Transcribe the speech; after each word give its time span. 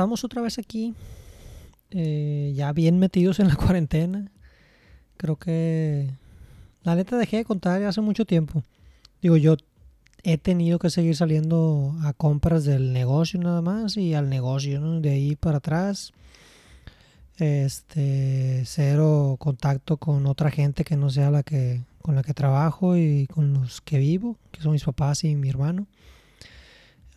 Estamos 0.00 0.24
otra 0.24 0.40
vez 0.40 0.58
aquí, 0.58 0.94
eh, 1.90 2.54
ya 2.56 2.72
bien 2.72 2.98
metidos 2.98 3.38
en 3.38 3.48
la 3.48 3.56
cuarentena. 3.56 4.32
Creo 5.18 5.36
que 5.36 6.08
la 6.82 6.94
neta 6.94 7.18
dejé 7.18 7.36
de 7.36 7.44
contar 7.44 7.82
ya 7.82 7.90
hace 7.90 8.00
mucho 8.00 8.24
tiempo. 8.24 8.62
Digo, 9.20 9.36
yo 9.36 9.58
he 10.22 10.38
tenido 10.38 10.78
que 10.78 10.88
seguir 10.88 11.16
saliendo 11.16 11.94
a 12.02 12.14
compras 12.14 12.64
del 12.64 12.94
negocio 12.94 13.38
nada 13.40 13.60
más 13.60 13.98
y 13.98 14.14
al 14.14 14.30
negocio. 14.30 14.80
De 15.02 15.10
ahí 15.10 15.36
para 15.36 15.58
atrás. 15.58 16.14
Este, 17.36 18.62
cero 18.64 19.36
contacto 19.38 19.98
con 19.98 20.26
otra 20.26 20.50
gente 20.50 20.82
que 20.82 20.96
no 20.96 21.10
sea 21.10 21.30
la 21.30 21.42
que 21.42 21.82
con 22.00 22.14
la 22.14 22.22
que 22.22 22.32
trabajo 22.32 22.96
y 22.96 23.26
con 23.26 23.52
los 23.52 23.82
que 23.82 23.98
vivo, 23.98 24.38
que 24.50 24.62
son 24.62 24.72
mis 24.72 24.84
papás 24.84 25.24
y 25.24 25.36
mi 25.36 25.50
hermano. 25.50 25.86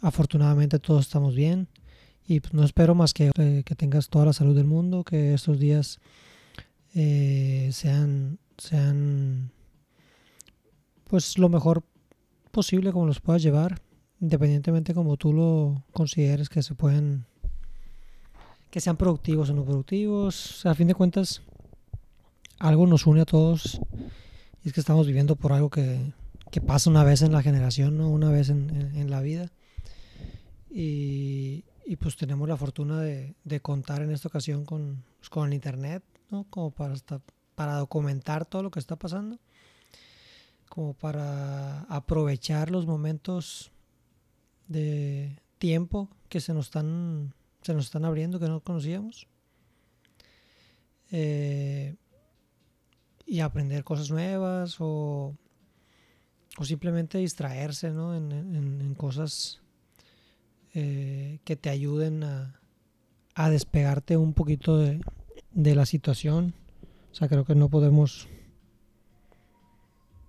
Afortunadamente 0.01 0.79
todos 0.79 1.05
estamos 1.05 1.33
bien 1.33 1.69
y 2.27 2.39
pues, 2.39 2.53
no 2.53 2.63
espero 2.63 2.95
más 2.95 3.13
que, 3.13 3.31
eh, 3.37 3.63
que 3.65 3.75
tengas 3.75 4.09
toda 4.09 4.25
la 4.25 4.33
salud 4.33 4.55
del 4.55 4.65
mundo, 4.65 5.03
que 5.03 5.33
estos 5.33 5.59
días 5.59 5.99
eh, 6.95 7.69
sean, 7.71 8.39
sean 8.57 9.51
pues 11.05 11.37
lo 11.37 11.49
mejor 11.49 11.83
posible 12.51 12.91
como 12.91 13.07
los 13.07 13.19
puedas 13.19 13.41
llevar, 13.41 13.81
independientemente 14.21 14.93
como 14.93 15.17
tú 15.17 15.33
lo 15.33 15.83
consideres 15.91 16.49
que 16.49 16.63
se 16.63 16.75
pueden, 16.75 17.25
que 18.69 18.79
sean 18.79 18.97
productivos 18.97 19.49
o 19.49 19.53
no 19.53 19.65
productivos. 19.65 20.65
A 20.65 20.75
fin 20.75 20.87
de 20.87 20.95
cuentas, 20.95 21.41
algo 22.59 22.87
nos 22.87 23.05
une 23.05 23.21
a 23.21 23.25
todos 23.25 23.81
y 24.63 24.69
es 24.69 24.73
que 24.73 24.79
estamos 24.79 25.07
viviendo 25.07 25.35
por 25.35 25.51
algo 25.51 25.69
que, 25.69 26.13
que 26.51 26.61
pasa 26.61 26.89
una 26.89 27.03
vez 27.03 27.21
en 27.21 27.33
la 27.33 27.41
generación, 27.41 27.97
¿no? 27.97 28.09
una 28.09 28.29
vez 28.29 28.49
en, 28.49 28.69
en, 28.95 29.09
la 29.09 29.21
vida. 29.21 29.51
Y, 30.69 31.65
y, 31.85 31.95
pues 31.95 32.15
tenemos 32.15 32.47
la 32.47 32.57
fortuna 32.57 32.99
de, 33.01 33.35
de 33.43 33.59
contar 33.61 34.01
en 34.01 34.11
esta 34.11 34.27
ocasión 34.27 34.65
con, 34.65 35.03
pues, 35.19 35.29
con 35.29 35.47
el 35.47 35.53
Internet, 35.53 36.03
¿no? 36.29 36.45
como 36.49 36.71
para, 36.71 36.95
para 37.55 37.75
documentar 37.75 38.45
todo 38.45 38.63
lo 38.63 38.71
que 38.71 38.79
está 38.79 38.95
pasando 38.95 39.39
como 40.73 40.95
para 40.95 41.81
aprovechar 41.81 42.71
los 42.71 42.87
momentos 42.87 43.71
de 44.67 45.39
tiempo 45.59 46.09
que 46.29 46.41
se 46.41 46.51
nos 46.51 46.65
están, 46.65 47.35
se 47.61 47.75
nos 47.75 47.85
están 47.85 48.05
abriendo, 48.05 48.39
que 48.39 48.47
no 48.47 48.59
conocíamos. 48.59 49.27
Eh, 51.11 51.95
y 53.27 53.41
aprender 53.41 53.83
cosas 53.83 54.09
nuevas 54.09 54.77
o, 54.79 55.37
o 56.57 56.65
simplemente 56.65 57.19
distraerse 57.19 57.91
¿no? 57.91 58.15
en, 58.15 58.31
en, 58.31 58.95
cosas 58.95 59.61
eh, 60.73 61.39
que 61.43 61.55
te 61.55 61.69
ayuden 61.69 62.23
a, 62.23 62.59
despegarte 63.49 64.15
un 64.17 64.33
poquito 64.33 64.77
de, 64.77 65.01
de 65.51 65.75
la 65.75 65.85
situación. 65.85 66.53
O 67.11 67.15
sea, 67.15 67.27
creo 67.27 67.45
que 67.45 67.55
no 67.55 67.69
podemos 67.69 68.27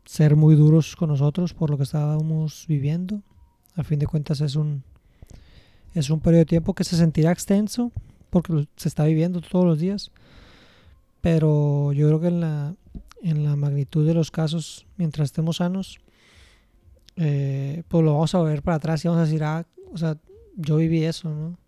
ser 0.04 0.37
muy 0.37 0.54
duros 0.54 0.97
con 0.97 1.09
nosotros 1.09 1.54
por 1.54 1.71
lo 1.71 1.77
que 1.77 1.84
estábamos 1.84 2.66
viviendo. 2.69 3.22
A 3.77 3.83
fin 3.83 3.99
de 3.99 4.06
cuentas 4.06 4.41
es 4.41 4.56
un, 4.56 4.84
es 5.94 6.10
un 6.10 6.21
periodo 6.21 6.41
de 6.41 6.47
tiempo 6.47 6.75
que 6.75 6.84
se 6.84 6.97
sentirá 6.97 7.33
extenso 7.33 7.93
porque 8.31 8.69
se 8.77 8.88
está 8.88 9.04
viviendo 9.04 9.41
todos 9.41 9.65
los 9.65 9.78
días. 9.78 10.10
Pero 11.21 11.93
yo 11.93 12.06
creo 12.09 12.21
que 12.21 12.28
en 12.28 12.41
la, 12.41 12.75
en 13.22 13.44
la 13.44 13.56
magnitud 13.56 14.06
de 14.06 14.15
los 14.15 14.31
casos, 14.31 14.87
mientras 14.97 15.27
estemos 15.27 15.56
sanos, 15.56 15.99
eh, 17.16 17.83
pues 17.88 18.04
lo 18.04 18.12
vamos 18.12 18.34
a 18.34 18.43
ver 18.43 18.62
para 18.62 18.77
atrás 18.77 19.04
y 19.04 19.09
vamos 19.09 19.22
a 19.22 19.25
decir, 19.25 19.43
ah, 19.43 19.66
o 19.93 19.97
sea, 19.97 20.19
yo 20.56 20.76
viví 20.76 21.04
eso, 21.04 21.31
¿no? 21.31 21.59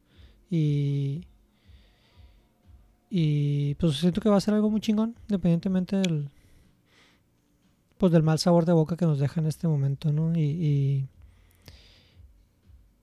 Y, 0.51 1.27
y 3.11 3.75
pues 3.77 3.97
siento 3.99 4.21
que 4.21 4.29
va 4.29 4.37
a 4.37 4.41
ser 4.41 4.55
algo 4.55 4.71
muy 4.71 4.81
chingón, 4.81 5.17
independientemente 5.29 5.97
del, 5.97 6.31
pues 7.99 8.13
del 8.13 8.23
mal 8.23 8.39
sabor 8.39 8.65
de 8.65 8.73
boca 8.73 8.97
que 8.97 9.07
nos 9.07 9.19
deja 9.19 9.41
en 9.41 9.47
este 9.47 9.69
momento, 9.69 10.13
¿no? 10.13 10.37
Y, 10.37 11.09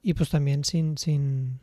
y, 0.01 0.13
pues 0.13 0.29
también 0.29 0.63
sin, 0.63 0.97
sin, 0.97 1.59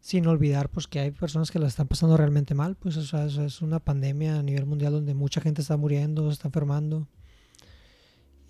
sin 0.00 0.26
olvidar 0.26 0.68
pues 0.68 0.86
que 0.86 1.00
hay 1.00 1.10
personas 1.12 1.50
que 1.50 1.58
la 1.58 1.68
están 1.68 1.88
pasando 1.88 2.16
realmente 2.16 2.54
mal, 2.54 2.76
pues 2.76 2.96
o 2.96 3.18
es 3.18 3.62
una 3.62 3.78
pandemia 3.80 4.38
a 4.38 4.42
nivel 4.42 4.66
mundial 4.66 4.92
donde 4.92 5.14
mucha 5.14 5.40
gente 5.40 5.62
está 5.62 5.76
muriendo, 5.76 6.26
se 6.26 6.34
está 6.34 6.48
enfermando. 6.48 7.08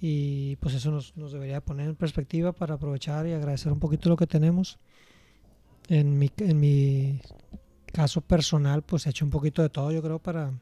Y 0.00 0.56
pues 0.56 0.74
eso 0.74 0.90
nos, 0.90 1.16
nos 1.16 1.32
debería 1.32 1.60
poner 1.60 1.88
en 1.88 1.96
perspectiva 1.96 2.52
para 2.52 2.74
aprovechar 2.74 3.26
y 3.26 3.32
agradecer 3.32 3.72
un 3.72 3.80
poquito 3.80 4.08
lo 4.08 4.16
que 4.16 4.26
tenemos. 4.26 4.78
En 5.88 6.18
mi, 6.18 6.30
en 6.38 6.60
mi 6.60 7.20
caso 7.92 8.20
personal, 8.20 8.82
pues 8.82 9.06
he 9.06 9.10
hecho 9.10 9.24
un 9.24 9.30
poquito 9.30 9.62
de 9.62 9.70
todo, 9.70 9.90
yo 9.90 10.02
creo, 10.02 10.18
para, 10.18 10.52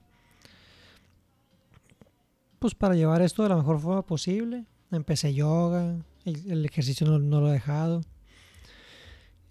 pues 2.58 2.74
para 2.74 2.94
llevar 2.94 3.22
esto 3.22 3.42
de 3.42 3.48
la 3.48 3.56
mejor 3.56 3.80
forma 3.80 4.06
posible. 4.06 4.64
Empecé 4.90 5.34
yoga, 5.34 5.96
el, 6.24 6.64
ejercicio 6.64 7.06
no, 7.06 7.40
lo 7.40 7.50
he 7.50 7.52
dejado. 7.52 8.02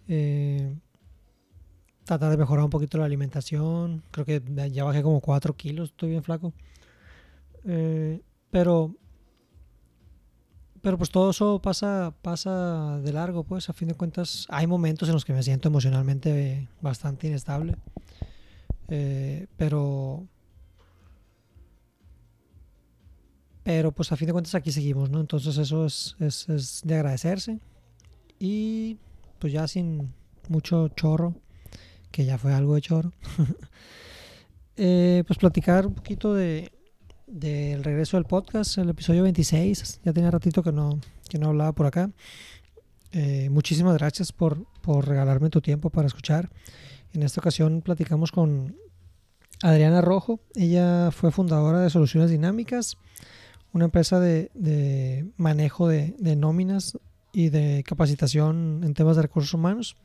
Eh, 0.07 0.75
tratar 2.05 2.31
de 2.31 2.37
mejorar 2.37 2.63
un 2.63 2.69
poquito 2.69 2.97
la 2.97 3.05
alimentación. 3.05 4.03
Creo 4.11 4.25
que 4.25 4.41
ya 4.71 4.83
bajé 4.83 5.03
como 5.03 5.21
4 5.21 5.55
kilos, 5.55 5.89
estoy 5.89 6.11
bien 6.11 6.23
flaco. 6.23 6.53
Eh, 7.65 8.21
pero, 8.49 8.95
pero 10.83 10.97
pues 10.97 11.09
todo 11.09 11.31
eso 11.31 11.59
pasa, 11.59 12.13
pasa 12.21 12.99
de 12.99 13.13
largo, 13.13 13.43
pues 13.43 13.69
a 13.69 13.73
fin 13.73 13.87
de 13.87 13.95
cuentas 13.95 14.45
hay 14.49 14.67
momentos 14.67 15.07
en 15.09 15.13
los 15.13 15.25
que 15.25 15.33
me 15.33 15.41
siento 15.41 15.69
emocionalmente 15.69 16.67
bastante 16.81 17.27
inestable. 17.27 17.77
Eh, 18.89 19.47
pero 19.57 20.27
Pero 23.63 23.93
pues 23.93 24.11
a 24.11 24.17
fin 24.17 24.27
de 24.27 24.33
cuentas 24.33 24.55
aquí 24.55 24.71
seguimos, 24.71 25.09
¿no? 25.09 25.21
Entonces 25.21 25.57
eso 25.57 25.85
es, 25.85 26.15
es, 26.19 26.49
es 26.49 26.81
de 26.83 26.95
agradecerse. 26.95 27.59
Y 28.39 28.97
pues 29.39 29.53
ya 29.53 29.67
sin 29.67 30.13
mucho 30.49 30.89
chorro, 30.89 31.33
que 32.11 32.25
ya 32.25 32.37
fue 32.37 32.53
algo 32.53 32.75
de 32.75 32.81
chorro, 32.81 33.13
eh, 34.75 35.23
pues 35.25 35.39
platicar 35.39 35.87
un 35.87 35.93
poquito 35.93 36.33
de 36.33 36.71
del 37.33 37.83
regreso 37.83 38.17
del 38.17 38.25
podcast, 38.25 38.77
el 38.77 38.89
episodio 38.89 39.23
26. 39.23 40.01
Ya 40.05 40.13
tenía 40.13 40.31
ratito 40.31 40.61
que 40.63 40.71
no, 40.71 40.99
que 41.27 41.39
no 41.39 41.49
hablaba 41.49 41.73
por 41.73 41.87
acá. 41.87 42.11
Eh, 43.11 43.49
muchísimas 43.49 43.97
gracias 43.97 44.31
por, 44.31 44.65
por 44.81 45.07
regalarme 45.07 45.49
tu 45.49 45.59
tiempo 45.59 45.89
para 45.89 46.07
escuchar. 46.07 46.49
En 47.11 47.23
esta 47.23 47.41
ocasión 47.41 47.81
platicamos 47.81 48.31
con 48.31 48.77
Adriana 49.61 50.01
Rojo. 50.01 50.39
Ella 50.55 51.11
fue 51.11 51.31
fundadora 51.31 51.79
de 51.79 51.89
Soluciones 51.89 52.29
Dinámicas 52.29 52.97
una 53.73 53.85
empresa 53.85 54.19
de, 54.19 55.31
manejo 55.35 55.87
de, 55.87 56.35
nóminas 56.37 56.97
y 57.33 57.49
de 57.49 57.83
capacitación 57.85 58.81
en 58.83 58.93
temas 58.93 59.15
de 59.15 59.23
recursos 59.23 59.53
humanos. 59.53 59.97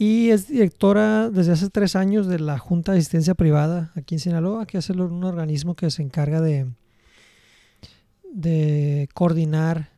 Y 0.00 0.30
es 0.30 0.48
directora 0.48 1.28
desde 1.28 1.52
hace 1.52 1.68
tres 1.68 1.94
años 1.94 2.26
de 2.26 2.38
la 2.38 2.56
Junta 2.56 2.92
de 2.92 3.00
Asistencia 3.00 3.34
Privada 3.34 3.92
aquí 3.94 4.14
en 4.14 4.20
Sinaloa, 4.20 4.64
que 4.64 4.78
es 4.78 4.88
un 4.88 5.24
organismo 5.24 5.74
que 5.74 5.90
se 5.90 6.00
encarga 6.00 6.40
de, 6.40 6.72
de 8.32 9.10
coordinar, 9.12 9.90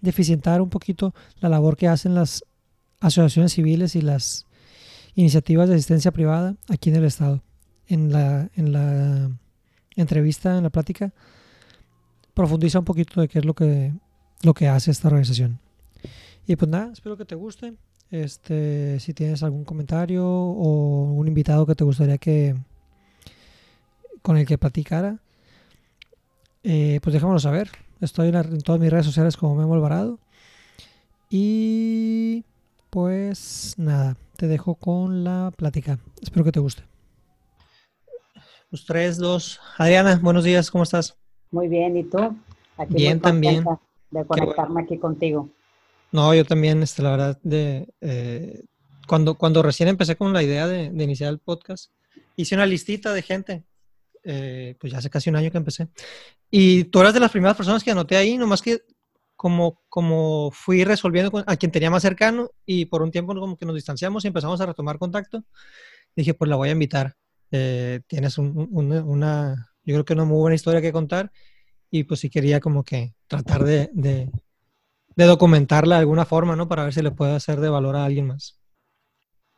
de 0.00 0.08
eficientar 0.08 0.62
un 0.62 0.70
poquito 0.70 1.14
la 1.40 1.50
labor 1.50 1.76
que 1.76 1.88
hacen 1.88 2.14
las 2.14 2.42
asociaciones 3.00 3.52
civiles 3.52 3.94
y 3.96 4.00
las 4.00 4.46
iniciativas 5.14 5.68
de 5.68 5.74
asistencia 5.74 6.10
privada 6.10 6.56
aquí 6.70 6.88
en 6.88 6.96
el 6.96 7.04
Estado. 7.04 7.42
En 7.86 8.12
la, 8.12 8.48
en 8.54 8.72
la 8.72 9.30
entrevista, 9.94 10.56
en 10.56 10.62
la 10.62 10.70
plática, 10.70 11.12
profundiza 12.32 12.78
un 12.78 12.86
poquito 12.86 13.20
de 13.20 13.28
qué 13.28 13.40
es 13.40 13.44
lo 13.44 13.52
que, 13.52 13.92
lo 14.40 14.54
que 14.54 14.68
hace 14.68 14.90
esta 14.90 15.08
organización. 15.08 15.60
Y 16.46 16.56
pues 16.56 16.70
nada, 16.70 16.90
espero 16.94 17.18
que 17.18 17.26
te 17.26 17.34
guste. 17.34 17.74
Este, 18.14 19.00
si 19.00 19.12
tienes 19.12 19.42
algún 19.42 19.64
comentario 19.64 20.24
o 20.24 21.02
un 21.02 21.26
invitado 21.26 21.66
que 21.66 21.74
te 21.74 21.82
gustaría 21.82 22.16
que 22.16 22.54
con 24.22 24.36
el 24.36 24.46
que 24.46 24.56
platicara, 24.56 25.18
eh, 26.62 27.00
pues 27.02 27.12
déjamelo 27.12 27.40
saber. 27.40 27.70
Estoy 28.00 28.28
en, 28.28 28.60
todas 28.60 28.80
mis 28.80 28.92
redes 28.92 29.06
sociales 29.06 29.36
como 29.36 29.56
Memo 29.56 29.74
Alvarado. 29.74 30.20
Y 31.28 32.44
pues 32.88 33.74
nada, 33.78 34.16
te 34.36 34.46
dejo 34.46 34.76
con 34.76 35.24
la 35.24 35.52
plática. 35.56 35.98
Espero 36.22 36.44
que 36.44 36.52
te 36.52 36.60
guste. 36.60 36.84
Los 38.70 38.86
tres, 38.86 39.18
dos. 39.18 39.60
Adriana, 39.76 40.20
buenos 40.22 40.44
días, 40.44 40.70
¿cómo 40.70 40.84
estás? 40.84 41.16
Muy 41.50 41.66
bien, 41.66 41.96
¿y 41.96 42.04
tú? 42.04 42.18
Aquí 42.76 42.94
bien, 42.94 43.18
también. 43.18 43.64
De 44.12 44.24
conectarme 44.24 44.82
aquí 44.82 44.98
contigo. 44.98 45.48
No, 46.14 46.32
yo 46.32 46.44
también, 46.44 46.80
este, 46.80 47.02
la 47.02 47.10
verdad, 47.10 47.40
de, 47.42 47.88
eh, 48.00 48.62
cuando, 49.08 49.34
cuando 49.34 49.64
recién 49.64 49.88
empecé 49.88 50.14
con 50.14 50.32
la 50.32 50.44
idea 50.44 50.68
de, 50.68 50.84
iniciar 50.84 51.28
el 51.28 51.40
podcast, 51.40 51.90
hice 52.36 52.54
una 52.54 52.66
listita 52.66 53.12
de 53.12 53.20
gente, 53.20 53.64
eh, 54.22 54.76
pues 54.78 54.92
ya 54.92 55.00
hace 55.00 55.10
casi 55.10 55.28
un 55.28 55.34
año 55.34 55.50
que 55.50 55.58
empecé. 55.58 55.88
Y 56.52 56.84
tú 56.84 57.00
eras 57.00 57.14
de 57.14 57.18
las 57.18 57.32
primeras 57.32 57.56
personas 57.56 57.82
que 57.82 57.90
anoté 57.90 58.16
ahí, 58.16 58.38
nomás 58.38 58.62
que 58.62 58.82
como, 59.34 59.82
como 59.88 60.52
fui 60.52 60.84
resolviendo 60.84 61.42
a 61.48 61.56
quien 61.56 61.72
tenía 61.72 61.90
más 61.90 62.02
cercano 62.02 62.52
y 62.64 62.84
por 62.84 63.02
un 63.02 63.10
tiempo 63.10 63.34
como 63.34 63.56
que 63.56 63.66
nos 63.66 63.74
distanciamos 63.74 64.24
y 64.24 64.28
empezamos 64.28 64.60
a 64.60 64.66
retomar 64.66 65.00
contacto, 65.00 65.42
dije, 66.14 66.32
pues 66.32 66.48
la 66.48 66.54
voy 66.54 66.68
a 66.68 66.72
invitar. 66.72 67.16
Eh, 67.50 68.02
tienes 68.06 68.38
una, 68.38 69.72
yo 69.82 69.94
creo 69.94 70.04
que 70.04 70.12
una 70.12 70.26
muy 70.26 70.38
buena 70.38 70.54
historia 70.54 70.80
que 70.80 70.92
contar 70.92 71.32
y 71.90 72.04
pues 72.04 72.20
sí 72.20 72.30
quería 72.30 72.60
como 72.60 72.84
que 72.84 73.14
tratar 73.26 73.64
de, 73.64 74.30
de 75.16 75.24
documentarla 75.24 75.96
de 75.96 76.00
alguna 76.00 76.24
forma, 76.24 76.56
¿no? 76.56 76.68
Para 76.68 76.84
ver 76.84 76.92
si 76.92 77.02
le 77.02 77.10
puede 77.10 77.34
hacer 77.34 77.60
de 77.60 77.68
valor 77.68 77.96
a 77.96 78.04
alguien 78.04 78.26
más. 78.26 78.60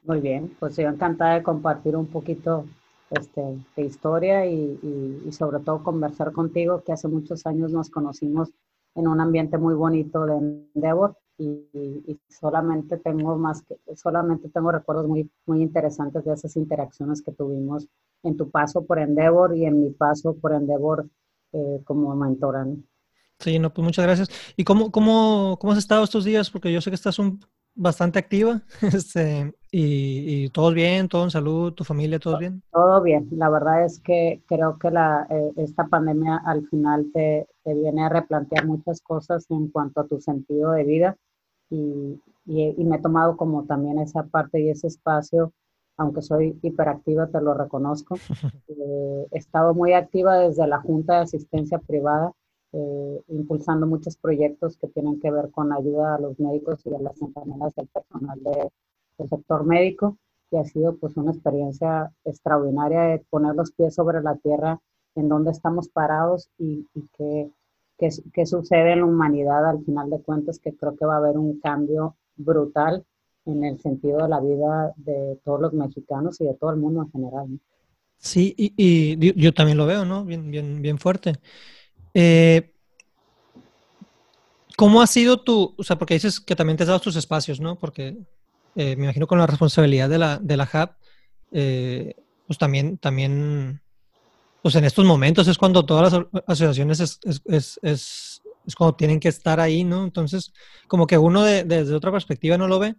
Muy 0.03 0.21
bien, 0.21 0.55
pues 0.61 0.77
yo 0.77 0.89
encantada 0.89 1.35
de 1.35 1.43
compartir 1.43 1.97
un 1.97 2.07
poquito 2.07 2.65
este, 3.11 3.59
de 3.77 3.83
historia 3.85 4.47
y, 4.47 4.79
y, 5.27 5.33
sobre 5.33 5.61
todo 5.61 5.83
conversar 5.83 6.33
contigo, 6.33 6.83
que 6.85 6.93
hace 6.93 7.09
muchos 7.09 7.47
años 7.47 7.73
nos 7.73 7.91
conocimos 7.91 8.51
en 8.95 9.09
un 9.09 9.21
ambiente 9.21 9.59
muy 9.59 9.75
bonito 9.75 10.27
de 10.27 10.37
Endeavor 10.75 11.17
y, 11.39 11.69
y, 11.73 12.19
solamente 12.29 12.97
tengo 12.99 13.37
más 13.37 13.63
que, 13.63 13.79
solamente 13.97 14.49
tengo 14.49 14.73
recuerdos 14.73 15.07
muy, 15.07 15.31
muy 15.47 15.63
interesantes 15.63 16.25
de 16.25 16.35
esas 16.35 16.57
interacciones 16.57 17.23
que 17.23 17.33
tuvimos 17.33 17.87
en 18.23 18.37
tu 18.37 18.51
paso 18.51 18.85
por 18.85 18.99
Endeavor 18.99 19.57
y 19.57 19.67
en 19.67 19.83
mi 19.83 19.91
paso 19.91 20.35
por 20.35 20.53
Endeavor 20.53 21.09
eh, 21.53 21.81
como 21.85 22.15
mentora. 22.17 22.67
Sí, 23.39 23.59
no, 23.59 23.73
pues 23.73 23.85
muchas 23.85 24.05
gracias. 24.05 24.29
¿Y 24.57 24.65
cómo, 24.65 24.91
cómo, 24.91 25.59
cómo 25.61 25.73
has 25.73 25.79
estado 25.79 26.05
estos 26.05 26.25
días? 26.25 26.51
Porque 26.51 26.73
yo 26.73 26.81
sé 26.81 26.91
que 26.91 26.97
estás 26.97 27.19
un, 27.19 27.41
bastante 27.77 28.19
activa. 28.19 28.63
Este, 28.83 29.55
y, 29.71 30.45
y 30.45 30.51
todo 30.51 30.73
bien, 30.73 31.09
todo 31.09 31.25
en 31.25 31.31
salud, 31.31 31.73
tu 31.75 31.85
familia, 31.85 32.19
todo 32.19 32.39
bien. 32.39 32.63
Todo 32.73 33.03
bien. 33.03 33.29
La 33.33 33.51
verdad 33.51 33.85
es 33.85 34.01
que 34.01 34.43
creo 34.47 34.79
que 34.79 34.91
la, 34.91 35.27
eh, 35.31 35.53
esta 35.57 35.87
pandemia 35.87 36.39
al 36.45 36.67
final 36.69 37.11
te, 37.13 37.47
te, 37.63 37.75
viene 37.75 38.05
a 38.05 38.09
replantear 38.09 38.67
muchas 38.67 39.01
cosas 39.03 39.47
en 39.51 39.69
cuanto 39.69 40.01
a 40.01 40.07
tu 40.07 40.21
sentido 40.21 40.73
de 40.73 40.85
vida 40.85 41.17
y, 41.69 42.21
y, 42.47 42.75
y, 42.79 42.85
me 42.85 42.97
he 42.97 43.01
tomado 43.01 43.37
como 43.37 43.65
también 43.67 43.99
esa 43.99 44.23
parte 44.25 44.61
y 44.61 44.71
ese 44.71 44.87
espacio, 44.87 45.53
aunque 45.99 46.23
soy 46.23 46.59
hiperactiva, 46.63 47.27
te 47.27 47.41
lo 47.43 47.53
reconozco. 47.53 48.17
eh, 48.69 49.27
he 49.31 49.39
estado 49.39 49.75
muy 49.75 49.93
activa 49.93 50.39
desde 50.39 50.67
la 50.67 50.81
Junta 50.81 51.17
de 51.17 51.21
Asistencia 51.23 51.79
Privada 51.79 52.33
eh, 52.73 53.23
impulsando 53.29 53.87
muchos 53.87 54.17
proyectos 54.17 54.77
que 54.77 54.89
tienen 54.89 55.21
que 55.21 55.31
ver 55.31 55.51
con 55.51 55.73
ayuda 55.73 56.17
a 56.17 56.21
los 56.21 56.39
médicos 56.39 56.85
y 56.87 56.95
a 56.95 56.99
las 56.99 57.21
enfermeras 57.23 57.75
del 57.75 57.87
personal 57.89 58.43
de, 58.43 58.71
del 59.19 59.29
sector 59.29 59.65
médico 59.65 60.19
y 60.51 60.57
ha 60.57 60.65
sido 60.65 60.97
pues 60.97 61.17
una 61.17 61.33
experiencia 61.33 62.13
extraordinaria 62.25 63.03
de 63.03 63.19
poner 63.31 63.55
los 63.55 63.73
pies 63.73 63.95
sobre 63.95 64.23
la 64.23 64.37
tierra 64.37 64.81
en 65.15 65.29
donde 65.29 65.51
estamos 65.51 65.89
parados 65.89 66.51
y, 66.59 66.87
y 66.95 67.09
qué, 67.17 67.51
qué, 67.99 68.47
sucede 68.47 68.93
en 68.93 69.01
la 69.01 69.07
humanidad 69.07 69.69
al 69.69 69.85
final 69.85 70.11
de 70.11 70.21
cuentas, 70.21 70.59
que 70.59 70.77
creo 70.77 70.97
que 70.97 71.07
va 71.07 71.15
a 71.15 71.19
haber 71.19 71.39
un 71.39 71.59
cambio 71.61 72.17
brutal 72.37 73.05
en 73.47 73.65
el 73.65 73.81
sentido 73.81 74.19
de 74.19 74.29
la 74.29 74.41
vida 74.41 74.93
de 74.97 75.39
todos 75.45 75.61
los 75.61 75.73
mexicanos 75.73 76.41
y 76.41 76.45
de 76.45 76.55
todo 76.55 76.71
el 76.71 76.77
mundo 76.77 77.03
en 77.03 77.11
general. 77.11 77.61
Sí, 78.19 78.55
y, 78.57 78.75
y, 78.77 79.41
yo 79.41 79.53
también 79.53 79.79
lo 79.79 79.87
veo, 79.87 80.05
¿no? 80.05 80.25
Bien, 80.25 80.51
bien, 80.51 80.83
bien 80.83 80.99
fuerte. 80.99 81.35
Eh, 82.19 82.73
¿Cómo 84.75 85.03
ha 85.03 85.07
sido 85.07 85.39
tu, 85.39 85.75
o 85.77 85.85
sea, 85.85 85.99
porque 85.99 86.15
dices 86.15 86.41
que 86.41 86.57
también 86.57 86.79
te 86.79 86.85
has 86.85 86.89
dado 86.89 87.01
tus 87.01 87.15
espacios, 87.17 87.61
¿no? 87.61 87.77
Porque 87.77 88.17
eh, 88.75 88.97
me 88.97 89.05
imagino 89.05 89.27
con 89.27 89.39
la 89.39 89.47
responsabilidad 89.47 90.09
de 90.09 90.17
la, 90.17 90.39
de 90.39 90.57
la 90.57 90.65
hub, 90.65 90.91
eh, 91.53 92.15
pues 92.47 92.59
también, 92.59 92.97
también, 92.97 93.83
pues 94.63 94.75
en 94.77 94.87
estos 94.87 95.05
momentos 95.05 95.47
es 95.47 95.59
cuando 95.59 95.85
todas 95.85 96.11
las 96.11 96.27
asociaciones 96.47 97.01
es, 97.01 97.21
es, 97.23 97.43
es, 97.45 97.81
es, 97.83 98.43
es 98.67 98.75
cuando 98.75 98.97
tienen 98.97 99.21
que 99.21 99.29
estar 99.29 99.61
ahí, 99.61 99.85
¿no? 99.85 100.03
Entonces, 100.03 100.55
como 100.89 101.07
que 101.07 101.19
uno 101.19 101.43
de, 101.43 101.65
desde 101.65 101.95
otra 101.95 102.13
perspectiva 102.13 102.57
no 102.57 102.67
lo 102.67 102.79
ve, 102.79 102.95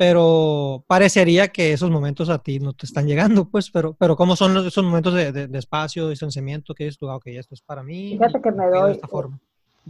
pero 0.00 0.82
parecería 0.86 1.48
que 1.48 1.74
esos 1.74 1.90
momentos 1.90 2.30
a 2.30 2.38
ti 2.38 2.58
no 2.58 2.72
te 2.72 2.86
están 2.86 3.06
llegando, 3.06 3.44
pues, 3.50 3.70
pero, 3.70 3.92
pero 3.92 4.16
¿cómo 4.16 4.34
son 4.34 4.54
los, 4.54 4.64
esos 4.64 4.82
momentos 4.82 5.12
de, 5.12 5.30
de, 5.30 5.46
de 5.46 5.58
espacio, 5.58 6.08
distanciamiento 6.08 6.74
que 6.74 6.84
dices 6.84 6.96
tú, 6.96 7.10
ah, 7.10 7.16
ok, 7.16 7.26
esto 7.26 7.54
es 7.54 7.60
para 7.60 7.82
mí? 7.82 8.12
Fíjate 8.12 8.40
que 8.40 8.50
me 8.50 8.66
doy, 8.70 8.86
de 8.86 8.92
esta 8.92 9.08
forma. 9.08 9.38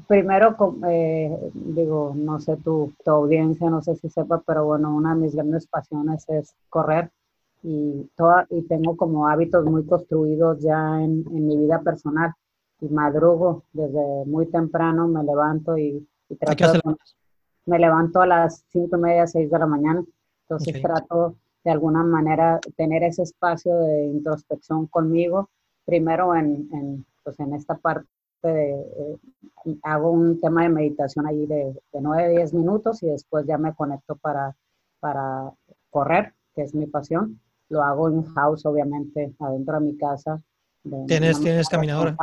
primero, 0.09 0.57
eh, 0.89 1.53
digo, 1.55 2.13
no 2.17 2.41
sé 2.41 2.57
tu, 2.57 2.93
tu, 3.05 3.11
audiencia, 3.13 3.71
no 3.71 3.83
sé 3.83 3.95
si 3.95 4.09
sepa, 4.09 4.43
pero 4.45 4.65
bueno, 4.65 4.93
una 4.93 5.15
de 5.15 5.21
mis 5.21 5.37
grandes 5.37 5.69
pasiones 5.69 6.29
es 6.29 6.57
correr 6.69 7.13
y, 7.63 8.11
toda, 8.17 8.49
y 8.51 8.63
tengo 8.63 8.97
como 8.97 9.29
hábitos 9.29 9.65
muy 9.65 9.87
construidos 9.87 10.59
ya 10.61 11.01
en, 11.05 11.25
en 11.31 11.47
mi 11.47 11.57
vida 11.57 11.83
personal 11.83 12.35
y 12.81 12.89
madrugo 12.89 13.63
desde 13.73 14.25
muy 14.27 14.47
temprano, 14.47 15.07
me 15.07 15.23
levanto 15.23 15.79
y, 15.79 16.05
y 16.29 16.35
trato 16.35 16.73
de 16.73 16.81
me 17.71 17.79
levanto 17.79 18.21
a 18.21 18.27
las 18.27 18.65
cinco 18.69 18.97
y 18.97 19.01
media, 19.01 19.27
seis 19.29 19.49
de 19.49 19.59
la 19.59 19.67
mañana. 19.67 20.05
Entonces 20.43 20.71
okay. 20.71 20.83
trato 20.83 21.37
de 21.65 21.71
alguna 21.71 22.03
manera 22.03 22.59
tener 22.77 23.05
ese 23.05 23.23
espacio 23.23 23.75
de 23.77 24.07
introspección 24.07 24.87
conmigo. 24.89 25.49
Primero 25.85 26.35
en, 26.35 26.69
en, 26.73 27.07
pues 27.23 27.39
en 27.39 27.55
esta 27.55 27.77
parte 27.77 28.09
de, 28.43 28.73
eh, 28.73 29.77
hago 29.85 30.11
un 30.11 30.41
tema 30.41 30.65
de 30.65 30.71
meditación 30.71 31.27
allí 31.27 31.47
de, 31.47 31.81
de 31.93 32.01
9, 32.01 32.31
10 32.31 32.55
minutos 32.55 33.03
y 33.05 33.07
después 33.07 33.47
ya 33.47 33.57
me 33.57 33.73
conecto 33.75 34.17
para, 34.17 34.57
para 34.99 35.53
correr, 35.91 36.35
que 36.55 36.63
es 36.63 36.75
mi 36.75 36.87
pasión. 36.87 37.41
Lo 37.69 37.85
hago 37.85 38.09
en 38.09 38.25
house, 38.35 38.67
obviamente, 38.67 39.33
adentro 39.39 39.79
de 39.79 39.87
mi 39.87 39.97
casa. 39.97 40.43
De, 40.83 41.05
¿Tienes, 41.07 41.41
¿tienes 41.41 41.69
caminadora? 41.69 42.17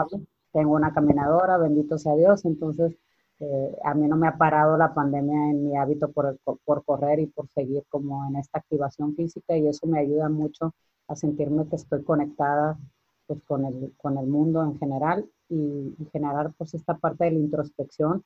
Tengo 0.52 0.74
una 0.74 0.92
caminadora, 0.94 1.58
bendito 1.58 1.98
sea 1.98 2.16
Dios. 2.16 2.44
Entonces, 2.44 2.98
eh, 3.40 3.78
a 3.84 3.94
mí 3.94 4.08
no 4.08 4.16
me 4.18 4.28
ha 4.28 4.38
parado 4.38 4.78
la 4.78 4.94
pandemia 4.94 5.52
en 5.52 5.64
mi 5.64 5.78
hábito 5.78 6.12
por, 6.12 6.38
por 6.66 6.84
correr 6.84 7.20
y 7.20 7.28
por 7.28 7.48
seguir 7.50 7.84
como 7.90 8.26
en 8.28 8.38
esta 8.38 8.60
activación 8.60 9.16
física 9.16 9.56
y 9.56 9.68
eso 9.68 9.86
me 9.86 10.00
ayuda 10.00 10.28
mucho 10.30 10.74
a 11.08 11.16
sentirme 11.16 11.68
que 11.68 11.76
estoy 11.76 12.04
conectada 12.04 12.78
pues 13.28 13.42
con 13.44 13.66
el, 13.66 13.94
con 13.98 14.18
el 14.18 14.26
mundo 14.28 14.64
en 14.64 14.80
general 14.80 15.26
y, 15.50 15.96
y 16.00 16.06
generar 16.12 16.52
pues 16.58 16.74
esta 16.74 16.98
parte 16.98 17.26
de 17.26 17.32
la 17.32 17.40
introspección. 17.40 18.24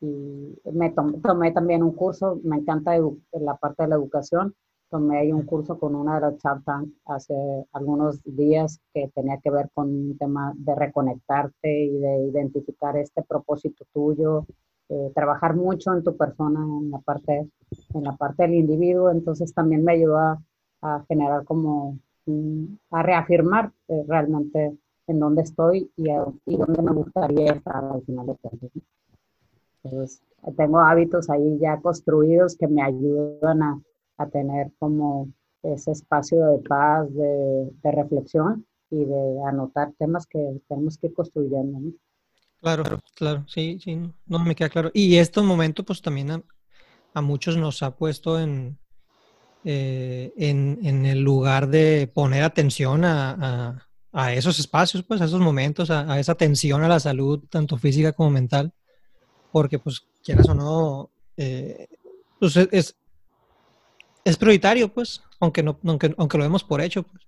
Y 0.00 0.58
me 0.72 0.90
tomé, 0.90 1.18
tomé 1.18 1.52
también 1.52 1.82
un 1.82 1.92
curso, 1.92 2.40
me 2.44 2.56
encanta 2.56 2.92
la 3.32 3.56
parte 3.56 3.84
de 3.84 3.88
la 3.88 3.94
educación, 3.96 4.54
tomé 4.90 5.18
ahí 5.18 5.32
un 5.32 5.42
curso 5.42 5.78
con 5.78 5.94
una 5.94 6.16
de 6.16 6.20
las 6.20 6.42
Shark 6.42 6.62
hace 7.06 7.34
algunos 7.72 8.22
días 8.24 8.80
que 8.92 9.10
tenía 9.14 9.38
que 9.38 9.50
ver 9.50 9.70
con 9.74 9.88
un 9.88 10.18
tema 10.18 10.52
de 10.56 10.74
reconectarte 10.74 11.84
y 11.84 11.98
de 11.98 12.28
identificar 12.28 12.96
este 12.96 13.22
propósito 13.22 13.84
tuyo, 13.92 14.46
eh, 14.88 15.10
trabajar 15.14 15.56
mucho 15.56 15.94
en 15.94 16.04
tu 16.04 16.16
persona, 16.16 16.60
en 16.60 16.90
la 16.90 16.98
parte, 16.98 17.48
en 17.94 18.04
la 18.04 18.16
parte 18.16 18.44
del 18.44 18.54
individuo, 18.54 19.10
entonces 19.10 19.52
también 19.54 19.82
me 19.82 19.92
ayudó 19.92 20.18
a, 20.18 20.40
generar 21.08 21.44
como, 21.44 21.98
a 22.90 23.02
reafirmar 23.02 23.72
eh, 23.88 24.04
realmente 24.06 24.76
en 25.06 25.18
dónde 25.18 25.42
estoy 25.42 25.90
a, 26.10 26.26
y 26.44 26.56
dónde 26.56 26.82
me 26.82 26.92
gustaría 26.92 27.52
estar 27.52 27.84
al 27.84 28.02
final 28.02 28.26
de 28.26 28.34
todo. 28.34 28.70
Entonces, 29.82 30.22
tengo 30.56 30.80
hábitos 30.80 31.30
ahí 31.30 31.58
ya 31.58 31.80
construidos 31.80 32.56
que 32.56 32.68
me 32.68 32.82
ayudan 32.82 33.62
a 33.62 33.80
a 34.16 34.26
tener 34.26 34.72
como 34.78 35.28
ese 35.62 35.92
espacio 35.92 36.44
de 36.46 36.58
paz, 36.58 37.12
de, 37.14 37.70
de, 37.82 37.92
reflexión 37.92 38.66
y 38.90 39.04
de 39.04 39.40
anotar 39.46 39.92
temas 39.98 40.26
que 40.26 40.60
tenemos 40.68 40.98
que 40.98 41.08
ir 41.08 41.14
construyendo. 41.14 41.80
¿no? 41.80 41.92
Claro, 42.60 42.84
claro, 43.14 43.44
sí, 43.48 43.78
sí, 43.82 44.00
no 44.26 44.38
me 44.38 44.54
queda 44.54 44.68
claro. 44.68 44.90
Y 44.94 45.16
este 45.16 45.40
momento 45.40 45.84
pues 45.84 46.02
también 46.02 46.30
a, 46.30 46.42
a 47.14 47.20
muchos 47.20 47.56
nos 47.56 47.82
ha 47.82 47.96
puesto 47.96 48.38
en, 48.40 48.78
eh, 49.64 50.32
en, 50.36 50.78
en, 50.82 51.06
el 51.06 51.20
lugar 51.20 51.68
de 51.68 52.10
poner 52.12 52.42
atención 52.42 53.04
a, 53.04 53.30
a, 53.32 53.88
a, 54.12 54.32
esos 54.34 54.58
espacios, 54.58 55.04
pues 55.04 55.20
a 55.20 55.24
esos 55.24 55.40
momentos, 55.40 55.90
a, 55.90 56.18
esa 56.18 56.32
atención 56.32 56.82
a 56.82 56.88
la 56.88 57.00
salud, 57.00 57.44
tanto 57.48 57.78
física 57.78 58.12
como 58.12 58.30
mental, 58.30 58.72
porque 59.52 59.78
pues 59.78 60.06
quieras 60.22 60.48
o 60.48 60.54
no, 60.54 61.10
eh, 61.36 61.88
pues 62.38 62.56
es, 62.56 62.68
es 62.72 62.96
prioritario, 64.38 64.88
pues, 64.88 65.22
aunque, 65.40 65.62
no, 65.62 65.76
aunque, 65.84 66.14
aunque 66.16 66.38
lo 66.38 66.44
vemos 66.44 66.64
por 66.64 66.80
hecho. 66.80 67.02
Pues. 67.02 67.22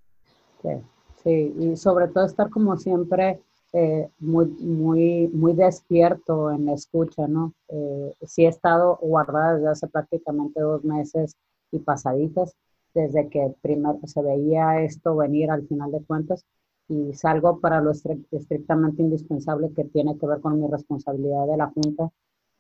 Sí, 0.63 0.83
sí, 1.23 1.55
y 1.59 1.77
sobre 1.77 2.09
todo 2.09 2.25
estar 2.25 2.49
como 2.49 2.77
siempre 2.77 3.41
eh, 3.73 4.09
muy, 4.19 4.47
muy, 4.47 5.29
muy 5.29 5.53
despierto 5.53 6.51
en 6.51 6.65
la 6.65 6.73
escucha, 6.73 7.27
¿no? 7.29 7.53
Eh, 7.69 8.15
sí 8.27 8.47
he 8.47 8.49
estado 8.49 8.99
guardada 9.03 9.55
desde 9.55 9.69
hace 9.69 9.89
prácticamente 9.89 10.61
dos 10.61 10.83
meses 10.85 11.37
y 11.71 11.81
pasaditas, 11.81 12.57
desde 12.95 13.29
que 13.29 13.55
primero 13.61 13.99
se 14.05 14.23
veía 14.23 14.81
esto 14.81 15.17
venir 15.17 15.51
al 15.51 15.67
final 15.67 15.93
de 15.93 16.03
cuentas, 16.03 16.47
y 16.89 17.13
salgo 17.13 17.61
para 17.61 17.83
lo 17.83 17.91
estrictamente 17.91 19.03
indispensable 19.03 19.71
que 19.75 19.85
tiene 19.85 20.17
que 20.17 20.27
ver 20.27 20.41
con 20.41 20.59
mi 20.59 20.69
responsabilidad 20.69 21.47
de 21.47 21.57
la 21.59 21.67
Junta, 21.67 22.11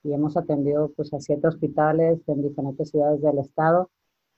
y 0.02 0.12
hemos 0.12 0.36
atendido 0.36 0.92
pues 0.94 1.14
a 1.14 1.20
siete 1.20 1.48
hospitales 1.48 2.20
en 2.26 2.42
diferentes 2.42 2.90
ciudades 2.90 3.22
del 3.22 3.38
estado, 3.38 3.88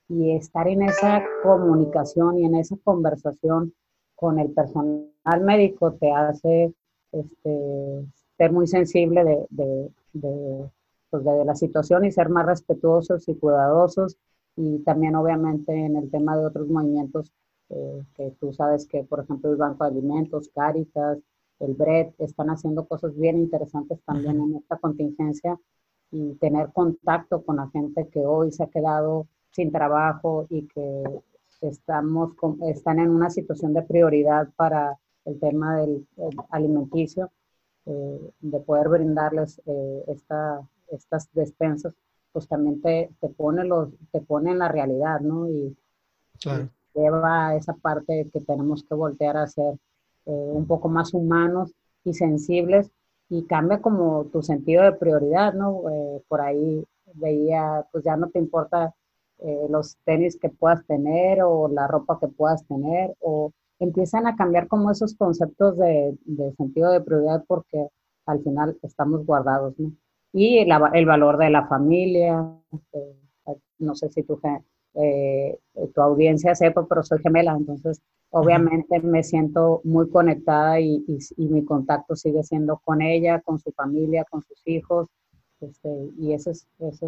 y 0.09 0.31
estar 0.31 0.67
en 0.67 0.81
esa 0.81 1.23
comunicación 1.43 2.39
y 2.39 2.45
en 2.45 2.55
esa 2.55 2.75
conversación 2.83 3.73
con 4.15 4.39
el 4.39 4.51
personal 4.51 5.41
médico 5.41 5.93
te 5.93 6.11
hace 6.11 6.73
este, 7.11 8.05
ser 8.37 8.51
muy 8.51 8.67
sensible 8.67 9.23
de, 9.23 9.91
de, 10.13 10.69
pues, 11.09 11.23
de, 11.23 11.45
la 11.45 11.55
situación 11.55 12.05
y 12.05 12.11
ser 12.11 12.29
más 12.29 12.45
respetuosos 12.45 13.27
y 13.29 13.35
cuidadosos. 13.35 14.17
Y 14.55 14.79
también 14.79 15.15
obviamente 15.15 15.73
en 15.73 15.95
el 15.95 16.09
tema 16.09 16.35
de 16.35 16.45
otros 16.45 16.67
movimientos 16.67 17.31
eh, 17.69 18.03
que 18.15 18.31
tú 18.39 18.51
sabes 18.51 18.87
que, 18.87 19.03
por 19.03 19.21
ejemplo, 19.21 19.51
el 19.51 19.57
Banco 19.57 19.83
de 19.83 19.91
Alimentos, 19.91 20.49
Caritas, 20.53 21.19
el 21.59 21.75
BRED, 21.75 22.13
están 22.17 22.49
haciendo 22.49 22.85
cosas 22.85 23.15
bien 23.15 23.37
interesantes 23.37 24.01
también 24.03 24.41
en 24.41 24.55
esta 24.55 24.77
contingencia 24.77 25.57
y 26.11 26.33
tener 26.35 26.71
contacto 26.73 27.43
con 27.43 27.57
la 27.57 27.69
gente 27.69 28.07
que 28.09 28.25
hoy 28.25 28.51
se 28.51 28.63
ha 28.63 28.67
quedado 28.67 29.27
sin 29.59 29.73
trabajo 29.73 30.47
y 30.49 30.65
que 30.67 31.03
estamos 31.59 32.31
están 32.61 32.99
en 32.99 33.09
una 33.09 33.29
situación 33.29 33.73
de 33.73 33.81
prioridad 33.81 34.47
para 34.55 34.97
el 35.25 35.37
tema 35.37 35.79
del 35.79 36.07
alimenticio, 36.49 37.29
eh, 37.85 38.31
de 38.39 38.59
poder 38.61 38.87
brindarles 38.87 39.61
eh, 39.65 40.03
esta, 40.07 40.61
estas 40.91 41.27
despensas, 41.33 41.93
pues 42.31 42.47
también 42.47 42.81
te, 42.81 43.09
te, 43.19 43.27
pone 43.27 43.65
los, 43.65 43.89
te 44.13 44.21
pone 44.21 44.51
en 44.51 44.59
la 44.59 44.69
realidad, 44.69 45.19
¿no? 45.19 45.49
Y, 45.49 45.75
lleva 46.95 47.49
a 47.49 47.55
esa 47.55 47.73
parte 47.73 48.29
que 48.31 48.39
tenemos 48.39 48.83
que 48.83 48.95
voltear 48.95 49.35
a 49.35 49.47
ser 49.47 49.73
eh, 50.25 50.31
un 50.31 50.65
poco 50.67 50.87
más 50.87 51.13
humanos 51.13 51.73
y 52.05 52.13
sensibles 52.13 52.91
y 53.29 53.43
cambia 53.43 53.81
como 53.81 54.25
tu 54.31 54.41
sentido 54.41 54.83
de 54.83 54.93
prioridad, 54.93 55.53
¿no? 55.53 55.83
por 56.27 56.41
ahí 56.41 56.83
veía, 57.13 57.85
pues 57.91 58.03
ya 58.03 58.15
no 58.15 58.29
te 58.29 58.39
importa 58.39 58.95
eh, 59.41 59.67
los 59.69 59.97
tenis 60.03 60.37
que 60.37 60.49
puedas 60.49 60.85
tener 60.85 61.41
o 61.43 61.69
la 61.69 61.87
ropa 61.87 62.19
que 62.19 62.27
puedas 62.27 62.65
tener 62.67 63.15
o 63.19 63.51
empiezan 63.79 64.27
a 64.27 64.35
cambiar 64.35 64.67
como 64.67 64.91
esos 64.91 65.15
conceptos 65.15 65.77
de, 65.77 66.17
sentido 66.57 66.91
de 66.91 66.99
prioridad 66.99 67.45
porque 67.47 67.87
al 68.25 68.43
final 68.43 68.77
estamos 68.83 69.25
guardados, 69.25 69.79
¿no? 69.79 69.93
Y 70.33 70.59
el 70.59 71.05
valor 71.05 71.37
de 71.37 71.49
la 71.49 71.67
familia, 71.67 72.53
eh, 72.93 73.15
no 73.79 73.95
sé 73.95 74.09
si 74.09 74.23
tu, 74.23 74.39
eh, 74.95 75.57
tu 75.95 76.01
audiencia 76.01 76.53
sepa, 76.53 76.85
pero 76.87 77.01
soy 77.01 77.19
gemela, 77.19 77.55
entonces 77.57 78.01
obviamente 78.29 78.99
me 78.99 79.23
siento 79.23 79.81
muy 79.85 80.09
conectada 80.09 80.79
y, 80.79 81.03
y 81.07 81.47
mi 81.47 81.65
contacto 81.65 82.15
sigue 82.15 82.43
siendo 82.43 82.79
con 82.83 83.01
ella, 83.01 83.41
con 83.41 83.57
su 83.57 83.71
familia, 83.71 84.25
con 84.29 84.43
sus 84.43 84.61
hijos, 84.67 85.07
este, 85.61 85.89
y 86.17 86.33
esa 86.33 86.51
es, 86.51 86.67
es 86.79 87.01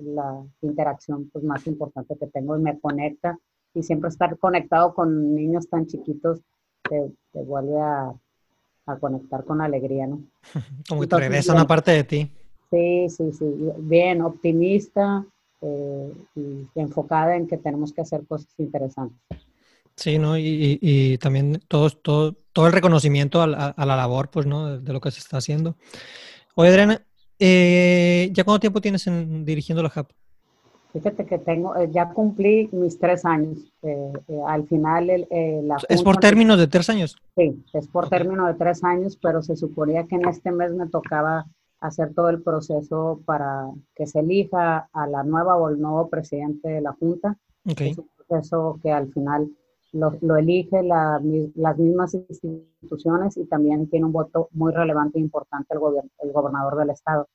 la, 0.00 0.42
interacción 0.62 1.28
pues, 1.30 1.44
más 1.44 1.66
importante 1.66 2.16
que 2.18 2.26
tengo 2.26 2.56
y 2.56 2.60
me 2.60 2.78
conecta. 2.78 3.38
Y 3.74 3.82
siempre 3.82 4.08
estar 4.08 4.36
conectado 4.38 4.94
con 4.94 5.34
niños 5.34 5.68
tan 5.68 5.86
chiquitos 5.86 6.40
te, 6.82 7.12
te 7.32 7.42
vuelve 7.42 7.78
a, 7.80 8.12
a, 8.86 8.98
conectar 8.98 9.44
con 9.44 9.60
alegría, 9.60 10.06
¿no? 10.06 10.22
Como 10.88 11.02
que 11.02 11.06
te 11.06 11.16
regresa 11.16 11.52
una 11.52 11.66
parte 11.66 11.92
de 11.92 12.04
ti. 12.04 12.30
Sí, 12.70 13.08
sí, 13.08 13.32
sí. 13.32 13.44
Bien, 13.78 14.22
optimista 14.22 15.24
eh, 15.60 16.12
y 16.34 16.68
enfocada 16.74 17.36
en 17.36 17.46
que 17.46 17.58
tenemos 17.58 17.92
que 17.92 18.00
hacer 18.00 18.26
cosas 18.26 18.48
interesantes. 18.58 19.18
Sí, 19.96 20.18
¿no? 20.18 20.38
Y, 20.38 20.78
y, 20.80 21.18
también 21.18 21.60
todo, 21.68 21.90
todo, 21.90 22.32
todo 22.52 22.66
el 22.66 22.72
reconocimiento 22.72 23.42
a, 23.42 23.44
a, 23.44 23.86
la 23.86 23.96
labor, 23.96 24.30
pues, 24.30 24.46
¿no? 24.46 24.66
De, 24.66 24.80
de, 24.80 24.92
lo 24.92 25.00
que 25.00 25.10
se 25.10 25.18
está 25.18 25.36
haciendo. 25.36 25.76
Oye, 26.54 26.70
Adriana, 26.70 27.04
eh, 27.40 28.30
¿Ya 28.32 28.44
cuánto 28.44 28.60
tiempo 28.60 28.80
tienes 28.80 29.06
en, 29.06 29.44
dirigiendo 29.44 29.82
la 29.82 29.92
Hub? 29.94 30.06
Fíjate 30.92 31.24
que 31.24 31.38
tengo, 31.38 31.76
eh, 31.76 31.88
ya 31.90 32.10
cumplí 32.10 32.68
mis 32.72 32.98
tres 32.98 33.24
años. 33.24 33.72
Eh, 33.82 34.12
al 34.46 34.66
final, 34.66 35.06
la 35.62 35.76
¿Es 35.88 36.02
por 36.02 36.18
términos 36.18 36.58
de 36.58 36.66
tres 36.66 36.90
años? 36.90 37.16
Sí, 37.36 37.64
es 37.72 37.88
por 37.88 38.08
término 38.08 38.46
de 38.46 38.54
tres 38.54 38.82
años, 38.84 39.16
pero 39.20 39.42
se 39.42 39.56
suponía 39.56 40.06
que 40.06 40.16
en 40.16 40.28
este 40.28 40.50
mes 40.50 40.72
me 40.72 40.88
tocaba 40.88 41.46
hacer 41.80 42.12
todo 42.12 42.28
el 42.28 42.42
proceso 42.42 43.20
para 43.24 43.68
que 43.94 44.06
se 44.06 44.20
elija 44.20 44.88
a 44.92 45.06
la 45.06 45.22
nueva 45.22 45.56
o 45.56 45.68
el 45.68 45.80
nuevo 45.80 46.08
presidente 46.08 46.68
de 46.68 46.80
la 46.80 46.92
Junta. 46.92 47.38
Es 47.64 47.98
un 47.98 48.08
proceso 48.16 48.78
que 48.82 48.90
al 48.90 49.12
final 49.12 49.48
lo, 49.92 50.16
lo 50.20 50.36
elige 50.36 50.82
la, 50.82 51.20
las 51.54 51.78
mismas 51.78 52.14
instituciones 52.14 53.36
y 53.36 53.44
también 53.46 53.88
tiene 53.88 54.06
un 54.06 54.12
voto 54.12 54.48
muy 54.52 54.72
relevante 54.72 55.18
e 55.18 55.22
importante 55.22 55.74
el, 55.74 55.80
gobierno, 55.80 56.10
el 56.20 56.32
gobernador 56.32 56.76
del 56.76 56.90
estado. 56.90 57.28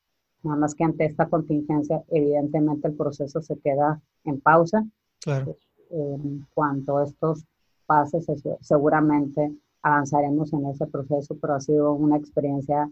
Nada 0.44 0.58
más 0.58 0.76
que 0.76 0.84
ante 0.84 1.06
esta 1.06 1.28
contingencia, 1.28 2.04
evidentemente 2.10 2.88
el 2.88 2.96
proceso 2.96 3.42
se 3.42 3.58
queda 3.60 4.02
en 4.24 4.40
pausa. 4.40 4.86
Claro. 5.22 5.58
En 5.90 6.48
cuanto 6.54 6.98
a 6.98 7.04
estos 7.04 7.46
pases, 7.86 8.26
seguramente 8.62 9.54
avanzaremos 9.82 10.54
en 10.54 10.68
ese 10.68 10.88
proceso, 10.88 11.36
pero 11.40 11.56
ha 11.56 11.62
sido 11.62 11.94
una 11.94 12.18
experiencia 12.18 12.90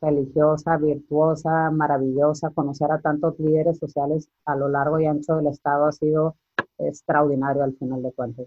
religiosa, 0.00 0.76
virtuosa, 0.76 1.70
maravillosa. 1.70 2.50
Conocer 2.50 2.90
a 2.90 3.00
tantos 3.00 3.38
líderes 3.38 3.78
sociales 3.78 4.28
a 4.44 4.56
lo 4.56 4.68
largo 4.68 4.98
y 5.00 5.06
ancho 5.06 5.36
del 5.36 5.48
Estado 5.48 5.86
ha 5.86 5.92
sido 5.92 6.36
extraordinario 6.78 7.62
al 7.62 7.74
final 7.76 8.02
de 8.02 8.12
cuentas. 8.12 8.46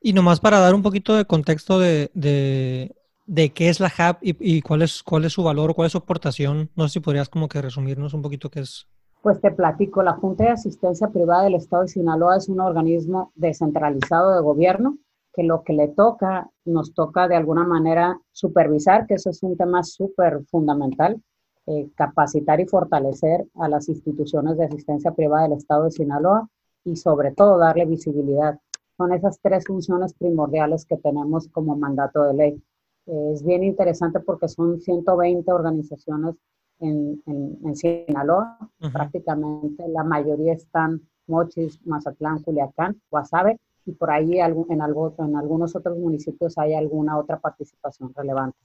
Y 0.00 0.12
nomás 0.12 0.40
para 0.40 0.60
dar 0.60 0.74
un 0.74 0.82
poquito 0.82 1.16
de 1.16 1.24
contexto 1.24 1.78
de, 1.78 2.10
de, 2.14 3.50
qué 3.50 3.68
es 3.68 3.80
la 3.80 3.88
Hub 3.88 4.18
y, 4.20 4.62
cuál, 4.62 4.82
es, 4.82 5.02
cuál 5.02 5.24
es 5.24 5.32
su 5.32 5.42
valor, 5.42 5.74
cuál 5.74 5.86
es 5.86 5.92
su 5.92 5.98
aportación, 5.98 6.70
no 6.76 6.86
sé 6.86 6.94
si 6.94 7.00
podrías 7.00 7.28
como 7.28 7.48
que 7.48 7.60
resumirnos 7.60 8.14
un 8.14 8.22
poquito 8.22 8.50
qué 8.50 8.60
es. 8.60 8.86
Pues 9.22 9.40
te 9.40 9.50
platico, 9.50 10.02
la 10.02 10.12
Junta 10.12 10.44
de 10.44 10.50
Asistencia 10.50 11.08
Privada 11.08 11.44
del 11.44 11.56
Estado 11.56 11.82
de 11.82 11.88
Sinaloa 11.88 12.36
es 12.36 12.48
un 12.48 12.60
organismo 12.60 13.32
descentralizado 13.34 14.34
de 14.34 14.40
gobierno 14.40 14.96
que 15.38 15.42
lo 15.42 15.62
que 15.62 15.72
le 15.72 15.88
toca, 15.88 16.50
nos 16.64 16.94
toca 16.94 17.28
de 17.28 17.36
alguna 17.36 17.64
manera 17.64 18.20
supervisar, 18.32 19.06
que 19.06 19.14
eso 19.14 19.30
es 19.30 19.42
un 19.42 19.56
tema 19.56 19.82
súper 19.82 20.44
fundamental, 20.50 21.22
eh, 21.66 21.90
capacitar 21.94 22.60
y 22.60 22.66
fortalecer 22.66 23.46
a 23.54 23.68
las 23.68 23.88
instituciones 23.88 24.56
de 24.56 24.64
asistencia 24.64 25.12
privada 25.12 25.44
del 25.44 25.58
Estado 25.58 25.84
de 25.84 25.90
Sinaloa 25.90 26.48
y 26.84 26.96
sobre 26.96 27.32
todo 27.32 27.58
darle 27.58 27.84
visibilidad 27.84 28.58
son 28.98 29.12
esas 29.12 29.38
tres 29.40 29.64
funciones 29.64 30.12
primordiales 30.12 30.84
que 30.84 30.96
tenemos 30.96 31.48
como 31.48 31.76
mandato 31.76 32.24
de 32.24 32.34
ley. 32.34 32.62
es 33.06 33.42
bien 33.44 33.62
interesante 33.62 34.20
porque 34.20 34.48
son 34.48 34.80
120 34.80 35.50
organizaciones 35.52 36.34
en, 36.80 37.22
en, 37.26 37.76
Sinaloa, 37.76 38.58
prácticamente 38.92 39.88
la 39.88 40.04
mayoría 40.04 40.52
están 40.52 41.00
Mochis, 41.26 41.80
Mazatlán, 41.86 42.42
Culiacán, 42.42 43.00
Guasave, 43.10 43.58
y 43.86 43.92
por 43.92 44.10
ahí 44.10 44.38
en, 44.38 44.82
algo, 44.82 45.14
en 45.18 45.36
algunos 45.36 45.74
otros 45.74 45.96
municipios 45.96 46.58
hay 46.58 46.74
alguna 46.74 47.18
otra 47.18 47.38
participación 47.38 48.12
relevante. 48.14 48.58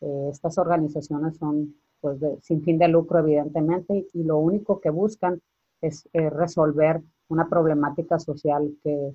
Eh, 0.00 0.28
estas 0.30 0.56
organizaciones 0.58 1.36
son 1.36 1.74
pues, 2.00 2.18
sin 2.42 2.62
fin 2.62 2.78
de 2.78 2.88
lucro, 2.88 3.18
evidentemente, 3.18 4.06
y, 4.12 4.22
lo 4.22 4.38
único 4.38 4.80
que 4.80 4.90
buscan 4.90 5.40
es 5.80 6.08
resolver 6.12 7.02
una 7.28 7.48
problemática 7.48 8.18
social 8.18 8.74
que 8.82 9.14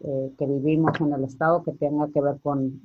eh, 0.00 0.34
que 0.36 0.44
vivimos 0.44 1.00
en 1.00 1.14
el 1.14 1.24
Estado 1.24 1.62
que 1.62 1.72
tenga 1.72 2.08
que 2.12 2.20
ver 2.20 2.38
con 2.42 2.82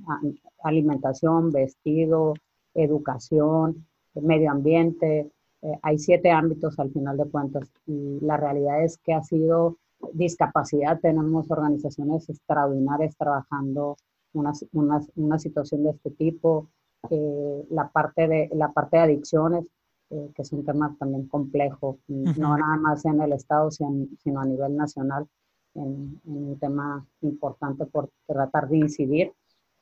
alimentación, 0.63 1.51
vestido, 1.51 2.35
educación, 2.73 3.85
medio 4.15 4.49
ambiente. 4.49 5.29
Eh, 5.61 5.79
hay 5.81 5.99
siete 5.99 6.31
ámbitos 6.31 6.79
al 6.79 6.89
final 6.91 7.17
de 7.17 7.29
cuentas 7.29 7.69
y 7.85 8.17
la 8.21 8.37
realidad 8.37 8.81
es 8.81 8.97
que 8.97 9.13
ha 9.13 9.21
sido 9.23 9.77
discapacidad. 10.13 11.01
Tenemos 11.01 11.51
organizaciones 11.51 12.29
extraordinarias 12.29 13.17
trabajando 13.17 13.97
una, 14.31 14.53
una, 14.71 15.01
una 15.15 15.37
situación 15.37 15.83
de 15.83 15.89
este 15.89 16.11
tipo. 16.11 16.69
Eh, 17.09 17.65
la, 17.71 17.89
parte 17.89 18.29
de, 18.29 18.49
la 18.53 18.71
parte 18.71 18.95
de 18.95 19.03
adicciones, 19.03 19.65
que 20.09 20.41
es 20.41 20.51
un 20.51 20.65
tema 20.65 20.93
también 20.99 21.27
complejo, 21.27 21.97
no 22.07 22.57
nada 22.57 22.75
más 22.75 23.05
en 23.05 23.21
el 23.21 23.31
Estado, 23.31 23.71
sino 23.71 24.41
a 24.41 24.45
nivel 24.45 24.75
nacional 24.75 25.25
en, 25.75 26.21
un 26.25 26.57
tema 26.59 27.05
importante 27.21 27.85
por 27.85 28.09
tratar 28.25 28.67
de 28.69 28.77
incidir. 28.77 29.33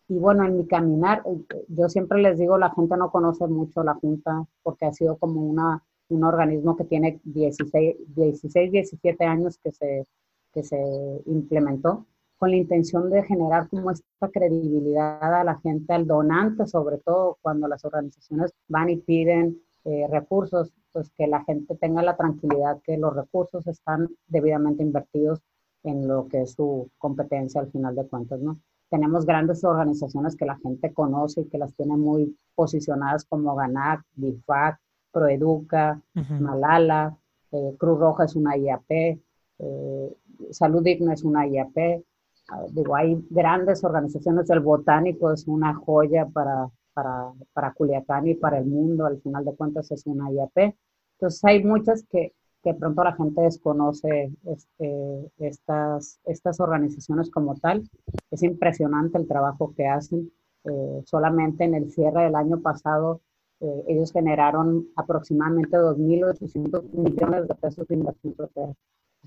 Y 0.07 0.17
bueno, 0.17 0.45
en 0.45 0.57
mi 0.57 0.67
caminar, 0.67 1.23
eh, 1.25 1.65
yo 1.67 1.89
siempre 1.89 2.21
les 2.21 2.37
digo, 2.39 2.57
la 2.57 2.71
gente 2.71 2.97
no 2.97 3.11
conoce 3.11 3.47
mucho 3.47 3.83
la 3.83 3.95
Junta 3.95 4.45
porque 4.63 4.85
ha 4.85 4.91
sido 4.91 5.17
como 5.17 5.41
una, 5.41 5.83
un 6.09 6.23
organismo 6.23 6.75
que 6.75 6.85
tiene 6.85 7.19
16, 7.23 7.95
16 8.15 8.71
17 8.71 9.25
años 9.25 9.57
que 9.63 9.71
se, 9.71 10.05
que 10.53 10.63
se 10.63 10.77
implementó 11.25 12.05
con 12.39 12.51
la 12.51 12.57
intención 12.57 13.09
de 13.09 13.21
generar 13.23 13.67
como 13.67 13.91
esta 13.91 14.29
credibilidad 14.31 15.21
a 15.21 15.43
la 15.43 15.59
gente, 15.59 15.93
al 15.93 16.07
donante, 16.07 16.65
sobre 16.67 16.97
todo 16.97 17.37
cuando 17.41 17.67
las 17.67 17.83
organizaciones 17.83 18.53
van 18.69 18.89
y 18.89 18.95
piden 18.95 19.61
eh, 19.83 20.07
recursos, 20.09 20.73
pues 20.93 21.11
que 21.17 21.27
la 21.27 21.43
gente 21.43 21.75
tenga 21.75 22.01
la 22.01 22.15
tranquilidad 22.15 22.81
que 22.83 22.97
los 22.97 23.13
recursos 23.13 23.67
están 23.67 24.07
debidamente 24.27 24.83
invertidos 24.83 25.41
en 25.83 26.07
lo 26.07 26.27
que 26.27 26.41
es 26.41 26.53
su 26.53 26.89
competencia 26.97 27.61
al 27.61 27.71
final 27.71 27.95
de 27.95 28.07
cuentas, 28.07 28.39
¿no? 28.39 28.59
Tenemos 28.89 29.25
grandes 29.25 29.63
organizaciones 29.63 30.35
que 30.35 30.45
la 30.45 30.57
gente 30.57 30.93
conoce 30.93 31.41
y 31.41 31.45
que 31.45 31.59
las 31.59 31.75
tiene 31.75 31.95
muy 31.95 32.35
posicionadas 32.55 33.23
como 33.25 33.55
GANAC, 33.55 34.03
BIFAC, 34.15 34.79
Proeduca, 35.11 36.01
Malala, 36.39 37.15
eh, 37.51 37.75
Cruz 37.77 37.99
Roja 37.99 38.25
es 38.25 38.35
una 38.35 38.57
IAP, 38.57 39.19
eh, 39.59 40.17
Salud 40.51 40.83
Digna 40.83 41.13
es 41.13 41.23
una 41.23 41.47
IAP. 41.47 42.03
Ah, 42.51 42.63
digo, 42.71 42.95
hay 42.95 43.23
grandes 43.29 43.83
organizaciones, 43.83 44.49
el 44.49 44.59
Botánico 44.59 45.31
es 45.31 45.47
una 45.47 45.73
joya 45.75 46.25
para, 46.27 46.69
para, 46.93 47.31
para 47.53 47.73
Culiacán 47.73 48.27
y 48.27 48.35
para 48.35 48.57
el 48.57 48.65
mundo, 48.65 49.05
al 49.05 49.21
final 49.21 49.45
de 49.45 49.55
cuentas 49.55 49.91
es 49.91 50.05
una 50.07 50.31
IAP. 50.31 50.75
Entonces 51.13 51.43
hay 51.43 51.63
muchas 51.63 52.03
que, 52.09 52.33
que 52.63 52.73
pronto 52.73 53.03
la 53.03 53.13
gente 53.13 53.41
desconoce 53.41 54.31
este, 54.45 55.31
estas, 55.37 56.19
estas 56.25 56.59
organizaciones 56.59 57.29
como 57.31 57.55
tal. 57.55 57.89
Es 58.31 58.43
impresionante 58.43 59.17
el 59.17 59.27
trabajo 59.27 59.73
que 59.75 59.87
hacen. 59.87 60.31
Eh, 60.65 61.01
solamente 61.05 61.63
en 61.63 61.73
el 61.73 61.89
cierre 61.89 62.23
del 62.23 62.35
año 62.35 62.59
pasado 62.59 63.21
eh, 63.61 63.83
ellos 63.87 64.11
generaron 64.11 64.87
aproximadamente 64.95 65.77
2.800 65.77 66.83
millones 66.91 67.47
de 67.47 67.55
pesos 67.55 67.87
de 67.87 67.95
inversión. 67.95 68.35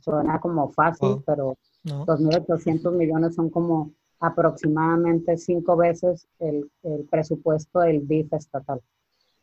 Suena 0.00 0.40
como 0.40 0.70
fácil, 0.70 1.22
pero 1.26 1.56
2.800 1.84 2.92
millones 2.92 3.34
son 3.34 3.50
como 3.50 3.92
aproximadamente 4.20 5.36
cinco 5.36 5.76
veces 5.76 6.26
el, 6.38 6.70
el 6.82 7.04
presupuesto 7.10 7.80
del 7.80 8.06
DIF 8.06 8.32
estatal. 8.32 8.80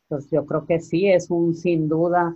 Entonces 0.04 0.32
yo 0.32 0.46
creo 0.46 0.66
que 0.66 0.80
sí, 0.80 1.08
es 1.08 1.30
un, 1.30 1.54
sin 1.54 1.88
duda, 1.88 2.36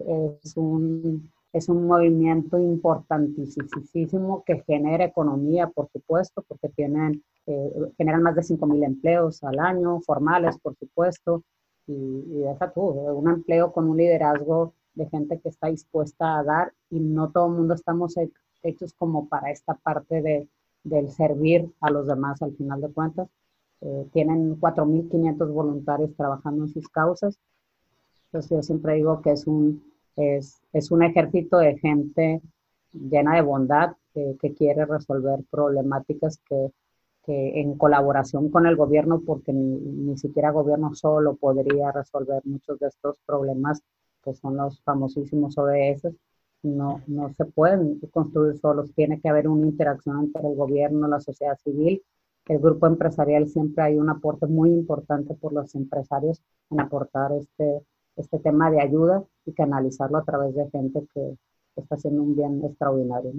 es, 0.00 0.56
un, 0.56 1.30
es 1.52 1.68
un 1.68 1.86
movimiento 1.86 2.58
importantísimo 2.58 4.44
que 4.44 4.62
genera 4.66 5.04
economía, 5.04 5.68
por 5.68 5.88
supuesto, 5.90 6.42
porque 6.46 6.68
tienen, 6.70 7.22
eh, 7.46 7.70
generan 7.96 8.22
más 8.22 8.34
de 8.34 8.42
5.000 8.42 8.84
empleos 8.84 9.42
al 9.44 9.58
año, 9.58 10.00
formales, 10.00 10.58
por 10.58 10.76
supuesto, 10.76 11.42
y, 11.86 11.92
y 11.92 12.38
deja 12.40 12.72
tú, 12.72 12.82
un 12.82 13.30
empleo 13.30 13.72
con 13.72 13.88
un 13.88 13.96
liderazgo 13.96 14.74
de 14.94 15.08
gente 15.08 15.38
que 15.38 15.50
está 15.50 15.68
dispuesta 15.68 16.38
a 16.38 16.42
dar 16.42 16.72
y 16.90 16.98
no 16.98 17.30
todo 17.30 17.46
el 17.46 17.52
mundo 17.52 17.74
estamos 17.74 18.16
hechos 18.62 18.94
como 18.94 19.28
para 19.28 19.50
esta 19.50 19.74
parte 19.74 20.22
de, 20.22 20.48
del 20.82 21.10
servir 21.10 21.70
a 21.80 21.90
los 21.90 22.06
demás 22.06 22.42
al 22.42 22.56
final 22.56 22.80
de 22.80 22.88
cuentas. 22.88 23.28
Eh, 23.82 24.08
tienen 24.12 24.58
4.500 24.58 25.52
voluntarios 25.52 26.14
trabajando 26.16 26.64
en 26.64 26.70
sus 26.70 26.88
causas. 26.88 27.38
Entonces 28.26 28.50
yo 28.50 28.62
siempre 28.62 28.94
digo 28.94 29.22
que 29.22 29.32
es 29.32 29.46
un, 29.46 29.82
es, 30.16 30.62
es 30.72 30.90
un 30.90 31.02
ejército 31.02 31.58
de 31.58 31.78
gente 31.78 32.40
llena 32.92 33.36
de 33.36 33.42
bondad 33.42 33.96
que 34.40 34.54
quiere 34.54 34.86
resolver 34.86 35.40
problemáticas 35.50 36.38
que, 36.48 36.72
que, 37.22 37.60
en 37.60 37.76
colaboración 37.76 38.50
con 38.50 38.66
el 38.66 38.76
gobierno, 38.76 39.20
porque 39.20 39.52
ni, 39.52 39.78
ni 39.78 40.16
siquiera 40.16 40.50
gobierno 40.50 40.94
solo 40.94 41.36
podría 41.36 41.92
resolver 41.92 42.40
muchos 42.44 42.78
de 42.78 42.88
estos 42.88 43.18
problemas 43.26 43.82
que 44.22 44.34
son 44.34 44.56
los 44.56 44.80
famosísimos 44.82 45.56
ODS, 45.58 46.14
no, 46.62 47.02
no 47.06 47.32
se 47.34 47.44
pueden 47.44 48.00
construir 48.10 48.58
solos, 48.58 48.92
tiene 48.94 49.20
que 49.20 49.28
haber 49.28 49.48
una 49.48 49.66
interacción 49.66 50.24
entre 50.24 50.48
el 50.48 50.56
gobierno, 50.56 51.06
la 51.06 51.20
sociedad 51.20 51.56
civil, 51.62 52.02
el 52.46 52.58
grupo 52.58 52.86
empresarial, 52.86 53.48
siempre 53.48 53.84
hay 53.84 53.96
un 53.96 54.08
aporte 54.08 54.46
muy 54.46 54.70
importante 54.70 55.34
por 55.34 55.52
los 55.52 55.74
empresarios 55.74 56.42
en 56.70 56.80
aportar 56.80 57.32
este, 57.32 57.82
este 58.16 58.38
tema 58.38 58.70
de 58.70 58.80
ayuda 58.80 59.22
y 59.44 59.52
canalizarlo 59.52 60.18
a 60.18 60.24
través 60.24 60.54
de 60.54 60.68
gente 60.70 61.06
que 61.12 61.36
está 61.76 61.96
haciendo 61.96 62.22
un 62.22 62.34
bien 62.34 62.64
extraordinario. 62.64 63.32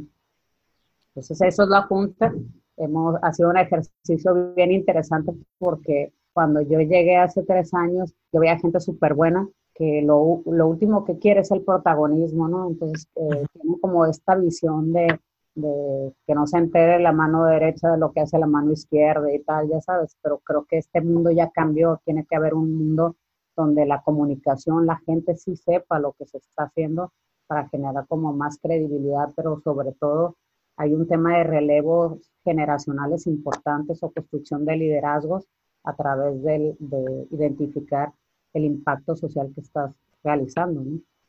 Entonces, 1.09 1.41
eso 1.41 1.63
es 1.63 1.69
la 1.69 1.83
Junta. 1.83 2.33
Hemos, 2.77 3.15
ha 3.23 3.33
sido 3.33 3.49
un 3.49 3.57
ejercicio 3.57 4.53
bien 4.53 4.71
interesante 4.71 5.33
porque 5.57 6.13
cuando 6.31 6.61
yo 6.61 6.79
llegué 6.79 7.17
hace 7.17 7.41
tres 7.41 7.73
años, 7.73 8.13
yo 8.31 8.39
veía 8.39 8.59
gente 8.59 8.79
súper 8.79 9.15
buena, 9.15 9.49
que 9.73 10.03
lo, 10.03 10.43
lo, 10.45 10.67
último 10.67 11.03
que 11.03 11.17
quiere 11.17 11.41
es 11.41 11.49
el 11.49 11.63
protagonismo, 11.63 12.47
¿no? 12.47 12.67
Entonces, 12.67 13.07
eh, 13.15 13.45
tiene 13.53 13.79
como 13.81 14.05
esta 14.05 14.35
visión 14.35 14.93
de, 14.93 15.19
de, 15.55 16.13
que 16.27 16.35
no 16.35 16.45
se 16.45 16.59
entere 16.59 16.99
la 16.99 17.11
mano 17.11 17.45
derecha 17.45 17.91
de 17.91 17.97
lo 17.97 18.11
que 18.11 18.21
hace 18.21 18.37
la 18.37 18.45
mano 18.45 18.71
izquierda 18.71 19.33
y 19.33 19.39
tal, 19.39 19.67
ya 19.69 19.81
sabes, 19.81 20.15
pero 20.21 20.37
creo 20.39 20.65
que 20.65 20.77
este 20.77 21.01
mundo 21.01 21.31
ya 21.31 21.49
cambió, 21.49 21.99
tiene 22.05 22.25
que 22.29 22.35
haber 22.35 22.53
un 22.53 22.75
mundo 22.77 23.15
donde 23.57 23.85
la 23.85 24.01
comunicación, 24.01 24.85
la 24.85 24.97
gente 25.05 25.35
sí 25.35 25.57
sepa 25.57 25.99
lo 25.99 26.13
que 26.13 26.25
se 26.25 26.37
está 26.37 26.63
haciendo 26.63 27.11
para 27.47 27.67
generar 27.69 28.07
como 28.07 28.31
más 28.31 28.59
credibilidad, 28.61 29.33
pero 29.35 29.59
sobre 29.61 29.91
todo 29.93 30.35
hay 30.77 30.93
un 30.93 31.07
tema 31.07 31.39
de 31.39 31.43
relevos 31.43 32.31
generacionales 32.43 33.25
importantes 33.27 34.03
o 34.03 34.11
construcción 34.11 34.63
de 34.63 34.77
liderazgos 34.77 35.47
a 35.83 35.95
través 35.95 36.41
de, 36.43 36.75
de 36.79 37.27
identificar 37.31 38.13
el 38.53 38.65
impacto 38.65 39.15
social 39.15 39.51
que 39.53 39.61
estás 39.61 39.91
realizando. 40.23 40.83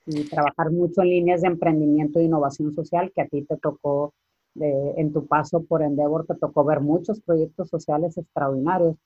Y 0.06 0.24
trabajar 0.24 0.70
mucho 0.70 1.02
en 1.02 1.10
líneas 1.10 1.42
de 1.42 1.48
emprendimiento 1.48 2.18
e 2.18 2.24
innovación 2.24 2.74
social, 2.74 3.12
que 3.14 3.20
a 3.22 3.28
ti 3.28 3.42
te 3.42 3.56
tocó, 3.58 4.14
en 4.54 5.12
tu 5.12 5.26
paso 5.26 5.62
por 5.62 5.82
Endeavor, 5.82 6.26
te 6.26 6.34
tocó 6.34 6.64
ver 6.64 6.80
muchos 6.80 7.20
proyectos 7.20 7.68
sociales 7.68 8.16
extraordinarios. 8.16 8.96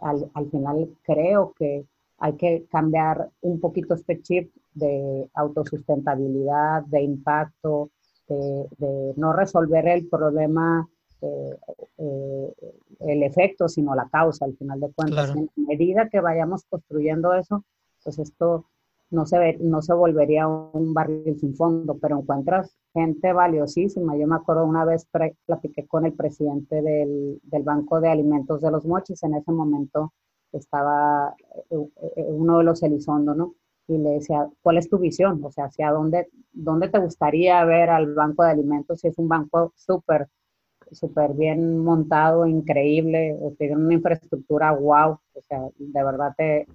Al, 0.00 0.30
al 0.34 0.50
final 0.50 0.88
creo 1.02 1.52
que 1.58 1.84
hay 2.18 2.34
que 2.34 2.66
cambiar 2.70 3.30
un 3.40 3.60
poquito 3.60 3.94
este 3.94 4.20
chip 4.22 4.52
de 4.72 5.28
autosustentabilidad, 5.34 6.84
de 6.84 7.02
impacto, 7.02 7.90
de, 8.28 8.66
de 8.78 9.14
no 9.16 9.32
resolver 9.32 9.86
el 9.88 10.08
problema 10.08 10.88
eh, 11.24 11.56
eh, 11.98 12.54
el 13.00 13.22
efecto, 13.22 13.68
sino 13.68 13.94
la 13.94 14.08
causa, 14.08 14.44
al 14.44 14.56
final 14.56 14.80
de 14.80 14.92
cuentas. 14.92 15.34
En 15.34 15.48
medida 15.56 16.08
que 16.08 16.20
vayamos 16.20 16.64
construyendo 16.68 17.34
eso, 17.34 17.64
pues 18.02 18.18
esto 18.18 18.66
no 19.10 19.26
se, 19.26 19.38
ve, 19.38 19.58
no 19.60 19.80
se 19.80 19.94
volvería 19.94 20.46
un 20.48 20.92
barril 20.92 21.38
sin 21.38 21.54
fondo, 21.54 21.96
pero 21.98 22.18
encuentras 22.18 22.76
gente 22.92 23.32
valiosísima. 23.32 24.16
Yo 24.16 24.26
me 24.26 24.36
acuerdo 24.36 24.64
una 24.64 24.84
vez 24.84 25.06
platiqué 25.46 25.86
con 25.86 26.04
el 26.06 26.12
presidente 26.12 26.82
del, 26.82 27.40
del, 27.42 27.62
Banco 27.62 28.00
de 28.00 28.08
Alimentos 28.08 28.60
de 28.60 28.70
los 28.70 28.84
Mochis, 28.84 29.22
en 29.22 29.34
ese 29.34 29.52
momento 29.52 30.12
estaba 30.58 31.34
eh, 31.70 31.76
uno 32.26 32.58
de 32.58 32.64
los 32.64 32.82
Elizondo, 32.82 33.34
¿no? 33.34 33.54
Y 33.86 33.98
le 33.98 34.10
decía, 34.10 34.48
¿cuál 34.62 34.78
es 34.78 34.88
tu 34.88 34.98
visión? 34.98 35.44
O 35.44 35.50
sea, 35.50 35.66
¿hacia 35.66 35.90
dónde, 35.90 36.28
dónde 36.52 36.88
te 36.88 36.98
gustaría 36.98 37.64
ver 37.64 37.90
al 37.90 38.14
Banco 38.14 38.44
de 38.44 38.50
Alimentos? 38.50 39.00
Si 39.00 39.08
es 39.08 39.18
un 39.18 39.28
banco 39.28 39.72
súper 39.76 40.28
súper 40.94 41.34
bien 41.34 41.78
montado, 41.78 42.46
increíble, 42.46 43.36
tiene 43.58 43.76
una 43.76 43.94
infraestructura 43.94 44.72
wow, 44.72 45.12
o 45.12 45.40
sea, 45.48 45.60
de 45.76 46.04
verdad 46.04 46.34
de, 46.38 46.66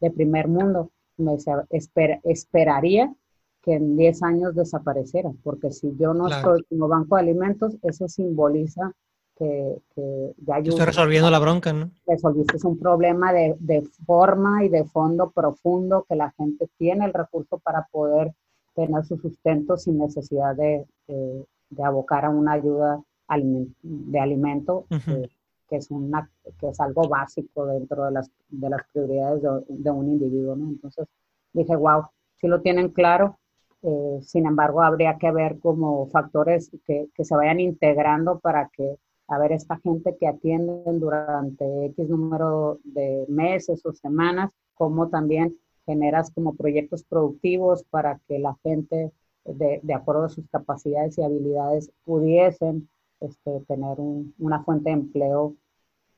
de, 0.00 0.10
primer 0.10 0.48
mundo. 0.48 0.90
Me 1.16 1.32
decía, 1.32 1.66
esperaría 1.70 3.14
que 3.62 3.74
en 3.74 3.96
10 3.96 4.22
años 4.22 4.54
desapareciera, 4.54 5.30
porque 5.42 5.70
si 5.70 5.94
yo 5.96 6.14
no 6.14 6.28
estoy 6.28 6.64
como 6.64 6.88
banco 6.88 7.16
de 7.16 7.22
alimentos, 7.22 7.76
eso 7.82 8.08
simboliza 8.08 8.92
que, 9.40 9.82
que 9.94 10.34
ya 10.46 10.58
Estoy 10.58 10.84
resolviendo 10.84 11.30
la 11.30 11.38
bronca, 11.38 11.72
¿no? 11.72 11.90
Resolviste 12.06 12.58
un 12.66 12.78
problema 12.78 13.32
de, 13.32 13.56
de, 13.58 13.80
forma 14.04 14.64
y 14.64 14.68
de 14.68 14.84
fondo 14.84 15.30
profundo 15.30 16.04
que 16.06 16.14
la 16.14 16.30
gente 16.32 16.68
tiene 16.76 17.06
el 17.06 17.14
recurso 17.14 17.58
para 17.58 17.88
poder 17.90 18.34
tener 18.74 19.02
su 19.04 19.16
sustento 19.16 19.78
sin 19.78 19.98
necesidad 19.98 20.54
de, 20.54 20.86
de 21.06 21.82
abocar 21.82 22.26
a 22.26 22.30
una 22.30 22.52
ayuda 22.52 23.00
de 23.82 24.20
alimento, 24.20 24.84
que, 25.68 25.76
es 25.76 25.90
una, 25.90 26.28
que 26.58 26.68
es 26.68 26.80
algo 26.80 27.08
básico 27.08 27.64
dentro 27.64 28.04
de 28.04 28.12
las, 28.12 28.30
de 28.50 28.68
las 28.68 28.82
prioridades 28.92 29.42
de, 29.68 29.90
un 29.90 30.08
individuo. 30.08 30.54
¿no? 30.54 30.68
Entonces 30.68 31.06
dije, 31.54 31.76
wow, 31.76 32.04
si 32.36 32.46
lo 32.46 32.60
tienen 32.60 32.90
claro, 32.90 33.38
eh, 33.82 34.18
sin 34.22 34.46
embargo, 34.46 34.82
habría 34.82 35.16
que 35.16 35.30
ver 35.30 35.58
como 35.60 36.06
factores 36.08 36.70
que, 36.86 37.06
que, 37.14 37.24
se 37.24 37.34
vayan 37.34 37.60
integrando 37.60 38.38
para 38.38 38.68
que, 38.68 38.96
a 39.30 39.38
ver, 39.38 39.52
esta 39.52 39.78
gente 39.78 40.16
que 40.18 40.26
atienden 40.26 41.00
durante 41.00 41.86
X 41.86 42.08
número 42.08 42.80
de 42.84 43.24
meses 43.28 43.84
o 43.86 43.92
semanas, 43.92 44.50
como 44.74 45.08
también 45.08 45.56
generas 45.86 46.30
como 46.32 46.54
proyectos 46.54 47.04
productivos 47.04 47.84
para 47.84 48.20
que 48.26 48.38
la 48.38 48.56
gente, 48.62 49.12
de, 49.44 49.80
de 49.82 49.94
acuerdo 49.94 50.24
a 50.24 50.28
sus 50.28 50.48
capacidades 50.48 51.16
y 51.16 51.22
habilidades, 51.22 51.90
pudiesen 52.04 52.88
este, 53.20 53.60
tener 53.68 53.98
una 54.38 54.64
fuente 54.64 54.90
de 54.90 54.94
empleo 54.94 55.54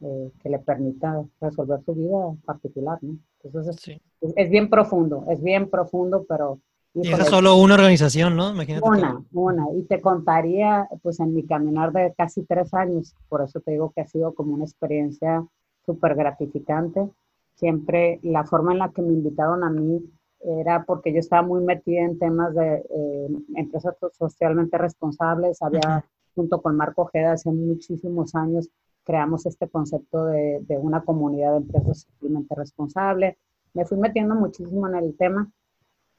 eh, 0.01 0.33
que 0.42 0.48
le 0.48 0.59
permita 0.59 1.25
resolver 1.40 1.81
su 1.85 1.94
vida 1.94 2.35
particular, 2.44 2.98
¿no? 3.03 3.18
Entonces 3.44 4.01
es, 4.20 4.51
bien 4.51 4.70
profundo, 4.70 5.25
es 5.29 5.42
bien 5.42 5.68
profundo, 5.68 6.25
pero... 6.29 6.61
Y 6.95 7.09
esa 7.09 7.23
es 7.23 7.29
solo 7.29 7.57
una 7.57 7.75
organización, 7.75 8.37
¿no? 8.37 8.51
Imagínate 8.51 8.87
una, 8.87 9.23
una. 9.33 9.67
Y 9.75 9.83
te 9.85 10.01
contaría, 10.01 10.89
pues 11.03 11.21
en 11.21 11.35
mi 11.35 11.47
caminar 11.47 11.93
de 11.93 12.13
casi 12.17 12.43
tres 12.43 12.75
años, 12.75 13.15
por 13.29 13.43
eso 13.43 13.61
te 13.61 13.73
digo 13.73 13.93
que 13.95 14.03
ha 14.03 14.07
sido 14.07 14.35
como 14.35 14.55
una 14.55 14.65
experiencia 14.65 15.47
súper 15.87 16.15
gratificante. 16.15 17.09
Siempre 17.55 18.21
la 18.23 18.45
forma 18.45 18.73
en 18.73 18.79
la 18.79 18.91
que 18.91 19.03
me 19.03 19.13
invitaron 19.13 19.65
a 19.65 19.71
mí 19.71 20.03
era 20.41 20.85
porque 20.85 21.13
yo 21.13 21.21
estaba 21.21 21.43
muy 21.43 21.63
metida 21.63 22.03
en 22.03 22.19
temas 22.19 22.55
de 22.55 22.85
eh, 22.91 23.29
empresas 23.55 23.95
socialmente 24.19 24.77
responsables, 24.77 25.63
había 25.63 26.05
junto 26.35 26.61
con 26.61 26.77
Marco 26.77 27.03
Ojeda 27.03 27.33
hace 27.33 27.51
muchísimos 27.51 28.35
años 28.35 28.69
creamos 29.05 29.47
este 29.47 29.69
concepto 29.69 30.27
de, 30.27 30.61
de 30.63 30.79
una 30.79 31.03
comunidad 31.03 31.53
de 31.53 31.57
empresas 31.59 32.07
socialmente 32.11 32.55
responsable. 32.55 33.39
Me 33.75 33.85
fui 33.85 33.99
metiendo 33.99 34.35
muchísimo 34.35 34.89
en 34.89 34.97
el 34.97 35.17
tema. 35.17 35.51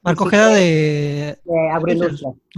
Marco 0.04 0.24
Ojeda 0.24 0.48
de... 0.50 1.38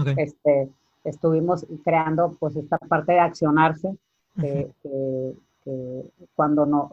De 0.05 0.15
este, 0.19 0.69
estuvimos 1.05 1.65
creando 1.85 2.37
pues 2.41 2.57
esta 2.57 2.77
parte 2.79 3.13
de 3.13 3.21
accionarse, 3.21 3.97
que, 4.37 4.73
cuando 6.35 6.67
no, 6.67 6.91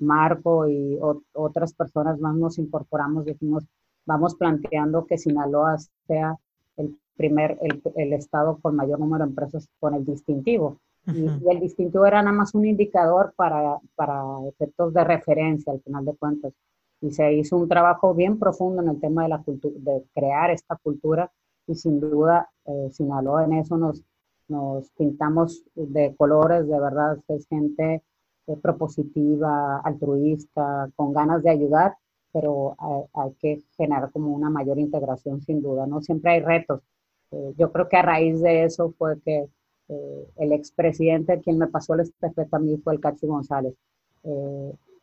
Marco 0.00 0.68
y 0.68 0.98
otras 1.32 1.74
personas 1.74 2.18
más 2.18 2.34
nos 2.34 2.58
incorporamos, 2.58 3.24
dijimos, 3.24 3.64
vamos 4.06 4.34
planteando 4.36 5.06
que 5.06 5.18
Sinaloa 5.18 5.76
sea 6.06 6.36
el 6.76 6.96
primer, 7.16 7.58
el, 7.62 7.82
el, 7.96 8.12
estado 8.12 8.58
con 8.62 8.76
mayor 8.76 9.00
número 9.00 9.24
de 9.24 9.30
empresas 9.30 9.68
con 9.80 9.94
el 9.94 10.04
distintivo. 10.04 10.78
y, 11.06 11.26
el 11.50 11.60
distintivo 11.60 12.06
era 12.06 12.22
nada 12.22 12.36
más 12.36 12.54
un 12.54 12.66
indicador 12.66 13.32
para, 13.36 13.78
para 13.94 14.22
efectos 14.48 14.94
de 14.94 15.04
referencia, 15.04 15.72
al 15.72 15.80
final 15.80 16.04
de 16.04 16.14
cuentas. 16.14 16.52
Y 17.00 17.10
se 17.12 17.32
hizo 17.34 17.56
un 17.56 17.68
trabajo 17.68 18.14
bien 18.14 18.38
profundo 18.38 18.82
en 18.82 18.88
el 18.88 19.00
tema 19.00 19.24
de 19.24 19.28
la 19.28 19.42
de 19.46 20.04
crear 20.14 20.50
esta 20.50 20.76
cultura 20.76 21.30
y 21.66 21.74
sin 21.74 22.00
duda 22.00 22.48
eh, 22.64 22.88
Sinaloa 22.92 23.44
en 23.44 23.54
eso 23.54 23.76
nos, 23.76 24.02
nos 24.48 24.90
pintamos 24.92 25.64
de 25.74 26.14
colores, 26.16 26.66
de 26.68 26.80
verdad 26.80 27.18
es 27.28 27.46
gente 27.48 28.02
eh, 28.48 28.56
propositiva, 28.62 29.80
altruista, 29.80 30.88
con 30.94 31.12
ganas 31.12 31.42
de 31.42 31.50
ayudar, 31.50 31.96
pero 32.32 32.76
hay, 33.14 33.32
que 33.40 33.62
generar 33.76 34.12
como 34.12 34.32
una 34.32 34.50
mayor 34.50 34.78
integración 34.78 35.42
sin 35.42 35.62
duda, 35.62 35.86
¿no? 35.86 36.00
Siempre 36.00 36.32
hay 36.32 36.40
retos. 36.40 36.80
Eh, 37.32 37.54
yo 37.58 37.72
creo 37.72 37.88
que 37.88 37.96
a 37.96 38.02
raíz 38.02 38.40
de 38.40 38.64
eso 38.64 38.94
fue 38.98 39.20
que 39.22 39.48
eh, 39.88 40.28
el 40.36 40.52
expresidente 40.52 41.40
quien 41.40 41.58
me 41.58 41.66
pasó 41.66 41.94
el 41.94 42.00
estafeta 42.00 42.56
a 42.56 42.60
mí 42.60 42.76
fue 42.84 42.94
el 42.94 43.00
Cachi 43.00 43.26
González. 43.26 43.74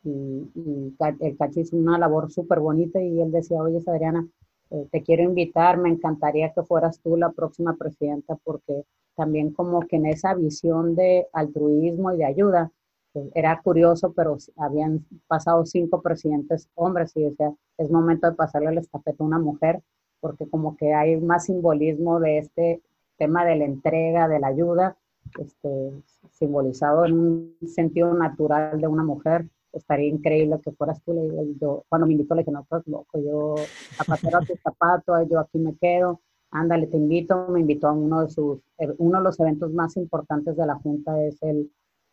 Y, 0.04 0.94
el 1.20 1.36
Cachi 1.36 1.60
hizo 1.60 1.76
una 1.76 1.98
labor 1.98 2.30
súper 2.30 2.60
bonita 2.60 3.00
y 3.02 3.20
él 3.20 3.32
decía, 3.32 3.62
oye, 3.62 3.80
Adriana, 3.86 4.26
eh, 4.70 4.86
te 4.90 5.02
quiero 5.02 5.22
invitar, 5.22 5.78
me 5.78 5.88
encantaría 5.88 6.52
que 6.52 6.62
fueras 6.62 7.00
tú 7.00 7.16
la 7.16 7.30
próxima 7.32 7.76
presidenta 7.76 8.36
porque 8.44 8.84
también 9.16 9.52
como 9.52 9.80
que 9.80 9.96
en 9.96 10.06
esa 10.06 10.34
visión 10.34 10.94
de 10.94 11.26
altruismo 11.32 12.12
y 12.12 12.18
de 12.18 12.24
ayuda, 12.24 12.72
eh, 13.14 13.30
era 13.34 13.60
curioso, 13.62 14.12
pero 14.12 14.36
habían 14.56 15.06
pasado 15.26 15.64
cinco 15.64 16.02
presidentes 16.02 16.68
hombres 16.74 17.12
y 17.16 17.22
decía, 17.22 17.54
es 17.78 17.90
momento 17.90 18.28
de 18.28 18.36
pasarle 18.36 18.74
la 18.74 18.80
estafeta 18.80 19.22
a 19.22 19.26
una 19.26 19.38
mujer, 19.38 19.82
porque 20.20 20.48
como 20.48 20.76
que 20.76 20.94
hay 20.94 21.20
más 21.20 21.44
simbolismo 21.44 22.20
de 22.20 22.38
este 22.38 22.82
tema 23.16 23.44
de 23.44 23.56
la 23.56 23.64
entrega, 23.64 24.28
de 24.28 24.40
la 24.40 24.48
ayuda, 24.48 24.96
este, 25.38 25.92
simbolizado 26.30 27.04
en 27.04 27.12
un 27.18 27.56
sentido 27.66 28.12
natural 28.14 28.80
de 28.80 28.86
una 28.88 29.04
mujer 29.04 29.48
estaría 29.74 30.08
increíble 30.08 30.60
que 30.62 30.72
fueras 30.72 31.02
tú. 31.02 31.14
Yo, 31.60 31.84
cuando 31.88 32.06
me 32.06 32.12
invitó, 32.12 32.34
le 32.34 32.42
dije, 32.42 32.52
no, 32.52 32.62
estás 32.62 32.86
loco, 32.86 33.18
yo 33.18 33.54
zapatero 33.96 34.38
a 34.38 34.40
tu 34.42 34.56
zapato, 34.56 35.12
yo 35.28 35.40
aquí 35.40 35.58
me 35.58 35.76
quedo, 35.76 36.20
ándale, 36.50 36.86
te 36.86 36.96
invito. 36.96 37.48
Me 37.48 37.60
invitó 37.60 37.88
a 37.88 37.92
uno 37.92 38.22
de 38.22 38.30
sus, 38.30 38.60
eh, 38.78 38.94
uno 38.98 39.18
de 39.18 39.24
los 39.24 39.38
eventos 39.40 39.72
más 39.72 39.96
importantes 39.96 40.56
de 40.56 40.66
la 40.66 40.76
Junta 40.76 41.22
es 41.22 41.42
el, 41.42 41.70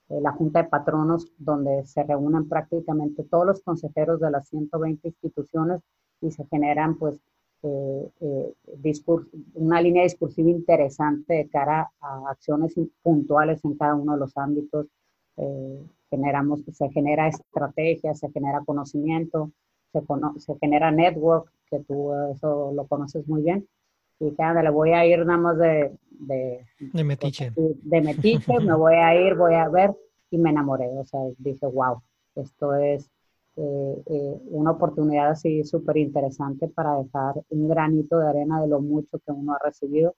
eh, 0.09 0.19
la 0.21 0.31
Junta 0.33 0.63
de 0.63 0.69
Patronos, 0.69 1.31
donde 1.37 1.85
se 1.85 2.03
reúnen 2.03 2.49
prácticamente 2.49 3.23
todos 3.23 3.45
los 3.45 3.61
consejeros 3.61 4.19
de 4.19 4.31
las 4.31 4.47
120 4.49 5.07
instituciones 5.07 5.81
y 6.21 6.31
se 6.31 6.45
generan, 6.47 6.97
pues, 6.97 7.19
eh, 7.63 8.09
eh 8.21 8.53
una 9.53 9.81
línea 9.81 10.03
discursiva 10.03 10.49
interesante 10.49 11.33
de 11.35 11.49
cara 11.49 11.91
a 12.01 12.29
acciones 12.29 12.73
puntuales 13.03 13.63
en 13.63 13.77
cada 13.77 13.95
uno 13.95 14.13
de 14.13 14.19
los 14.19 14.35
ámbitos 14.35 14.87
generamos, 16.11 16.61
se 16.71 16.89
genera 16.89 17.27
estrategia, 17.27 18.13
se 18.13 18.29
genera 18.31 18.61
conocimiento, 18.63 19.51
se, 19.91 20.01
se 20.37 20.55
genera 20.59 20.91
network, 20.91 21.51
que 21.69 21.79
tú 21.79 22.13
eso 22.31 22.71
lo 22.75 22.85
conoces 22.85 23.27
muy 23.27 23.41
bien. 23.41 23.67
Y 24.19 24.25
dije, 24.25 24.43
le 24.61 24.69
voy 24.69 24.91
a 24.91 25.03
ir 25.05 25.25
nada 25.25 25.39
más 25.39 25.57
de... 25.57 25.97
De, 26.11 26.63
de 26.79 27.03
metiche. 27.03 27.51
De 27.55 28.01
metiche, 28.01 28.59
me 28.59 28.75
voy 28.75 28.93
a 28.93 29.15
ir, 29.19 29.33
voy 29.33 29.55
a 29.55 29.67
ver, 29.67 29.95
y 30.29 30.37
me 30.37 30.51
enamoré. 30.51 30.87
O 30.89 31.05
sea, 31.05 31.19
dije, 31.39 31.65
wow, 31.65 31.99
esto 32.35 32.75
es 32.75 33.09
eh, 33.55 34.03
eh, 34.05 34.41
una 34.51 34.71
oportunidad 34.71 35.31
así 35.31 35.63
súper 35.63 35.97
interesante 35.97 36.67
para 36.67 36.97
dejar 37.01 37.41
un 37.49 37.67
granito 37.67 38.19
de 38.19 38.29
arena 38.29 38.61
de 38.61 38.67
lo 38.67 38.79
mucho 38.79 39.17
que 39.25 39.31
uno 39.31 39.53
ha 39.53 39.59
recibido 39.65 40.13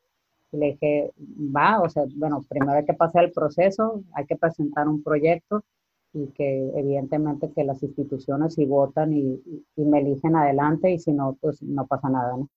y 0.54 0.58
le 0.58 0.66
dije, 0.68 1.12
va, 1.18 1.82
o 1.82 1.90
sea, 1.90 2.04
bueno, 2.16 2.44
primero 2.48 2.74
hay 2.74 2.86
que 2.86 2.94
pasar 2.94 3.24
el 3.24 3.32
proceso, 3.32 4.04
hay 4.14 4.26
que 4.26 4.36
presentar 4.36 4.88
un 4.88 5.02
proyecto 5.02 5.64
y 6.13 6.28
que 6.28 6.71
evidentemente 6.76 7.52
que 7.52 7.63
las 7.63 7.82
instituciones 7.82 8.54
si 8.54 8.65
votan 8.65 9.13
y, 9.13 9.41
me 9.76 9.99
eligen 9.99 10.36
adelante 10.36 10.91
y 10.91 10.99
si 10.99 11.12
no, 11.12 11.38
pues 11.41 11.62
no 11.62 11.88
pasa 11.88 12.10
nada, 12.10 12.38
¿no? 12.38 12.49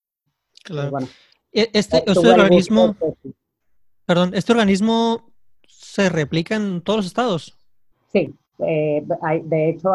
Claro. 0.62 0.90
bueno, 0.90 1.06
e, 1.52 1.70
este, 1.72 1.98
este 2.06 2.28
organismo, 2.28 2.94
perdón, 4.04 4.34
¿este 4.34 4.52
organismo 4.52 5.30
se 5.66 6.08
replica 6.08 6.56
en 6.56 6.82
todos 6.82 6.98
los 6.98 7.06
estados? 7.06 7.58
Sí, 8.12 8.34
eh, 8.58 9.06
hay, 9.22 9.42
de 9.42 9.70
hecho, 9.70 9.90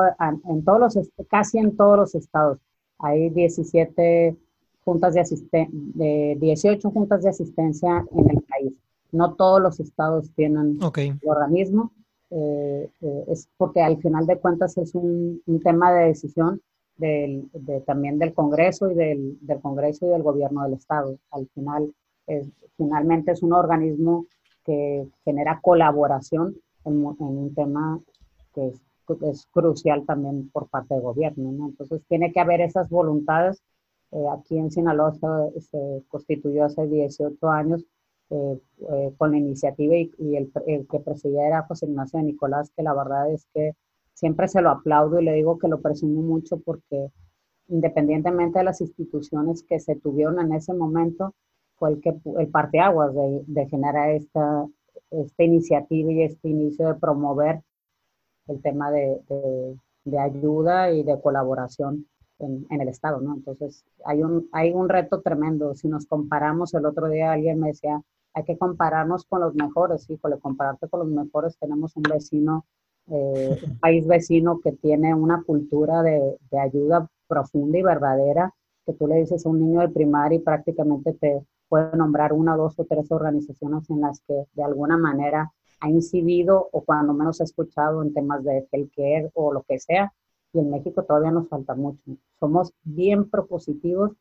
en 0.50 0.64
todos 0.64 0.80
los, 0.80 1.10
casi 1.30 1.58
en 1.60 1.76
todos 1.76 1.98
los 1.98 2.16
estados 2.16 2.60
hay 3.02 3.30
17 3.30 4.36
juntas 4.84 5.14
de 5.14 5.22
asistencia, 5.22 5.70
de 5.72 6.38
18 6.40 6.90
juntas 6.92 7.24
de 7.24 7.30
asistencia 7.30 8.06
en 8.12 8.30
el 8.30 8.42
país. 8.44 8.74
No 9.12 9.34
todos 9.34 9.62
los 9.62 9.80
estados 9.80 10.32
tienen 10.36 10.80
el 10.82 11.20
organismo, 11.26 11.92
eh, 12.32 12.90
eh, 13.02 13.26
es 13.28 13.50
porque 13.58 13.82
al 13.82 13.98
final 14.02 14.26
de 14.26 14.40
cuentas 14.40 14.78
es 14.78 14.96
un, 14.96 15.42
tema 15.64 15.94
de 15.94 16.08
decisión 16.08 16.62
del, 16.96 17.50
también 17.86 18.18
del 18.20 18.34
Congreso 18.34 18.90
y 18.90 18.96
del, 18.96 19.38
Congreso 19.62 20.06
y 20.06 20.10
del 20.10 20.24
gobierno 20.24 20.64
del 20.64 20.74
Estado. 20.74 21.18
Al 21.32 21.48
final, 21.50 21.94
finalmente 22.78 23.32
es 23.32 23.44
un 23.44 23.54
organismo 23.54 24.28
que 24.64 25.08
genera 25.26 25.60
colaboración 25.62 26.56
en, 26.86 27.06
un 27.06 27.54
tema 27.54 28.00
que 28.54 28.68
es, 28.68 29.46
crucial 29.52 30.06
también 30.06 30.50
por 30.52 30.70
parte 30.70 30.94
del 30.94 31.04
gobierno. 31.04 31.52
¿no? 31.52 31.66
Entonces, 31.68 32.02
tiene 32.08 32.32
que 32.32 32.40
haber 32.40 32.62
esas 32.62 32.90
voluntades. 32.90 33.62
Eh, 34.12 34.26
aquí 34.38 34.58
en 34.58 34.72
Sinaloa 34.72 35.14
se, 35.14 35.62
se 35.62 36.04
constituyó 36.08 36.66
hace 36.66 36.88
18 36.88 37.50
años 37.50 37.86
eh, 38.32 38.60
eh, 38.90 39.14
con 39.18 39.32
la 39.32 39.38
iniciativa 39.38 39.94
y, 39.94 40.36
el, 40.38 40.52
que 40.88 41.00
presidía 41.00 41.48
era 41.48 41.64
José 41.64 41.86
Ignacio 41.86 42.18
de 42.18 42.26
Nicolás, 42.26 42.72
que 42.76 42.82
la 42.82 42.94
verdad 42.94 43.30
es 43.30 43.46
que 43.54 43.74
siempre 44.14 44.48
se 44.48 44.62
lo 44.62 44.70
aplaudo 44.70 45.20
y 45.20 45.26
le 45.26 45.34
digo 45.34 45.60
que 45.60 45.68
lo 45.68 45.82
presumo 45.82 46.22
mucho 46.22 46.58
porque 46.60 47.10
independientemente 47.68 48.60
de 48.60 48.66
las 48.66 48.80
instituciones 48.80 49.64
que 49.64 49.82
se 49.82 49.96
tuvieron 49.96 50.40
en 50.40 50.54
ese 50.54 50.74
momento, 50.74 51.34
fue 51.76 51.92
el, 51.92 52.02
que, 52.02 52.16
el 52.38 52.48
parteaguas 52.48 53.14
de, 53.14 53.44
de 53.48 53.68
generar 53.68 54.12
esta, 54.12 54.66
esta 55.10 55.44
iniciativa 55.44 56.12
y 56.12 56.24
este 56.24 56.48
inicio 56.48 56.88
de 56.88 56.96
promover 56.96 57.62
el 58.48 58.62
tema 58.62 58.92
de, 58.92 59.20
de, 60.06 60.20
ayuda 60.20 60.92
y 60.92 61.04
de 61.04 61.20
colaboración 61.22 62.08
en, 62.40 62.66
en, 62.70 62.82
el 62.82 62.88
Estado, 62.88 63.20
¿no? 63.20 63.34
Entonces, 63.34 63.84
hay 64.06 64.24
un, 64.24 64.48
hay 64.52 64.72
un 64.72 64.88
reto 64.88 65.22
tremendo. 65.22 65.74
Si 65.76 65.88
nos 65.88 66.06
comparamos, 66.06 66.74
el 66.74 66.86
otro 66.86 67.08
día 67.10 67.34
alguien 67.34 67.60
me 67.60 67.68
decía, 67.70 68.02
hay 68.34 68.44
que 68.44 68.58
compararnos 68.58 69.26
con 69.26 69.42
los 69.42 69.56
mejores, 69.56 70.10
híjole, 70.10 70.40
compararte 70.40 70.88
con 70.88 71.02
los 71.02 71.10
mejores, 71.10 71.58
tenemos 71.58 71.96
un 71.96 72.04
vecino, 72.04 72.66
eh, 73.08 73.60
un 73.66 73.80
país 73.80 74.08
vecino 74.08 74.60
que 74.62 74.72
tiene 74.72 75.14
una 75.14 75.44
cultura 75.44 76.02
de, 76.02 76.38
ayuda 76.60 77.10
profunda 77.28 77.78
y 77.78 77.84
verdadera, 77.84 78.54
que 78.86 78.94
tú 78.94 79.08
le 79.08 79.18
dices 79.18 79.46
a 79.46 79.50
un 79.50 79.60
niño 79.60 79.82
de 79.82 79.90
primaria 79.90 80.38
y 80.38 80.42
prácticamente 80.42 81.14
te 81.14 81.46
puede 81.68 81.96
nombrar 81.96 82.34
una, 82.34 82.56
dos 82.56 82.80
o 82.80 82.86
tres 82.86 83.12
organizaciones 83.12 83.90
en 83.90 84.02
las 84.02 84.22
que 84.22 84.46
de 84.54 84.64
alguna 84.64 84.98
manera 84.98 85.52
ha 85.80 85.90
incidido 85.90 86.70
o 86.72 86.82
cuando 86.82 87.14
menos 87.14 87.42
ha 87.42 87.46
escuchado 87.46 88.04
en 88.04 88.14
temas 88.14 88.44
de 88.44 88.68
healthcare 88.72 89.32
o 89.34 89.54
lo 89.54 89.64
que 89.64 89.80
sea. 89.80 90.14
Y 90.54 90.60
en 90.60 90.70
México 90.70 91.04
todavía 91.04 91.32
nos 91.32 91.48
falta 91.48 91.74
mucho. 91.76 92.02
Somos 92.40 92.74
bien 92.84 93.30
propositivos 93.30 94.12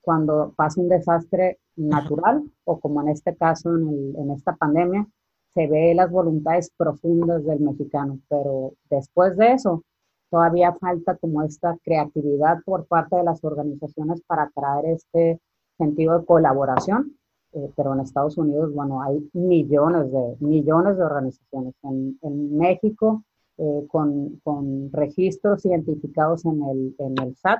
cuando 0.00 0.54
pasa 0.56 0.80
un 0.80 0.88
desastre 0.88 1.58
natural 1.80 2.42
o 2.64 2.78
como 2.78 3.02
en 3.02 3.08
este 3.08 3.34
caso, 3.36 3.74
en, 3.74 4.30
esta 4.30 4.56
pandemia, 4.56 5.06
se 5.54 5.66
ve 5.66 5.94
las 5.94 6.10
voluntades 6.10 6.70
profundas 6.76 7.44
del 7.44 7.60
mexicano, 7.60 8.20
pero 8.28 8.74
después 8.88 9.36
de 9.36 9.52
eso, 9.52 9.82
todavía 10.30 10.72
falta 10.74 11.16
como 11.16 11.42
esta 11.42 11.76
creatividad 11.82 12.58
por 12.64 12.86
parte 12.86 13.16
de 13.16 13.24
las 13.24 13.42
organizaciones 13.42 14.20
para 14.26 14.50
traer 14.50 14.86
este 14.86 15.40
sentido 15.76 16.18
de 16.18 16.24
colaboración, 16.24 17.16
eh, 17.52 17.70
pero 17.76 17.94
en 17.94 18.00
Estados 18.00 18.38
Unidos, 18.38 18.72
bueno, 18.72 19.02
hay 19.02 19.28
millones 19.32 20.12
de, 20.12 20.36
millones 20.38 20.96
de 20.96 21.02
organizaciones. 21.02 21.74
En, 21.82 22.16
en 22.22 22.56
México, 22.56 23.24
eh, 23.58 23.86
con, 23.88 24.40
con, 24.44 24.92
registros 24.92 25.64
identificados 25.64 26.44
en 26.44 26.62
el, 26.62 26.94
en 26.98 27.14
el 27.22 27.36
SAT, 27.36 27.58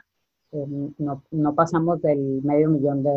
no, 0.53 1.23
no, 1.31 1.55
pasamos 1.55 2.01
del 2.03 2.41
medio 2.43 2.71
millón 2.71 3.03
de 3.03 3.11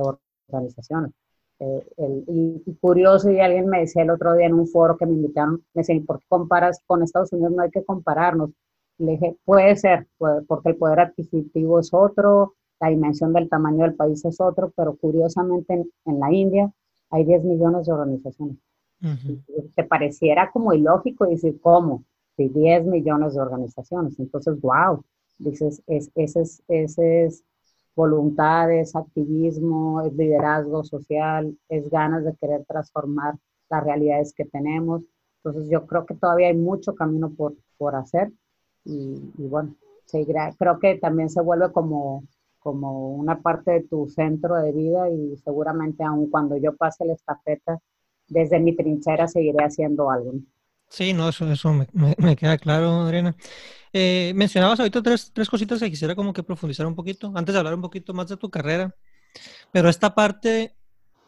organizaciones. 0.47 1.11
Eh, 1.59 2.23
y, 2.27 2.73
curioso, 2.81 3.31
y 3.31 3.39
alguien 3.39 3.67
me 3.67 3.81
decía 3.81 4.03
el 4.03 4.09
otro 4.09 4.33
día 4.35 4.47
en 4.47 4.53
un 4.53 4.67
foro 4.67 4.97
que 4.97 5.05
me 5.05 5.13
invitaron, 5.13 5.63
me 5.73 5.81
decía, 5.81 5.99
¿por 6.05 6.19
qué 6.19 6.25
comparas 6.27 6.79
con 6.85 7.03
Estados 7.03 7.31
Unidos? 7.31 7.53
No 7.53 7.61
hay 7.61 7.69
que 7.69 7.85
compararnos. 7.85 8.51
Le 8.97 9.13
dije, 9.13 9.37
puede 9.45 9.75
ser, 9.75 10.07
porque 10.47 10.69
el 10.69 10.75
poder 10.75 10.99
adquisitivo 10.99 11.79
es 11.79 11.93
otro, 11.93 12.55
la 12.79 12.89
dimensión 12.89 13.33
del 13.33 13.49
tamaño 13.49 13.83
del 13.83 13.95
país 13.95 14.23
es 14.25 14.39
otro, 14.41 14.71
pero 14.75 14.95
curiosamente 14.95 15.85
en, 16.05 16.19
la 16.19 16.31
India 16.31 16.71
hay 17.09 17.23
10 17.23 17.43
millones 17.43 17.85
de 17.85 17.93
organizaciones. 17.93 18.57
Te 19.75 19.83
pareciera 19.83 20.51
como 20.51 20.73
ilógico 20.73 21.25
decir, 21.25 21.59
¿cómo? 21.61 22.03
10 22.37 22.85
millones 22.85 23.35
de 23.35 23.41
organizaciones. 23.41 24.19
Entonces, 24.19 24.59
wow, 24.61 25.03
dices, 25.37 25.81
es, 25.87 26.11
ese 26.15 26.41
es, 26.41 26.63
ese 26.67 27.25
es 27.25 27.43
voluntad, 27.95 28.71
es 28.71 28.95
activismo, 28.95 30.01
es 30.01 30.13
liderazgo 30.13 30.83
social, 30.83 31.57
es 31.69 31.89
ganas 31.89 32.23
de 32.25 32.35
querer 32.35 32.65
transformar 32.65 33.35
las 33.69 33.83
realidades 33.83 34.33
que 34.33 34.45
tenemos. 34.45 35.03
Entonces 35.43 35.69
yo 35.69 35.85
creo 35.85 36.05
que 36.05 36.15
todavía 36.15 36.47
hay 36.47 36.57
mucho 36.57 36.95
camino 36.95 37.31
por, 37.31 37.55
por 37.77 37.95
hacer 37.95 38.31
y, 38.85 39.19
bueno, 39.37 39.75
creo 40.57 40.79
que 40.79 40.95
también 40.95 41.29
se 41.29 41.41
vuelve 41.41 41.71
como, 41.71 42.23
como 42.59 43.15
una 43.15 43.41
parte 43.41 43.71
de 43.71 43.83
tu 43.83 44.07
centro 44.09 44.55
de 44.55 44.71
vida 44.71 45.09
y 45.09 45.37
seguramente 45.37 46.03
aun 46.03 46.29
cuando 46.29 46.57
yo 46.57 46.75
pase 46.75 47.05
la 47.05 47.13
estafeta, 47.13 47.79
desde 48.27 48.59
mi 48.59 48.75
trinchera 48.75 49.27
seguiré 49.27 49.63
haciendo 49.65 50.09
algo. 50.09 50.33
Sí, 50.93 51.11
no, 51.11 51.27
eso, 51.29 51.51
eso 51.51 51.73
me, 51.73 51.87
me, 52.19 52.35
queda 52.35 52.55
claro, 52.59 53.01
Adriana. 53.01 53.35
Eh, 53.91 54.31
mencionabas 54.35 54.79
ahorita 54.79 55.01
tres, 55.01 55.31
tres 55.33 55.49
cositas 55.49 55.79
que 55.79 55.89
quisiera 55.89 56.13
como 56.13 56.33
que 56.33 56.43
profundizar 56.43 56.85
un 56.85 56.93
poquito, 56.93 57.31
antes 57.33 57.53
de 57.53 57.57
hablar 57.57 57.73
un 57.73 57.81
poquito 57.81 58.13
más 58.13 58.27
de 58.27 58.37
tu 58.37 58.51
carrera, 58.51 58.95
pero 59.71 59.89
esta 59.89 60.13
parte, 60.13 60.75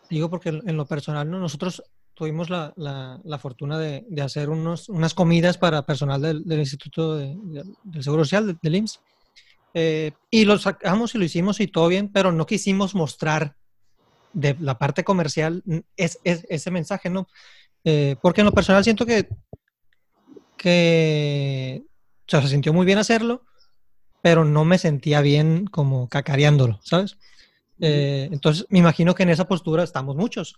digo 0.07 0.29
porque 0.29 0.49
en 0.49 0.77
lo 0.77 0.85
personal, 0.85 1.31
¿no? 1.31 1.39
nosotros 1.39 1.81
tuvimos 2.13 2.51
la, 2.51 2.73
la, 2.75 3.39
fortuna 3.39 3.79
de, 3.79 4.05
de, 4.07 4.21
hacer 4.21 4.51
unos, 4.51 4.87
unas 4.87 5.15
comidas 5.15 5.57
para 5.57 5.83
personal 5.83 6.21
del, 6.21 6.43
del 6.43 6.59
Instituto 6.59 7.17
de, 7.17 7.35
del 7.83 8.03
Seguro 8.03 8.23
Social, 8.23 8.59
del, 8.61 8.75
IMSS. 8.75 8.99
Eh, 9.73 10.11
y 10.29 10.45
lo 10.45 10.59
sacamos 10.59 11.15
y 11.15 11.17
lo 11.17 11.25
hicimos 11.25 11.59
y 11.59 11.67
todo 11.67 11.87
bien, 11.87 12.11
pero 12.11 12.31
no 12.31 12.45
quisimos 12.45 12.93
mostrar 12.93 13.55
de 14.31 14.55
la 14.59 14.77
parte 14.77 15.03
comercial 15.03 15.63
es, 15.97 16.19
es 16.23 16.45
ese 16.49 16.69
mensaje, 16.69 17.09
¿no? 17.09 17.27
Eh, 17.85 18.15
porque 18.21 18.41
en 18.41 18.45
lo 18.45 18.51
personal 18.51 18.83
siento 18.83 19.05
que, 19.05 19.29
que 20.57 21.83
o 21.85 22.29
sea, 22.29 22.41
se 22.41 22.47
sintió 22.47 22.73
muy 22.73 22.85
bien 22.85 22.97
hacerlo, 22.97 23.43
pero 24.21 24.43
no 24.43 24.65
me 24.65 24.79
sentía 24.79 25.21
bien 25.21 25.67
como 25.67 26.09
cacareándolo, 26.09 26.79
¿sabes? 26.83 27.17
Eh, 27.79 28.27
entonces, 28.31 28.65
me 28.69 28.79
imagino 28.79 29.13
que 29.13 29.21
en 29.21 29.29
esa 29.29 29.47
postura 29.47 29.83
estamos 29.83 30.15
muchos. 30.15 30.55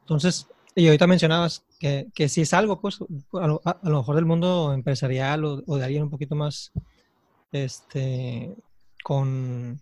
Entonces, 0.00 0.46
y 0.74 0.86
ahorita 0.86 1.06
mencionabas 1.06 1.64
que, 1.80 2.08
que 2.14 2.28
si 2.28 2.42
es 2.42 2.52
algo, 2.52 2.80
pues, 2.82 2.98
a 3.32 3.46
lo, 3.46 3.62
mejor 3.82 4.14
del 4.14 4.26
mundo 4.26 4.74
empresarial 4.74 5.44
o, 5.44 5.76
de 5.76 5.84
alguien 5.84 6.02
un 6.02 6.10
poquito 6.10 6.34
más, 6.34 6.70
este, 7.50 8.54
con, 9.02 9.80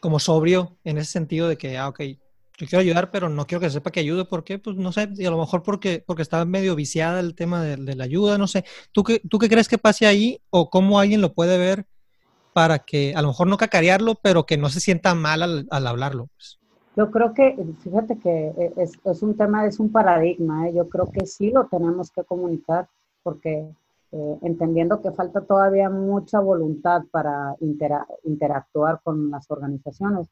como 0.00 0.20
sobrio 0.20 0.78
en 0.84 0.98
ese 0.98 1.10
sentido 1.10 1.48
de 1.48 1.58
que, 1.58 1.76
ah, 1.76 1.88
ok, 1.88 2.00
yo 2.58 2.66
quiero 2.66 2.80
ayudar, 2.80 3.10
pero 3.10 3.28
no 3.28 3.46
quiero 3.46 3.60
que 3.60 3.70
sepa 3.70 3.90
que 3.90 4.00
ayude. 4.00 4.24
¿Por 4.24 4.44
qué? 4.44 4.58
Pues 4.58 4.76
no 4.76 4.92
sé, 4.92 5.08
y 5.16 5.26
a 5.26 5.30
lo 5.30 5.38
mejor 5.38 5.62
porque, 5.62 6.02
porque 6.06 6.22
está 6.22 6.44
medio 6.44 6.74
viciada 6.76 7.20
el 7.20 7.34
tema 7.34 7.62
de, 7.62 7.96
la 7.96 8.04
ayuda, 8.04 8.38
no 8.38 8.46
sé. 8.46 8.64
¿Tú 8.92 9.02
qué, 9.02 9.20
¿Tú 9.28 9.38
qué 9.38 9.48
crees 9.48 9.68
que 9.68 9.78
pase 9.78 10.06
ahí 10.06 10.40
o 10.50 10.70
cómo 10.70 10.98
alguien 10.98 11.20
lo 11.20 11.34
puede 11.34 11.58
ver 11.58 11.86
para 12.52 12.78
que 12.78 13.14
a 13.16 13.22
lo 13.22 13.28
mejor 13.28 13.48
no 13.48 13.56
cacarearlo, 13.56 14.14
pero 14.22 14.46
que 14.46 14.56
no 14.56 14.68
se 14.68 14.80
sienta 14.80 15.14
mal 15.14 15.42
al, 15.42 15.66
al 15.70 15.86
hablarlo? 15.86 16.28
Pues? 16.36 16.58
Yo 16.96 17.10
creo 17.10 17.34
que, 17.34 17.56
fíjate 17.82 18.18
que 18.18 18.52
e, 18.56 18.72
es, 18.76 18.92
es 19.04 19.22
un 19.22 19.36
tema, 19.36 19.66
es 19.66 19.80
un 19.80 19.90
paradigma, 19.90 20.68
¿eh? 20.68 20.74
yo 20.74 20.88
creo 20.88 21.10
que 21.10 21.26
sí 21.26 21.50
lo 21.50 21.66
tenemos 21.66 22.12
que 22.12 22.22
comunicar 22.22 22.88
porque 23.24 23.68
eh, 24.12 24.38
entendiendo 24.42 25.02
que 25.02 25.10
falta 25.10 25.40
todavía 25.40 25.90
mucha 25.90 26.38
voluntad 26.38 27.02
para 27.10 27.56
interactuar 28.22 29.00
con 29.02 29.30
las 29.30 29.50
organizaciones, 29.50 30.28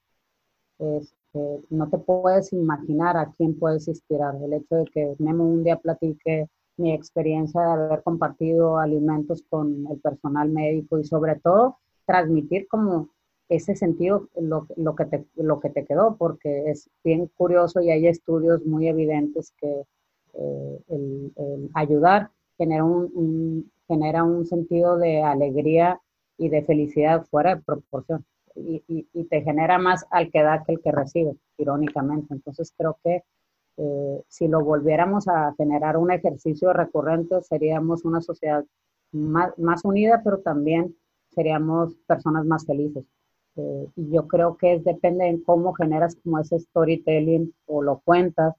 este, 1.33 1.67
no 1.71 1.89
te 1.89 1.99
puedes 1.99 2.53
imaginar 2.53 3.17
a 3.17 3.33
quién 3.37 3.59
puedes 3.59 3.89
inspirar. 3.89 4.37
El 4.43 4.53
hecho 4.55 4.77
de 4.77 4.85
que 4.87 5.15
Memo 5.19 5.45
un 5.45 5.65
día 5.65 5.79
platique 5.79 6.49
mi 6.77 6.93
experiencia 6.93 7.61
de 7.61 7.73
haber 7.73 8.03
compartido 8.03 8.79
alimentos 8.79 9.45
con 9.49 9.87
el 9.91 10.01
personal 10.01 10.49
médico 10.51 10.99
y 10.99 11.05
sobre 11.05 11.37
todo 11.37 11.79
transmitir 12.07 12.67
como 12.69 13.11
ese 13.49 13.77
sentido 13.77 14.29
lo, 14.41 14.67
lo, 14.77 14.95
que 14.97 15.05
te, 15.05 15.27
lo 15.37 15.61
que 15.61 15.71
te 15.71 15.85
quedó, 15.85 16.17
porque 16.17 16.71
es 16.71 16.89
bien 17.05 17.31
curioso 17.37 17.81
y 17.81 17.91
hay 17.91 18.07
estudios 18.07 18.65
muy 18.65 18.89
evidentes 18.89 19.53
que 19.59 19.85
eh, 20.35 20.79
el, 20.89 21.71
ayudar 21.75 22.31
genera 22.57 22.85
un, 22.85 23.71
genera 23.87 24.25
un 24.25 24.47
sentido 24.47 24.97
de 24.97 25.23
alegría 25.23 26.01
y 26.39 26.49
de 26.49 26.63
felicidad 26.63 27.27
fuera 27.27 27.57
de 27.57 27.63
proporción 27.63 28.25
y, 28.55 28.83
y, 29.13 29.25
te 29.25 29.43
genera 29.43 29.79
más 29.79 30.07
al 30.11 30.31
que 30.31 30.43
da 30.43 30.63
que 30.65 30.73
el 30.73 30.81
que 30.81 30.93
recibe, 30.93 31.37
irónicamente. 31.59 32.35
Entonces 32.35 32.73
creo 32.77 32.99
que 33.03 33.23
eh, 33.77 34.23
si 34.29 34.49
lo 34.49 34.63
volviéramos 34.65 35.29
a 35.29 35.55
generar 35.57 35.97
un 35.97 36.11
ejercicio 36.13 36.73
recurrente, 36.73 37.43
seríamos 37.43 38.05
una 38.05 38.21
sociedad 38.21 38.65
más, 39.13 39.57
más 39.59 39.85
unida, 39.85 40.21
pero 40.25 40.39
también 40.41 40.97
seríamos 41.31 41.95
personas 42.07 42.45
más 42.45 42.67
felices. 42.67 43.05
Eh, 43.57 43.87
y 43.97 44.11
yo 44.11 44.27
creo 44.29 44.57
que 44.57 44.81
depende 44.81 45.27
de 45.27 45.43
cómo 45.43 45.75
generas 45.75 46.17
como 46.17 46.39
ese 46.39 46.59
storytelling 46.59 47.53
o 47.67 47.83
lo 47.83 48.01
cuentas 48.01 48.55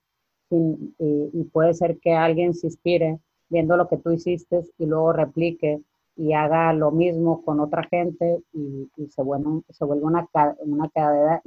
y, 0.50 1.44
puede 1.52 1.74
ser 1.74 2.00
que 2.00 2.14
alguien 2.14 2.54
se 2.54 2.68
inspire 2.68 3.20
viendo 3.50 3.78
lo 3.78 3.88
que 3.88 3.98
tú 3.98 4.12
hiciste 4.12 4.62
y 4.78 4.86
luego 4.86 5.14
replique 5.14 5.82
y 6.16 6.34
haga 6.34 6.74
lo 6.74 6.92
mismo 6.92 7.44
con 7.44 7.60
otra 7.60 7.84
gente 7.90 8.44
y, 8.54 8.90
se, 9.10 9.24
vuelve, 9.24 9.62
se 9.70 9.86
vuelve 9.86 10.06
una, 10.06 10.28
una, 10.60 10.90
cadena, 10.90 11.42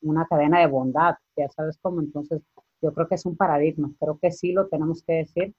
una 0.00 0.26
cadena 0.26 0.60
de 0.60 0.66
bondad, 0.66 1.14
ya 1.36 1.48
sabes 1.50 1.78
cómo. 1.82 2.00
Entonces, 2.00 2.42
yo 2.80 2.92
creo 2.94 3.08
que 3.08 3.16
es 3.16 3.26
un 3.26 3.36
paradigma, 3.36 3.90
creo 4.00 4.18
que 4.20 4.30
sí 4.30 4.52
lo 4.52 4.68
tenemos 4.68 5.02
que 5.02 5.12
decir 5.14 5.54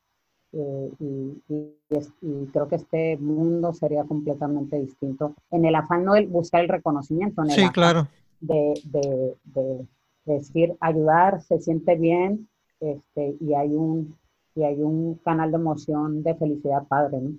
eh, 0.53 0.91
y, 0.99 2.47
creo 2.51 2.67
que 2.67 2.75
este 2.75 3.17
mundo 3.17 3.73
sería 3.73 4.03
completamente 4.03 4.77
distinto 4.77 5.35
en 5.49 5.65
el 5.65 5.75
afán 5.75 6.03
no 6.03 6.13
de 6.13 6.25
buscar 6.25 6.61
el 6.61 6.69
reconocimiento, 6.69 7.41
en 7.43 7.51
el 7.51 7.55
sí, 7.55 7.69
claro. 7.69 8.07
de, 8.41 8.73
de, 8.85 9.35
de, 9.45 9.87
decir 10.25 10.75
ayudar, 10.81 11.41
se 11.41 11.59
siente 11.59 11.95
bien 11.95 12.49
este, 12.79 13.37
y, 13.39 13.53
hay 13.53 13.75
un, 13.75 14.17
y 14.55 14.63
hay 14.63 14.81
un 14.81 15.15
canal 15.23 15.51
de 15.51 15.57
emoción, 15.57 16.23
de 16.23 16.35
felicidad 16.35 16.87
padre, 16.87 17.21
¿no? 17.21 17.37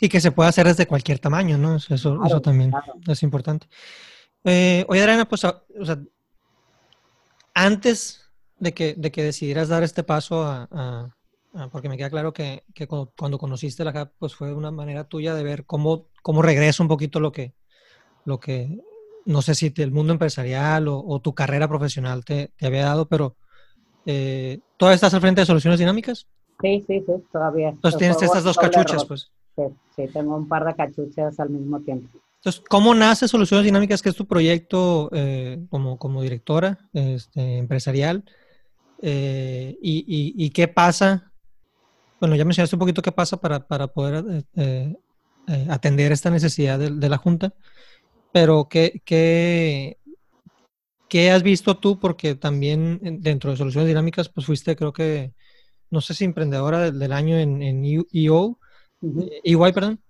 Y 0.00 0.08
que 0.08 0.20
se 0.20 0.32
pueda 0.32 0.48
hacer 0.48 0.66
desde 0.66 0.86
cualquier 0.86 1.18
tamaño, 1.18 1.58
¿no? 1.58 1.76
Eso, 1.76 2.20
eso 2.24 2.40
también 2.40 2.72
es 3.06 3.22
importante. 3.22 3.66
Eh, 4.44 4.84
oye, 4.88 5.00
Adriana, 5.00 5.28
pues, 5.28 5.44
o 5.44 5.84
sea, 5.84 6.00
antes 7.54 8.30
de 8.58 8.72
que, 8.72 8.94
de 8.94 9.10
que 9.10 9.22
decidieras 9.22 9.68
dar 9.68 9.82
este 9.82 10.02
paso 10.02 10.44
a, 10.44 11.14
porque 11.72 11.88
me 11.88 11.96
queda 11.96 12.10
claro 12.10 12.32
que, 12.32 12.64
que 12.74 12.86
cuando, 12.86 13.38
conociste 13.38 13.84
la 13.84 13.92
CAP, 13.92 14.12
pues 14.18 14.34
fue 14.34 14.52
una 14.52 14.70
manera 14.70 15.04
tuya 15.04 15.34
de 15.34 15.42
ver 15.42 15.64
cómo, 15.66 16.06
cómo 16.22 16.42
regresa 16.42 16.82
un 16.82 16.88
poquito 16.88 17.20
lo 17.20 17.32
que, 17.32 17.54
lo 18.24 18.38
que, 18.38 18.78
no 19.24 19.42
sé 19.42 19.54
si 19.54 19.72
el 19.76 19.90
mundo 19.90 20.12
empresarial 20.12 20.86
o, 20.88 21.20
tu 21.20 21.34
carrera 21.34 21.68
profesional 21.68 22.24
te, 22.24 22.52
te 22.56 22.66
había 22.66 22.84
dado, 22.84 23.08
pero 23.08 23.36
eh, 24.06 24.60
¿todavía 24.76 24.94
estás 24.94 25.14
al 25.14 25.20
frente 25.20 25.40
de 25.40 25.46
soluciones 25.46 25.78
dinámicas? 25.80 26.28
Sí, 26.60 26.84
sí, 26.86 27.04
sí, 27.06 27.12
todavía. 27.32 27.70
Entonces 27.70 27.98
tienes 27.98 28.22
estas 28.22 28.44
dos 28.44 28.56
cachuchas, 28.56 29.04
pues. 29.04 29.30
Sí, 29.56 29.62
sí, 29.96 30.06
tengo 30.12 30.36
un 30.36 30.48
par 30.48 30.64
de 30.64 30.74
cachuchas 30.74 31.38
al 31.40 31.50
mismo 31.50 31.80
tiempo. 31.80 32.18
Entonces, 32.36 32.62
¿cómo 32.68 32.94
nace 32.94 33.26
Soluciones 33.26 33.64
Dinámicas, 33.64 34.00
que 34.00 34.08
es 34.08 34.14
tu 34.14 34.26
proyecto 34.26 35.10
eh, 35.12 35.58
como, 35.70 35.98
como 35.98 36.22
directora 36.22 36.78
este, 36.92 37.58
empresarial? 37.58 38.24
Eh, 39.02 39.76
y, 39.80 39.98
y, 39.98 40.44
y, 40.44 40.50
qué 40.50 40.66
pasa 40.66 41.28
bueno, 42.20 42.34
ya 42.34 42.44
mencionaste 42.44 42.76
un 42.76 42.80
poquito 42.80 43.02
qué 43.02 43.12
pasa 43.12 43.36
para, 43.40 43.66
para 43.66 43.86
poder 43.88 44.44
eh, 44.56 44.94
atender 45.68 46.12
esta 46.12 46.30
necesidad 46.30 46.78
de, 46.78 46.90
de, 46.90 47.08
la 47.08 47.16
Junta, 47.16 47.54
pero 48.32 48.68
¿qué, 48.68 49.00
qué, 49.04 49.98
qué 51.08 51.30
has 51.30 51.42
visto 51.42 51.78
tú? 51.78 51.98
Porque 51.98 52.34
también 52.34 53.00
dentro 53.20 53.50
de 53.50 53.56
Soluciones 53.56 53.88
Dinámicas, 53.88 54.28
pues 54.28 54.46
fuiste, 54.46 54.76
creo 54.76 54.92
que, 54.92 55.32
no 55.90 56.00
sé 56.00 56.14
si 56.14 56.24
emprendedora 56.24 56.90
del, 56.90 57.12
año 57.12 57.36
en, 57.36 57.62
en 57.62 57.84
EO, 57.84 58.58
EY, 59.44 59.72
perdón. 59.72 60.00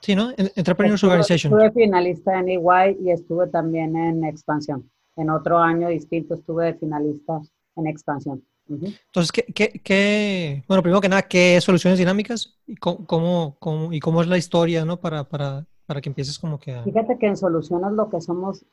Sí, 0.00 0.14
¿no? 0.14 0.30
Entrepreneurs 0.36 1.02
Organization. 1.02 1.52
Estuve 1.52 1.84
finalista 1.84 2.38
en 2.38 2.48
EY 2.48 2.98
y 3.00 3.10
estuve 3.10 3.48
también 3.48 3.96
en 3.96 4.24
Expansión. 4.24 4.90
En 5.16 5.30
otro 5.30 5.58
año 5.58 5.88
distinto 5.88 6.34
estuve 6.34 6.66
de 6.66 6.74
finalista 6.74 7.40
en 7.76 7.86
Expansión. 7.86 8.42
Entonces, 8.68 9.30
¿qué, 9.32 9.44
qué, 9.44 9.80
qué, 9.82 10.64
bueno, 10.66 10.82
primero 10.82 11.00
que 11.00 11.08
nada, 11.08 11.22
¿qué 11.22 11.60
soluciones 11.60 11.98
dinámicas 11.98 12.58
y 12.66 12.74
cómo, 12.76 13.56
cómo, 13.58 13.92
y 13.92 14.00
cómo 14.00 14.22
es 14.22 14.28
la 14.28 14.38
historia, 14.38 14.84
¿no? 14.84 14.96
Para, 14.98 15.24
para, 15.24 15.64
para 15.86 16.00
que 16.00 16.08
empieces 16.08 16.38
como 16.38 16.58
que... 16.58 16.82
Fíjate 16.82 17.16
que 17.18 17.26
en 17.26 17.36
soluciones 17.36 17.92
lo 17.92 18.10
que 18.10 18.20
somos, 18.20 18.64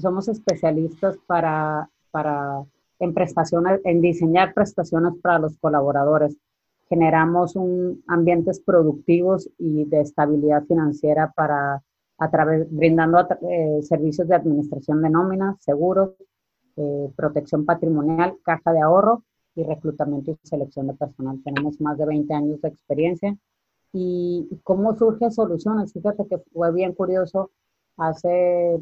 somos 0.00 0.28
especialistas 0.28 1.18
para, 1.26 1.90
para, 2.10 2.64
en 2.98 3.14
prestaciones, 3.14 3.80
en 3.84 4.00
diseñar 4.00 4.54
prestaciones 4.54 5.14
para 5.22 5.38
los 5.38 5.56
colaboradores. 5.58 6.36
Generamos 6.88 7.56
un, 7.56 8.02
ambientes 8.06 8.60
productivos 8.60 9.50
y 9.58 9.84
de 9.84 10.00
estabilidad 10.00 10.64
financiera 10.64 11.32
para, 11.34 11.82
a 12.18 12.30
través, 12.30 12.66
brindando 12.70 13.26
eh, 13.48 13.80
servicios 13.82 14.28
de 14.28 14.36
administración 14.36 15.02
de 15.02 15.10
nóminas, 15.10 15.56
seguros, 15.62 16.10
eh, 16.76 17.10
protección 17.16 17.64
patrimonial, 17.64 18.36
caja 18.42 18.72
de 18.72 18.80
ahorro 18.80 19.24
y 19.54 19.64
reclutamiento 19.64 20.32
y 20.32 20.46
selección 20.46 20.86
de 20.86 20.94
personal. 20.94 21.40
Tenemos 21.42 21.80
más 21.80 21.98
de 21.98 22.06
20 22.06 22.34
años 22.34 22.60
de 22.60 22.68
experiencia 22.68 23.36
y 23.92 24.46
cómo 24.62 24.94
surgen 24.96 25.32
soluciones. 25.32 25.92
Fíjate 25.92 26.26
que 26.26 26.38
fue 26.52 26.70
bien 26.72 26.92
curioso 26.92 27.50
hace 27.96 28.78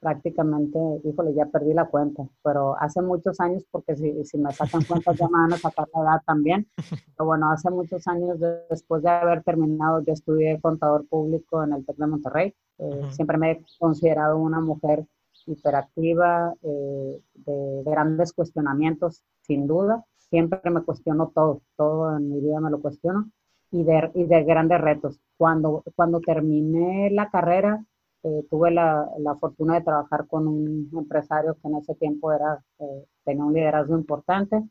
prácticamente, 0.00 0.78
híjole, 1.04 1.34
ya 1.34 1.46
perdí 1.46 1.74
la 1.74 1.86
cuenta, 1.86 2.22
pero 2.42 2.76
hace 2.80 3.02
muchos 3.02 3.40
años, 3.40 3.64
porque 3.70 3.96
si, 3.96 4.24
si 4.24 4.38
me 4.38 4.52
sacan 4.52 4.84
cuentas 4.84 5.16
ya 5.18 5.26
me 5.26 5.38
van 5.38 5.52
a 5.52 5.58
sacar 5.58 5.88
la 5.94 6.02
edad 6.02 6.22
también, 6.26 6.66
pero 7.16 7.26
bueno, 7.26 7.50
hace 7.50 7.70
muchos 7.70 8.06
años 8.06 8.38
después 8.70 9.02
de 9.02 9.10
haber 9.10 9.42
terminado, 9.42 10.02
yo 10.02 10.12
estudié 10.12 10.60
contador 10.60 11.06
público 11.08 11.62
en 11.64 11.72
el 11.72 11.84
TEC 11.84 11.96
de 11.96 12.06
Monterrey, 12.06 12.54
eh, 12.78 13.02
siempre 13.10 13.38
me 13.38 13.50
he 13.52 13.64
considerado 13.78 14.38
una 14.38 14.60
mujer 14.60 15.06
hiperactiva, 15.46 16.54
eh, 16.62 17.20
de, 17.34 17.82
grandes 17.84 18.32
cuestionamientos, 18.32 19.22
sin 19.40 19.66
duda, 19.66 20.04
siempre 20.16 20.70
me 20.70 20.82
cuestiono 20.82 21.32
todo, 21.34 21.62
todo 21.76 22.16
en 22.16 22.28
mi 22.28 22.40
vida 22.40 22.60
me 22.60 22.70
lo 22.70 22.80
cuestiono, 22.80 23.30
y 23.72 23.82
de, 23.84 24.10
y 24.14 24.24
de 24.24 24.44
grandes 24.44 24.80
retos. 24.80 25.18
Cuando, 25.36 25.82
cuando 25.96 26.20
terminé 26.20 27.10
la 27.10 27.30
carrera, 27.30 27.84
eh, 28.24 28.46
tuve 28.50 28.70
la, 28.70 29.08
la, 29.18 29.34
fortuna 29.36 29.74
de 29.74 29.82
trabajar 29.82 30.26
con 30.28 30.46
un 30.46 30.90
empresario 30.92 31.56
que 31.60 31.68
en 31.68 31.76
ese 31.76 31.94
tiempo 31.96 32.32
era, 32.32 32.62
eh, 32.78 33.04
tenía 33.24 33.44
un 33.44 33.52
liderazgo 33.52 33.96
importante. 33.96 34.62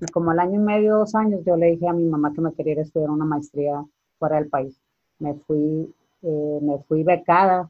Y 0.00 0.06
como 0.12 0.30
al 0.30 0.38
año 0.40 0.60
y 0.60 0.64
medio, 0.64 0.98
dos 0.98 1.14
años, 1.14 1.42
yo 1.44 1.56
le 1.56 1.72
dije 1.72 1.88
a 1.88 1.92
mi 1.92 2.04
mamá 2.04 2.32
que 2.32 2.40
me 2.40 2.52
quería 2.54 2.74
ir 2.74 2.78
a 2.80 2.82
estudiar 2.82 3.10
una 3.10 3.24
maestría 3.24 3.84
fuera 4.18 4.36
del 4.36 4.48
país. 4.48 4.80
Me 5.18 5.34
fui, 5.34 5.92
eh, 6.22 6.58
me 6.62 6.78
fui 6.88 7.02
becada 7.02 7.68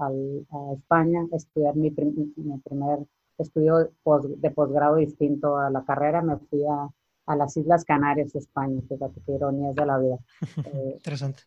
al, 0.00 0.46
a 0.50 0.72
España 0.74 1.26
a 1.32 1.36
estudiar 1.36 1.74
mi, 1.76 1.90
mi 1.90 2.58
primer 2.58 2.98
estudio 3.38 3.90
de 4.36 4.50
posgrado 4.50 4.96
distinto 4.96 5.56
a 5.56 5.70
la 5.70 5.84
carrera. 5.84 6.22
Me 6.22 6.36
fui 6.36 6.62
a, 6.66 6.88
a 7.26 7.36
las 7.36 7.56
Islas 7.56 7.84
Canarias, 7.84 8.34
España, 8.34 8.80
fíjate 8.88 9.20
qué 9.24 9.32
ironías 9.32 9.74
de 9.74 9.86
la 9.86 9.98
vida. 9.98 10.18
Eh, 10.66 10.92
Interesante. 10.94 11.42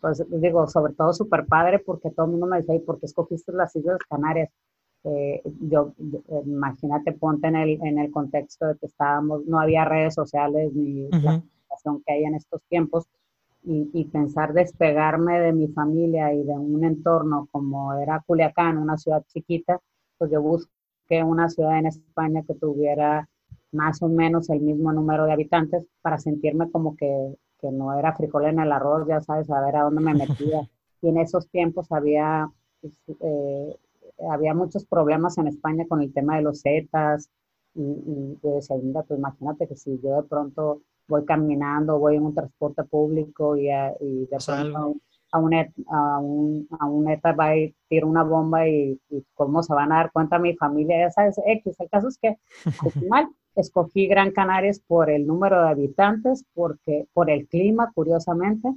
Pues 0.00 0.24
digo, 0.28 0.66
sobre 0.66 0.94
todo 0.94 1.12
súper 1.12 1.46
padre 1.46 1.78
porque 1.78 2.10
todo 2.10 2.26
el 2.26 2.32
mundo 2.32 2.46
me 2.46 2.58
dice, 2.58 2.74
¿y 2.74 2.80
por 2.80 2.98
qué 2.98 3.06
escogiste 3.06 3.52
las 3.52 3.74
Islas 3.76 3.98
Canarias? 4.08 4.50
Eh, 5.04 5.42
yo, 5.60 5.94
imagínate, 6.44 7.12
ponte 7.12 7.46
en 7.46 7.56
el, 7.56 7.80
en 7.82 7.98
el 7.98 8.10
contexto 8.10 8.66
de 8.66 8.76
que 8.76 8.86
estábamos, 8.86 9.46
no 9.46 9.60
había 9.60 9.84
redes 9.84 10.14
sociales 10.14 10.72
ni 10.74 11.08
la 11.10 11.40
comunicación 11.40 12.02
que 12.04 12.12
hay 12.12 12.24
en 12.24 12.34
estos 12.34 12.60
tiempos 12.68 13.04
y, 13.62 13.88
y, 13.92 14.04
pensar 14.06 14.52
despegarme 14.52 15.40
de 15.40 15.52
mi 15.52 15.68
familia 15.68 16.32
y 16.32 16.42
de 16.42 16.52
un 16.52 16.84
entorno 16.84 17.48
como 17.52 17.94
era 17.94 18.22
Culiacán, 18.26 18.78
una 18.78 18.96
ciudad 18.96 19.24
chiquita, 19.28 19.80
pues 20.18 20.30
yo 20.30 20.40
busqué 20.42 21.22
una 21.24 21.48
ciudad 21.48 21.78
en 21.78 21.86
España 21.86 22.42
que 22.46 22.54
tuviera 22.54 23.28
más 23.76 24.02
o 24.02 24.08
menos 24.08 24.50
el 24.50 24.60
mismo 24.60 24.92
número 24.92 25.26
de 25.26 25.32
habitantes 25.32 25.84
para 26.02 26.18
sentirme 26.18 26.70
como 26.70 26.96
que, 26.96 27.36
que 27.60 27.70
no 27.70 27.98
era 27.98 28.14
frijol 28.14 28.46
en 28.46 28.60
el 28.60 28.72
arroz, 28.72 29.06
ya 29.06 29.20
sabes, 29.20 29.50
a 29.50 29.60
ver 29.60 29.76
a 29.76 29.82
dónde 29.82 30.02
me 30.02 30.14
metía. 30.14 30.62
Y 31.02 31.10
en 31.10 31.18
esos 31.18 31.46
tiempos 31.50 31.92
había, 31.92 32.50
pues, 32.80 32.94
eh, 33.20 33.76
había 34.30 34.54
muchos 34.54 34.86
problemas 34.86 35.36
en 35.36 35.48
España 35.48 35.84
con 35.86 36.00
el 36.00 36.12
tema 36.12 36.36
de 36.36 36.42
los 36.42 36.62
Zetas. 36.62 37.28
Y, 37.74 37.82
y 37.82 38.38
yo 38.42 38.54
decía, 38.54 38.76
mira, 38.82 39.02
pues 39.02 39.18
imagínate 39.18 39.68
que 39.68 39.76
si 39.76 40.00
yo 40.02 40.16
de 40.16 40.22
pronto 40.26 40.80
voy 41.06 41.24
caminando, 41.26 41.98
voy 41.98 42.16
en 42.16 42.24
un 42.24 42.34
transporte 42.34 42.82
público 42.84 43.56
y, 43.56 43.68
y 44.00 44.26
de 44.26 44.38
pronto 44.44 44.96
a 45.32 45.38
un, 45.38 45.54
a 45.54 46.18
un, 46.18 46.68
a 46.78 46.86
un 46.86 47.10
ETA 47.10 47.32
va 47.32 47.50
a 47.50 47.54
tirar 47.88 48.04
una 48.04 48.22
bomba 48.22 48.68
y, 48.68 48.98
y, 49.10 49.24
cómo 49.34 49.62
se 49.62 49.74
van 49.74 49.92
a 49.92 49.96
dar 49.96 50.12
cuenta 50.12 50.38
mi 50.38 50.56
familia, 50.56 50.98
ya 50.98 51.10
sabes, 51.10 51.36
X. 51.44 51.76
El 51.78 51.90
caso 51.90 52.08
es 52.08 52.18
que 52.18 52.38
al 52.84 52.90
final 52.92 53.28
Escogí 53.56 54.06
Gran 54.06 54.32
Canaria 54.32 54.72
por 54.86 55.10
el 55.10 55.26
número 55.26 55.62
de 55.62 55.70
habitantes, 55.70 56.44
porque, 56.54 57.06
por 57.12 57.30
el 57.30 57.48
clima, 57.48 57.90
curiosamente, 57.94 58.68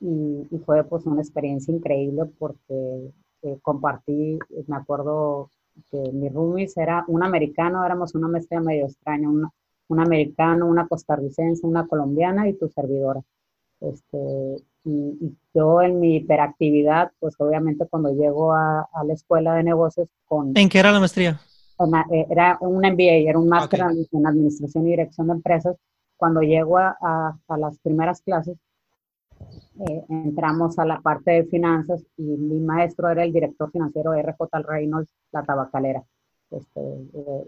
y, 0.00 0.58
fue 0.64 0.82
pues 0.84 1.06
una 1.06 1.20
experiencia 1.20 1.74
increíble 1.74 2.24
porque 2.38 3.10
eh, 3.42 3.58
compartí, 3.62 4.38
me 4.66 4.76
acuerdo 4.76 5.50
que 5.90 5.98
mi 6.12 6.28
roomies 6.28 6.76
era 6.76 7.04
un 7.08 7.22
americano, 7.22 7.84
éramos 7.84 8.14
una 8.14 8.28
mezcla 8.28 8.60
medio 8.60 8.86
extraña, 8.86 9.28
un 9.28 10.00
americano, 10.00 10.66
una 10.66 10.86
costarricense, 10.88 11.66
una 11.66 11.86
colombiana 11.86 12.48
y 12.48 12.54
tu 12.54 12.68
servidora. 12.68 13.20
Este, 13.80 14.56
y, 14.84 15.36
yo 15.54 15.82
en 15.82 16.00
mi 16.00 16.16
hiperactividad, 16.16 17.12
pues 17.20 17.34
obviamente 17.38 17.86
cuando 17.88 18.12
llego 18.12 18.52
a, 18.52 18.88
a 18.92 19.04
la 19.04 19.12
escuela 19.12 19.54
de 19.54 19.62
negocios 19.62 20.08
con... 20.24 20.56
¿En 20.56 20.68
qué 20.68 20.78
era 20.78 20.92
la 20.92 21.00
maestría? 21.00 21.40
Eh, 21.78 22.26
era 22.30 22.56
un 22.60 22.78
MBA, 22.78 23.28
era 23.28 23.38
un 23.38 23.48
máster 23.48 23.80
en 23.80 24.26
Administración 24.26 24.86
y 24.86 24.90
Dirección 24.90 25.26
de 25.26 25.32
Empresas. 25.34 25.76
Cuando 26.16 26.40
llego 26.40 26.78
a, 26.78 26.96
a, 27.48 27.58
las 27.58 27.78
primeras 27.80 28.22
clases, 28.22 28.56
eh, 29.80 30.04
entramos 30.08 30.78
a 30.78 30.84
la 30.84 31.00
parte 31.00 31.32
de 31.32 31.44
finanzas 31.44 32.04
y 32.16 32.22
mi 32.22 32.60
maestro 32.60 33.08
era 33.08 33.24
el 33.24 33.32
director 33.32 33.70
financiero 33.72 34.12
de 34.12 34.22
RJ 34.22 34.62
Reynolds, 34.62 35.10
la 35.32 35.42
tabacalera. 35.42 36.04
Este, 36.50 36.80
eh, 36.80 37.46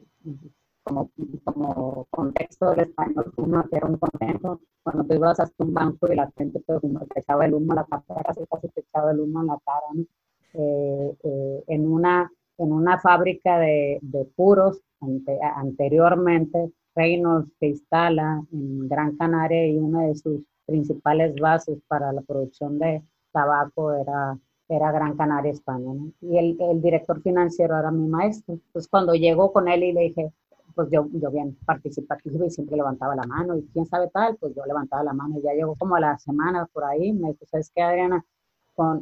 como, 0.83 1.11
como, 1.45 2.07
contexto 2.11 2.71
del 2.71 2.81
español, 2.81 3.33
uno 3.37 3.65
que 3.69 3.77
era 3.77 3.87
un 3.87 3.97
contento, 3.97 4.61
cuando 4.83 5.05
tú 5.05 5.15
ibas 5.15 5.39
hasta 5.39 5.65
un 5.65 5.73
banco 5.73 6.13
y 6.13 6.17
la 6.17 6.31
gente 6.37 6.61
te, 6.61 6.81
te 6.81 7.21
echaba 7.21 7.47
el 7.47 7.55
humo 7.55 7.73
a 7.73 7.77
la 7.77 7.85
cara, 7.85 8.23
casi 8.25 8.69
te 8.69 8.81
echaba 8.81 9.13
el 9.13 9.21
humo 9.21 9.41
a 9.41 9.45
la 9.45 9.59
cara, 9.65 9.87
¿no? 9.95 10.05
en 10.53 11.87
una 11.87 12.31
en 12.59 12.73
una 12.73 12.99
fábrica 12.99 13.59
de, 13.59 13.99
de 14.03 14.25
puros 14.37 14.81
anteriormente. 15.01 16.73
Reynolds 16.95 17.53
se 17.61 17.67
instala 17.69 18.43
en 18.53 18.89
Gran 18.89 19.17
Canaria 19.17 19.67
y 19.67 19.77
una 19.77 20.05
de 20.05 20.15
sus 20.15 20.43
principales 20.67 21.35
bases 21.37 21.79
para 21.87 22.13
la 22.13 22.23
producción 22.23 22.79
de 22.79 23.03
tabaco 23.33 23.93
era, 23.93 24.39
era 24.69 24.93
Gran 24.93 25.17
Canaria, 25.17 25.53
España. 25.53 25.93
Y 26.23 26.39
el, 26.39 26.57
el, 26.61 26.81
director 26.81 27.21
financiero 27.23 27.79
era 27.79 27.91
mi 27.91 28.09
maestro. 28.09 28.55
Entonces, 28.55 28.89
cuando 28.89 29.15
llegó 29.15 29.53
con 29.53 29.69
él 29.69 29.85
y 29.85 29.93
le 29.93 30.01
dije, 30.03 30.33
pues 30.75 30.89
yo, 30.91 31.07
yo 31.13 31.31
bien 31.31 31.57
participativo 31.65 32.45
y 32.45 32.51
siempre 32.51 32.77
levantaba 32.77 33.17
la 33.17 33.25
mano, 33.25 33.57
y 33.57 33.67
quién 33.73 33.87
sabe 33.87 34.09
tal, 34.13 34.37
pues 34.37 34.55
yo 34.55 34.65
levantaba 34.67 35.03
la 35.05 35.13
mano. 35.13 35.39
Y 35.39 35.43
ya 35.43 35.53
llegó 35.53 35.75
como 35.77 35.97
a 35.97 36.01
la 36.01 36.19
semana 36.19 36.67
por 36.73 36.85
ahí, 36.85 37.13
me 37.13 37.29
dijo, 37.29 37.47
¿sabes 37.47 37.71
qué, 37.75 37.83
Adriana? 37.83 38.25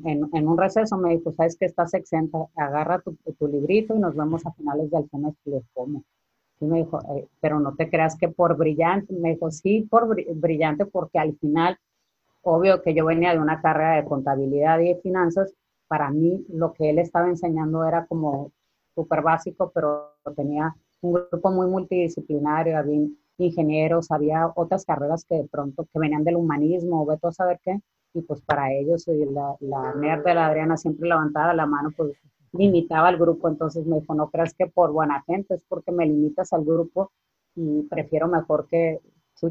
En, 0.05 0.49
un 0.49 0.59
receso 0.59 0.97
me 0.97 1.17
dijo, 1.17 1.33
sabes 1.33 1.57
que 1.57 1.67
estás 1.67 1.95
exenta, 1.95 2.39
agarra 2.57 3.03
tu, 3.03 3.49
librito 3.49 3.95
y 3.95 3.99
nos 3.99 4.15
vemos 4.15 4.47
a 4.47 4.53
finales 4.53 4.91
del 4.91 5.09
semestre. 5.11 5.63
¿cómo? 5.73 6.05
Y 6.61 6.67
me 6.67 6.79
dijo, 6.79 7.01
eh, 7.17 7.27
pero 7.41 7.61
no 7.61 7.75
te 7.75 7.91
creas 7.91 8.17
que 8.17 8.29
por 8.29 8.57
brillante. 8.57 9.13
Me 9.15 9.35
dijo, 9.35 9.51
sí, 9.51 9.87
por 9.91 10.15
brillante, 10.35 10.87
porque 10.87 11.19
al 11.19 11.37
final, 11.39 11.79
obvio 12.43 12.83
que 12.83 12.95
yo 12.95 13.05
venía 13.07 13.33
de 13.33 13.41
una 13.41 13.61
carrera 13.61 13.97
de 13.97 14.05
contabilidad 14.05 14.79
y 14.81 14.89
de 14.89 15.01
finanzas, 15.01 15.53
para 15.89 16.11
mí 16.11 16.45
lo 16.49 16.73
que 16.73 16.91
él 16.91 16.99
estaba 16.99 17.29
enseñando 17.29 17.85
era 17.85 18.07
como 18.07 18.53
súper 18.95 19.23
básico, 19.23 19.71
pero 19.75 20.13
tenía 20.37 20.75
un 21.01 21.15
grupo 21.15 21.51
muy 21.51 21.67
multidisciplinario, 21.67 22.79
había 22.79 23.07
ingenieros, 23.39 24.11
había 24.11 24.51
otras 24.55 24.85
carreras 24.85 25.25
que 25.25 25.37
de 25.37 25.49
pronto 25.49 25.87
que 25.93 25.99
venían 25.99 26.25
del 26.25 26.37
humanismo, 26.37 27.03
o 27.03 27.11
a 27.11 27.33
saber 27.33 27.61
qué, 27.63 27.81
y 28.15 28.23
pues 28.23 28.41
para 28.43 28.73
ellos 28.73 29.07
la, 29.07 29.57
la 29.61 29.95
nerd 29.95 30.25
de 30.25 30.35
la 30.35 30.47
Adriana 30.47 30.77
siempre 30.77 31.09
levantaba 31.09 31.53
la 31.53 31.67
mano, 31.67 31.91
pues 31.97 32.13
limitaba 32.53 33.09
al 33.09 33.19
grupo, 33.19 33.49
entonces 33.49 33.85
me 33.85 34.01
dijo, 34.01 34.15
no 34.15 34.31
creas 34.31 34.55
que 34.55 34.67
por 34.67 34.93
buena 34.93 35.23
gente, 35.27 35.55
es 35.55 35.65
porque 35.69 35.93
me 35.93 36.07
limitas 36.07 36.53
al 36.53 36.65
grupo 36.65 37.11
y 37.57 37.83
prefiero 37.83 38.29
mejor 38.29 38.69
que 38.69 39.01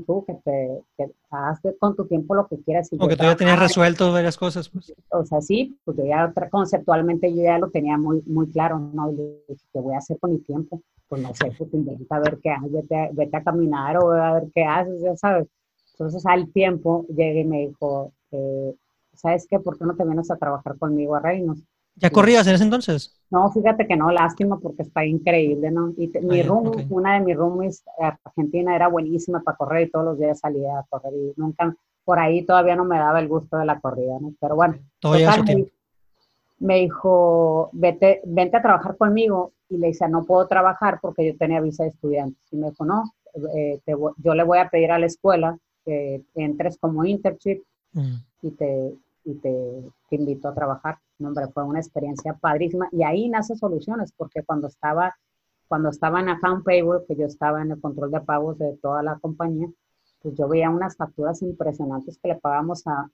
tú, 0.02 0.24
que 0.26 0.34
te 0.44 0.82
que 0.98 1.12
hagas 1.30 1.62
con 1.80 1.96
tu 1.96 2.06
tiempo 2.06 2.36
lo 2.36 2.48
que 2.48 2.58
quieras. 2.62 2.92
Y 2.92 2.98
Porque 2.98 3.16
tú 3.16 3.24
ya 3.24 3.36
tenías 3.36 3.60
resuelto 3.60 4.12
varias 4.12 4.38
cosas. 4.38 4.70
Pues. 4.70 4.94
O 5.10 5.26
sea, 5.26 5.42
sí, 5.42 5.78
pues 5.84 5.98
yo 5.98 6.06
ya 6.06 6.34
conceptualmente 6.50 7.34
yo 7.34 7.44
ya 7.44 7.58
lo 7.58 7.70
tenía 7.70 7.98
muy, 7.98 8.22
muy 8.26 8.50
claro, 8.52 8.80
¿no? 8.80 9.12
Y 9.12 9.16
le 9.16 9.24
dije, 9.48 9.66
¿qué 9.72 9.80
voy 9.80 9.96
a 9.96 10.00
hacer 10.00 10.18
con 10.20 10.34
mi 10.34 10.40
tiempo? 10.40 10.82
Pues 11.08 11.22
no 11.22 11.34
sé, 11.34 11.52
pues 11.58 11.74
intenta 11.74 12.20
ver 12.20 12.40
qué 12.42 12.50
haces, 12.52 12.72
vete, 12.72 13.10
vete 13.14 13.38
a 13.38 13.44
caminar 13.44 13.98
o 13.98 14.12
a 14.12 14.34
ver 14.34 14.50
qué 14.54 14.64
haces, 14.64 15.02
ya 15.02 15.16
sabes. 15.16 15.48
Entonces 15.92 16.26
al 16.26 16.52
tiempo 16.52 17.06
llegué 17.10 17.42
y 17.42 17.46
me 17.46 17.68
dijo, 17.68 18.12
¿sabes 19.14 19.48
qué? 19.50 19.60
¿Por 19.60 19.78
qué 19.78 19.86
no 19.86 19.96
te 19.96 20.04
vienes 20.04 20.30
a 20.32 20.38
trabajar 20.38 20.78
conmigo 20.78 21.16
a 21.16 21.20
Reinos? 21.20 21.60
¿Ya 21.96 22.10
corrías 22.10 22.48
en 22.48 22.56
ese 22.56 22.64
entonces? 22.64 23.16
No, 23.30 23.52
fíjate 23.52 23.86
que 23.86 23.96
no, 23.96 24.12
lástima 24.12 24.60
porque 24.60 24.82
está 24.82 25.06
increíble, 25.06 25.70
¿no? 25.70 25.94
Y 25.96 26.12
mi 26.22 26.42
room, 26.42 26.72
una 26.90 27.14
de 27.14 27.20
mis 27.20 27.36
roomies 27.36 27.84
eh, 28.00 28.12
argentina 28.24 28.76
era 28.76 28.88
buenísima 28.88 29.42
para 29.42 29.58
correr 29.58 29.88
y 29.88 29.92
todos 29.92 30.06
los 30.06 30.20
días 30.20 30.40
salía 30.40 30.80
a 30.80 30.86
correr 30.90 31.14
y 31.14 31.34
nunca, 31.36 31.76
por 32.04 32.20
ahí 32.20 32.44
todavía 32.46 32.76
no 32.76 32.86
me 32.86 32.98
daba 32.98 33.20
el 33.20 33.28
gusto 33.28 33.58
de 33.58 33.66
la 33.66 33.80
corrida, 33.80 34.18
¿no? 34.20 34.34
Pero 34.40 34.56
bueno, 34.56 34.76
total, 35.00 35.44
me, 35.46 35.66
me, 36.60 36.80
dijo, 36.80 37.70
vete, 37.74 38.22
vente 38.26 38.58
a 38.58 38.62
trabajar 38.62 38.98
conmigo 38.98 39.54
y 39.70 39.78
le 39.78 39.88
dice, 39.88 40.10
no 40.10 40.26
puedo 40.26 40.48
trabajar 40.48 41.00
porque 41.00 41.28
yo 41.28 41.38
tenía 41.38 41.62
visa 41.62 41.84
de 41.84 41.90
estudiante. 41.90 42.40
Y 42.52 42.58
me 42.58 42.72
dijo, 42.72 42.86
no, 42.86 43.04
eh, 43.56 43.80
yo 44.18 44.34
le 44.34 44.44
voy 44.44 44.58
a 44.58 44.70
pedir 44.70 44.92
a 44.92 45.00
la 45.00 45.06
escuela 45.06 45.58
que 45.86 46.24
entres 46.36 46.78
como 46.80 47.06
internship 47.06 47.62
Mm. 47.94 48.16
y, 48.42 48.52
te, 48.52 48.94
y 49.24 49.34
te, 49.36 49.84
te, 50.10 50.16
invito 50.16 50.48
a 50.48 50.54
trabajar. 50.54 50.98
No, 51.20 51.30
hombre, 51.30 51.48
fue 51.54 51.64
una 51.64 51.80
experiencia 51.80 52.34
padrísima 52.34 52.88
y 52.92 53.04
ahí 53.04 53.30
nace 53.30 53.56
soluciones 53.56 54.12
porque 54.18 54.44
cuando 54.44 54.68
estaba, 54.68 55.16
cuando 55.68 55.90
estaba 55.90 56.20
en 56.20 56.30
Account 56.30 56.66
Payable, 56.66 57.06
que 57.08 57.16
yo 57.16 57.26
estaba 57.26 57.62
en 57.62 57.72
el 57.72 57.82
control 57.82 58.12
de 58.12 58.22
pagos 58.22 58.58
de 58.58 58.78
toda 58.82 59.04
la 59.04 59.18
compañía, 59.20 59.68
pues 60.22 60.36
yo 60.36 60.48
veía 60.48 60.70
unas 60.70 60.96
facturas 60.96 61.42
impresionantes 61.42 62.18
que 62.18 62.30
le 62.30 62.36
pagamos 62.36 62.84
a, 62.88 63.08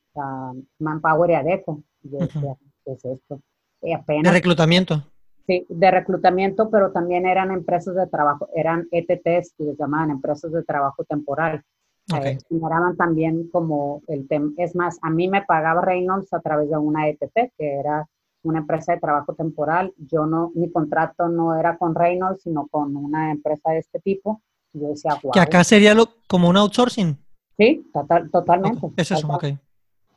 Manpower 0.80 1.32
y 1.32 1.34
a 1.34 1.44
Deco. 1.44 1.84
Y 2.04 2.12
yo 2.12 2.20
decía, 2.20 2.56
¿qué 2.86 2.92
es 2.94 3.06
esto? 3.06 3.42
de 3.82 4.32
reclutamiento. 4.32 5.04
Sí, 5.48 5.66
de 5.68 5.92
reclutamiento, 5.92 6.70
pero 6.70 6.92
también 6.92 7.26
eran 7.26 7.52
empresas 7.52 7.96
de 7.96 8.06
trabajo, 8.08 8.50
eran 8.54 8.88
ETTs, 8.92 9.54
que 9.58 9.64
les 9.64 9.78
llamaban 9.78 10.12
empresas 10.12 10.52
de 10.52 10.64
trabajo 10.64 11.04
temporal. 11.06 11.64
Okay. 12.12 12.34
Eh, 12.34 12.96
también 12.98 13.50
como 13.50 14.02
el 14.08 14.28
tema, 14.28 14.52
es 14.58 14.76
más, 14.76 14.98
a 15.02 15.10
mí 15.10 15.28
me 15.28 15.44
pagaba 15.44 15.82
Reynolds 15.82 16.34
a 16.34 16.40
través 16.40 16.70
de 16.70 16.78
una 16.78 17.08
ETT, 17.08 17.54
que 17.58 17.80
era 17.80 18.08
una 18.44 18.60
empresa 18.60 18.94
de 18.94 19.00
trabajo 19.00 19.34
temporal. 19.34 19.94
Yo 19.98 20.26
no, 20.26 20.52
mi 20.56 20.72
contrato 20.72 21.28
no 21.28 21.58
era 21.60 21.78
con 21.78 21.94
Reynolds, 21.94 22.44
sino 22.44 22.68
con 22.68 22.96
una 22.96 23.32
empresa 23.32 23.72
de 23.72 23.80
este 23.80 24.00
tipo. 24.00 24.42
yo 24.74 24.90
decía, 24.90 25.18
wow. 25.22 25.32
Que 25.32 25.40
acá 25.40 25.64
sería 25.64 25.94
lo, 25.94 26.08
como 26.28 26.50
un 26.50 26.58
outsourcing. 26.58 27.18
Sí, 27.58 27.90
total, 27.94 28.30
totalmente. 28.32 28.88
es 28.98 29.12
eso, 29.12 29.28
ok. 29.28 29.46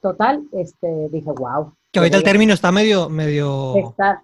Total, 0.00 0.42
este, 0.52 1.08
dije, 1.10 1.30
wow. 1.30 1.74
Que 1.90 1.98
ahorita 1.98 2.16
el 2.16 2.22
término 2.22 2.54
está 2.54 2.72
medio, 2.72 3.08
medio. 3.08 3.76
Está, 3.76 4.22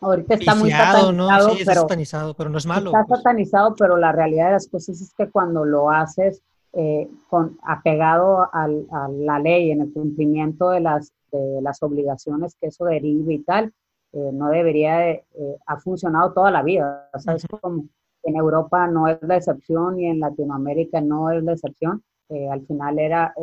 ahorita 0.00 0.34
está 0.34 0.54
muy 0.54 0.70
satanizado, 0.70 1.12
¿no? 1.12 1.54
Sí, 1.54 1.62
pero, 1.64 1.80
satanizado, 1.82 2.34
pero 2.34 2.50
no 2.50 2.58
es 2.58 2.66
malo. 2.66 2.90
Está 2.90 3.04
pues. 3.04 3.20
satanizado, 3.20 3.74
pero 3.74 3.96
la 3.96 4.12
realidad 4.12 4.46
de 4.46 4.52
las 4.52 4.68
cosas 4.68 5.00
es 5.00 5.12
que 5.14 5.28
cuando 5.28 5.64
lo 5.64 5.90
haces 5.90 6.42
eh, 6.72 7.10
con, 7.28 7.58
apegado 7.62 8.48
a 8.52 8.68
la 9.08 9.38
ley, 9.38 9.70
en 9.70 9.82
el 9.82 9.92
cumplimiento 9.92 10.70
de 10.70 10.80
las, 10.80 11.12
de 11.32 11.60
las 11.62 11.82
obligaciones 11.82 12.56
que 12.60 12.68
eso 12.68 12.84
deriva 12.84 13.32
y 13.32 13.40
tal, 13.40 13.72
eh, 14.12 14.30
no 14.32 14.48
debería 14.48 14.98
de, 14.98 15.24
eh, 15.34 15.56
ha 15.66 15.78
funcionado 15.78 16.32
toda 16.32 16.50
la 16.50 16.62
vida. 16.62 17.10
¿Sabes? 17.18 17.46
Como 17.60 17.84
en 18.22 18.36
Europa 18.36 18.86
no 18.86 19.08
es 19.08 19.18
la 19.22 19.36
excepción 19.36 19.98
y 19.98 20.06
en 20.06 20.20
Latinoamérica 20.20 21.00
no 21.00 21.30
es 21.30 21.42
la 21.42 21.52
excepción. 21.52 22.02
al 22.50 22.64
final 22.66 22.98
era, 23.00 23.34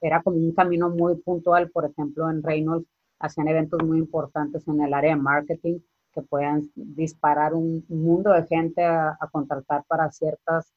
era 0.00 0.20
como 0.22 0.36
un 0.36 0.52
camino 0.52 0.90
muy 0.90 1.14
puntual, 1.16 1.70
por 1.70 1.84
ejemplo, 1.84 2.28
en 2.28 2.42
Reynolds 2.42 2.88
hacían 3.20 3.48
eventos 3.48 3.80
muy 3.84 3.98
importantes 3.98 4.66
en 4.66 4.82
el 4.82 4.92
área 4.92 5.14
de 5.14 5.22
marketing 5.22 5.78
que 6.12 6.22
puedan 6.22 6.70
disparar 6.74 7.54
un 7.54 7.84
mundo 7.88 8.32
de 8.32 8.44
gente 8.44 8.84
a, 8.84 9.16
contratar 9.30 9.84
para 9.88 10.10
ciertas, 10.10 10.72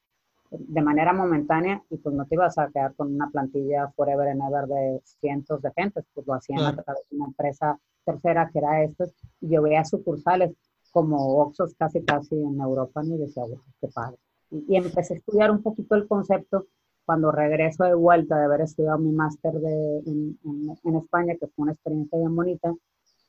de 0.59 0.81
manera 0.81 1.13
momentánea, 1.13 1.83
y 1.89 1.97
pues 1.97 2.15
no 2.15 2.25
te 2.25 2.35
ibas 2.35 2.57
a 2.57 2.69
quedar 2.69 2.93
con 2.95 3.13
una 3.13 3.29
plantilla 3.29 3.91
forever 3.95 4.29
and 4.29 4.41
ever 4.41 4.67
de 4.67 5.01
cientos 5.03 5.61
de 5.61 5.71
gentes, 5.71 6.05
pues 6.13 6.25
lo 6.27 6.33
hacían 6.33 6.59
a 6.61 6.75
través 6.75 7.03
de 7.09 7.17
una 7.17 7.27
empresa 7.27 7.79
tercera 8.03 8.49
que 8.51 8.59
era 8.59 8.83
esta, 8.83 9.05
y 9.41 9.49
yo 9.49 9.61
veía 9.61 9.83
sucursales 9.83 10.53
como 10.91 11.41
Oxos 11.41 11.75
casi 11.77 12.03
casi 12.03 12.35
en 12.35 12.59
Europa, 12.59 13.03
¿no? 13.03 13.15
y 13.15 13.19
decía, 13.19 13.43
wow, 13.43 13.59
qué 13.81 13.87
padre. 13.89 14.17
Y, 14.51 14.75
empecé 14.75 15.15
a 15.15 15.17
estudiar 15.17 15.51
un 15.51 15.61
poquito 15.61 15.95
el 15.95 16.07
concepto 16.07 16.67
cuando 17.05 17.31
regreso 17.31 17.83
de 17.83 17.95
vuelta 17.95 18.37
de 18.37 18.45
haber 18.45 18.61
estudiado 18.61 18.97
mi 18.97 19.11
máster 19.11 19.53
en, 19.55 20.39
en, 20.83 20.95
España, 20.95 21.35
que 21.39 21.47
fue 21.47 21.63
una 21.63 21.73
experiencia 21.73 22.17
bien 22.17 22.35
bonita, 22.35 22.73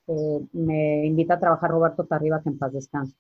eh, 0.07 0.47
me 0.53 1.07
invita 1.07 1.35
a 1.35 1.41
trabajar 1.41 1.71
Roberto 1.71 2.05
Tarriba, 2.05 2.41
que 2.43 2.51
en 2.51 2.59
paz 2.59 2.73
descanse. 2.73 3.17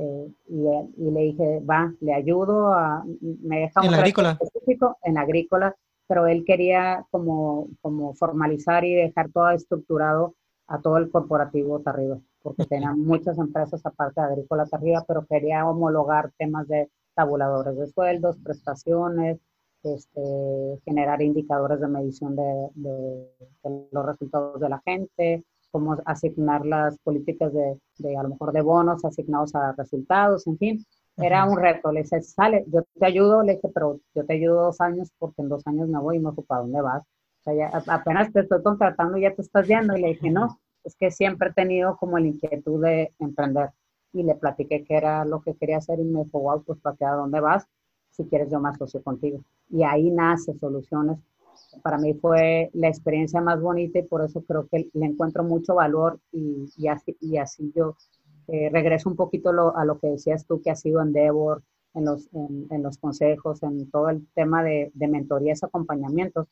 Eh, 0.00 0.32
y, 0.48 1.06
y, 1.06 1.10
le 1.10 1.20
dije, 1.20 1.60
va, 1.60 1.92
le 2.00 2.14
ayudo, 2.14 2.72
a, 2.72 3.04
me 3.20 3.60
deja 3.60 3.82
un 3.82 3.88
¿En 3.88 3.94
agrícola? 3.94 4.38
específico 4.40 4.96
en 5.02 5.18
agrícola, 5.18 5.76
pero 6.06 6.26
él 6.26 6.42
quería 6.46 7.04
como, 7.10 7.68
como 7.82 8.14
formalizar 8.14 8.82
y 8.86 8.94
dejar 8.94 9.30
todo 9.30 9.50
estructurado 9.50 10.34
a 10.68 10.80
todo 10.80 10.96
el 10.96 11.10
corporativo 11.10 11.80
Tarriba, 11.80 12.18
porque 12.42 12.64
tenía 12.64 12.92
muchas 12.96 13.36
empresas 13.38 13.84
aparte 13.84 14.22
de 14.22 14.28
agrícola 14.28 14.64
Tarriba, 14.64 15.04
pero 15.06 15.26
quería 15.26 15.68
homologar 15.68 16.32
temas 16.38 16.66
de 16.66 16.88
tabuladores 17.14 17.76
de 17.76 17.86
sueldos, 17.88 18.38
prestaciones, 18.38 19.38
este, 19.82 20.80
generar 20.86 21.20
indicadores 21.20 21.78
de 21.78 21.88
medición 21.88 22.36
de, 22.36 22.70
los 23.92 24.06
resultados 24.06 24.60
de 24.60 24.68
la 24.70 24.80
gente, 24.86 25.44
cómo 25.70 25.96
asignar 26.04 26.64
las 26.66 26.98
políticas 26.98 27.52
de, 27.52 27.78
de, 27.98 28.16
a 28.16 28.22
lo 28.22 28.30
mejor 28.30 28.52
de 28.52 28.62
bonos 28.62 29.04
asignados 29.04 29.54
a 29.54 29.72
resultados, 29.72 30.46
en 30.46 30.58
fin. 30.58 30.86
Era 31.16 31.44
un 31.44 31.58
reto, 31.58 31.92
le 31.92 32.02
dije, 32.02 32.22
sale, 32.22 32.64
yo 32.68 32.82
te 32.98 33.06
ayudo, 33.06 33.42
le 33.42 33.56
dije, 33.56 33.68
pero 33.74 34.00
yo 34.14 34.24
te 34.24 34.34
ayudo 34.34 34.62
dos 34.62 34.80
años 34.80 35.10
porque 35.18 35.42
en 35.42 35.48
dos 35.48 35.66
años 35.66 35.88
me 35.88 35.98
voy 35.98 36.16
y 36.16 36.20
me 36.20 36.30
ocupo 36.30 36.54
a 36.54 36.60
dónde 36.60 36.80
vas. 36.80 37.02
O 37.02 37.42
sea, 37.42 37.54
ya, 37.54 37.70
apenas 37.92 38.32
te 38.32 38.40
estoy 38.40 38.62
contratando 38.62 39.18
y 39.18 39.22
ya 39.22 39.34
te 39.34 39.42
estás 39.42 39.66
yendo. 39.66 39.96
Y 39.96 40.00
le 40.00 40.08
dije, 40.08 40.30
no, 40.30 40.58
es 40.84 40.96
que 40.96 41.10
siempre 41.10 41.50
he 41.50 41.52
tenido 41.52 41.96
como 41.96 42.18
la 42.18 42.26
inquietud 42.26 42.82
de 42.82 43.12
emprender. 43.18 43.70
Y 44.12 44.22
le 44.22 44.34
platiqué 44.34 44.84
qué 44.84 44.96
era 44.96 45.24
lo 45.24 45.40
que 45.42 45.54
quería 45.54 45.78
hacer 45.78 46.00
y 46.00 46.04
me 46.04 46.24
dijo, 46.24 46.40
wow, 46.40 46.62
pues 46.64 46.78
para 46.80 46.96
qué 46.96 47.04
a 47.04 47.12
dónde 47.12 47.40
vas, 47.40 47.66
si 48.10 48.24
quieres 48.24 48.50
yo 48.50 48.60
me 48.60 48.70
asocio 48.70 49.02
contigo. 49.02 49.40
Y 49.68 49.84
ahí 49.84 50.10
nace 50.10 50.54
Soluciones 50.58 51.18
para 51.82 51.98
mí 51.98 52.14
fue 52.14 52.70
la 52.74 52.88
experiencia 52.88 53.40
más 53.40 53.60
bonita 53.60 53.98
y 53.98 54.02
por 54.02 54.24
eso 54.24 54.42
creo 54.42 54.66
que 54.68 54.88
le 54.92 55.06
encuentro 55.06 55.44
mucho 55.44 55.74
valor 55.74 56.18
y, 56.32 56.68
y 56.76 56.88
así, 56.88 57.16
y 57.20 57.36
así 57.38 57.72
yo 57.74 57.96
eh, 58.48 58.68
regreso 58.70 59.08
un 59.08 59.16
poquito 59.16 59.50
a 59.76 59.84
lo 59.84 59.98
que 59.98 60.08
decías 60.08 60.46
tú 60.46 60.60
que 60.60 60.70
ha 60.70 60.76
sido 60.76 61.00
Endeavor, 61.00 61.62
en 61.94 62.04
los, 62.04 62.28
en, 62.32 62.82
los 62.82 62.98
consejos, 62.98 63.62
en 63.62 63.90
todo 63.90 64.10
el 64.10 64.26
tema 64.34 64.62
de, 64.62 64.90
de 64.94 65.08
mentorías, 65.08 65.62
acompañamientos. 65.62 66.46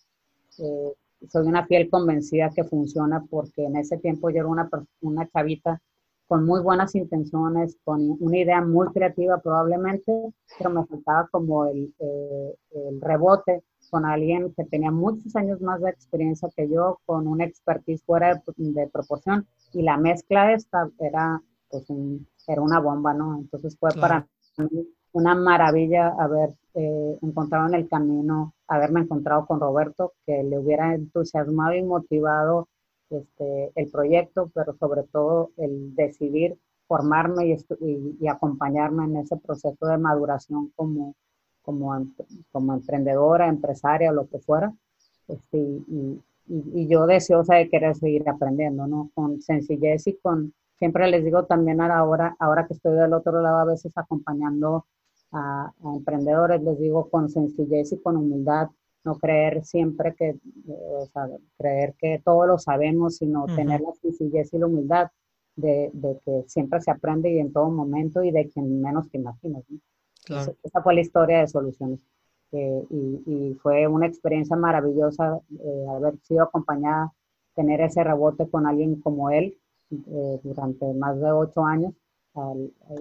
Eh, 0.58 0.94
soy 1.28 1.46
una 1.46 1.66
fiel 1.66 1.90
convencida 1.90 2.50
que 2.50 2.64
funciona 2.64 3.24
porque 3.28 3.64
en 3.64 3.76
ese 3.76 3.98
tiempo 3.98 4.30
yo 4.30 4.38
era 4.38 4.46
una, 4.46 4.68
una 5.00 5.28
chavita 5.28 5.80
con 6.26 6.44
muy 6.44 6.60
buenas 6.60 6.94
intenciones, 6.94 7.76
con 7.84 8.16
una 8.20 8.36
idea 8.36 8.60
muy 8.60 8.88
creativa 8.88 9.40
probablemente, 9.40 10.12
pero 10.58 10.70
me 10.70 10.84
faltaba 10.86 11.26
como 11.30 11.66
el, 11.66 11.94
eh, 11.98 12.54
el 12.72 13.00
rebote 13.00 13.62
con 13.88 14.04
alguien 14.04 14.52
que 14.54 14.64
tenía 14.64 14.90
muchos 14.90 15.34
años 15.36 15.60
más 15.60 15.80
de 15.80 15.90
experiencia 15.90 16.48
que 16.56 16.68
yo, 16.68 17.00
con 17.06 17.26
una 17.26 17.44
expertise 17.44 18.02
fuera 18.04 18.42
de, 18.56 18.86
proporción, 18.88 19.46
y 19.72 19.82
la 19.82 19.96
mezcla 19.96 20.52
esta 20.52 20.88
era, 20.98 21.42
pues, 21.68 21.86
era 22.46 22.62
una 22.62 22.80
bomba, 22.80 23.14
¿no? 23.14 23.38
Entonces 23.38 23.76
fue 23.78 23.90
para 23.92 24.26
mí 24.70 24.88
una 25.12 25.34
maravilla 25.34 26.14
haber 26.18 26.54
eh, 26.74 27.18
encontrado 27.22 27.66
en 27.68 27.74
el 27.74 27.88
camino, 27.88 28.54
haberme 28.66 29.00
encontrado 29.00 29.46
con 29.46 29.60
Roberto, 29.60 30.12
que 30.26 30.42
le 30.42 30.58
hubiera 30.58 30.94
entusiasmado 30.94 31.74
y 31.74 31.82
motivado 31.82 32.68
este, 33.10 33.72
el 33.74 33.90
proyecto, 33.90 34.50
pero 34.54 34.76
sobre 34.78 35.02
todo 35.04 35.50
el 35.56 35.94
decidir 35.94 36.58
formarme 36.86 37.46
y, 37.80 38.16
y 38.20 38.28
acompañarme 38.28 39.04
en 39.04 39.16
ese 39.18 39.36
proceso 39.36 39.86
de 39.86 39.98
maduración 39.98 40.72
como, 40.76 41.14
como, 41.68 41.94
como 42.50 42.72
emprendedora, 42.72 43.46
empresaria 43.46 44.10
o 44.10 44.14
lo 44.14 44.26
que 44.26 44.38
fuera. 44.38 44.72
Este, 45.28 45.58
y, 45.58 46.18
y, 46.46 46.88
yo 46.88 47.06
deseosa 47.06 47.56
de 47.56 47.68
querer 47.68 47.94
seguir 47.94 48.26
aprendiendo, 48.26 48.86
¿no? 48.86 49.10
Con 49.14 49.42
sencillez 49.42 50.06
y 50.06 50.16
con, 50.16 50.54
siempre 50.78 51.10
les 51.10 51.22
digo 51.22 51.44
también 51.44 51.82
ahora, 51.82 52.34
ahora 52.38 52.66
que 52.66 52.72
estoy 52.72 52.96
del 52.96 53.12
otro 53.12 53.42
lado 53.42 53.58
a 53.58 53.64
veces 53.66 53.92
acompañando 53.96 54.86
a, 55.30 55.70
emprendedores, 55.84 56.62
les 56.62 56.78
digo 56.78 57.10
con 57.10 57.28
sencillez 57.28 57.92
y 57.92 58.00
con 58.00 58.16
humildad, 58.16 58.68
no 59.04 59.18
creer 59.18 59.62
siempre 59.62 60.14
que, 60.14 60.38
o 60.70 61.04
sea, 61.12 61.28
creer 61.58 61.94
que 61.98 62.22
todo 62.24 62.46
lo 62.46 62.56
sabemos, 62.56 63.16
sino 63.16 63.44
tener 63.44 63.82
la 63.82 63.92
sencillez 64.00 64.54
y 64.54 64.58
la 64.58 64.66
humildad 64.66 65.10
de, 65.54 65.90
de, 65.92 66.18
que 66.24 66.44
siempre 66.46 66.80
se 66.80 66.90
aprende 66.90 67.30
y 67.30 67.40
en 67.40 67.52
todo 67.52 67.68
momento 67.68 68.24
y 68.24 68.30
de 68.30 68.48
quien 68.48 68.80
menos 68.80 69.10
te 69.10 69.18
imaginas. 69.18 69.64
¿no? 69.68 69.78
Esa 70.28 70.82
fue 70.82 70.94
la 70.94 71.00
historia 71.00 71.40
de 71.40 71.48
Soluciones. 71.48 72.00
Eh, 72.52 72.82
y, 72.90 73.54
fue 73.62 73.86
una 73.86 74.06
experiencia 74.06 74.56
maravillosa 74.56 75.38
eh, 75.50 75.86
haber 75.90 76.18
sido 76.22 76.44
acompañada, 76.44 77.12
tener 77.54 77.80
ese 77.82 78.02
rebote 78.02 78.48
con 78.48 78.66
alguien 78.66 79.00
como 79.00 79.30
él 79.30 79.58
eh, 79.90 80.40
durante 80.42 80.92
más 80.94 81.20
de 81.20 81.30
ocho 81.30 81.64
años. 81.64 81.94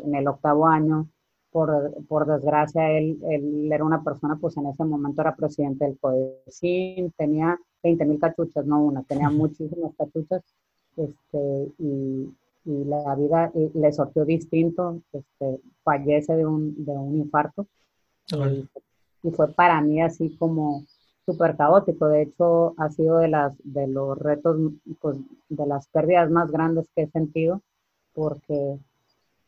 en 0.04 0.16
el 0.16 0.28
octavo 0.28 0.66
año, 0.68 1.08
por, 1.52 1.94
por 2.08 2.26
desgracia, 2.26 2.92
él, 2.92 3.20
él, 3.30 3.72
era 3.72 3.84
una 3.84 4.04
persona, 4.04 4.38
pues 4.42 4.58
en 4.58 4.68
ese 4.68 4.84
momento 4.84 5.22
era 5.22 5.36
presidente 5.36 5.86
del 5.86 5.98
CODECIN, 6.00 7.12
tenía 7.18 7.58
20 7.84 8.06
mil 8.06 8.20
cachuchas, 8.20 8.66
no 8.66 8.82
una, 8.82 9.04
tenía 9.04 9.30
muchísimas 9.30 9.94
cachuchas. 9.96 10.44
Este, 10.98 11.72
y, 11.78 12.30
y 12.68 12.84
la 12.84 13.16
vida 13.16 13.52
le 13.56 13.94
sortió 13.94 14.26
distinto, 14.26 15.02
este, 15.14 15.62
fallece 15.84 16.36
de 16.36 16.46
un, 16.46 16.84
de 16.84 16.92
un 16.92 17.18
infarto. 17.18 17.66
Y, 19.24 19.32
fue 19.32 19.52
para 19.54 19.82
mí 19.82 20.02
así 20.02 20.36
como 20.38 20.84
súper 21.26 21.56
caótico. 21.56 22.08
De 22.08 22.24
hecho, 22.24 22.74
ha 22.78 22.90
sido 22.90 23.20
de, 23.20 23.30
las, 23.30 23.54
de 23.64 23.88
los 23.88 24.18
retos, 24.18 24.58
pues, 25.00 25.18
de 25.50 25.66
las 25.66 25.88
pérdidas 25.88 26.30
más 26.30 26.52
grandes 26.52 26.88
que 26.94 27.04
he 27.04 27.08
sentido, 27.10 27.62
porque 28.14 28.78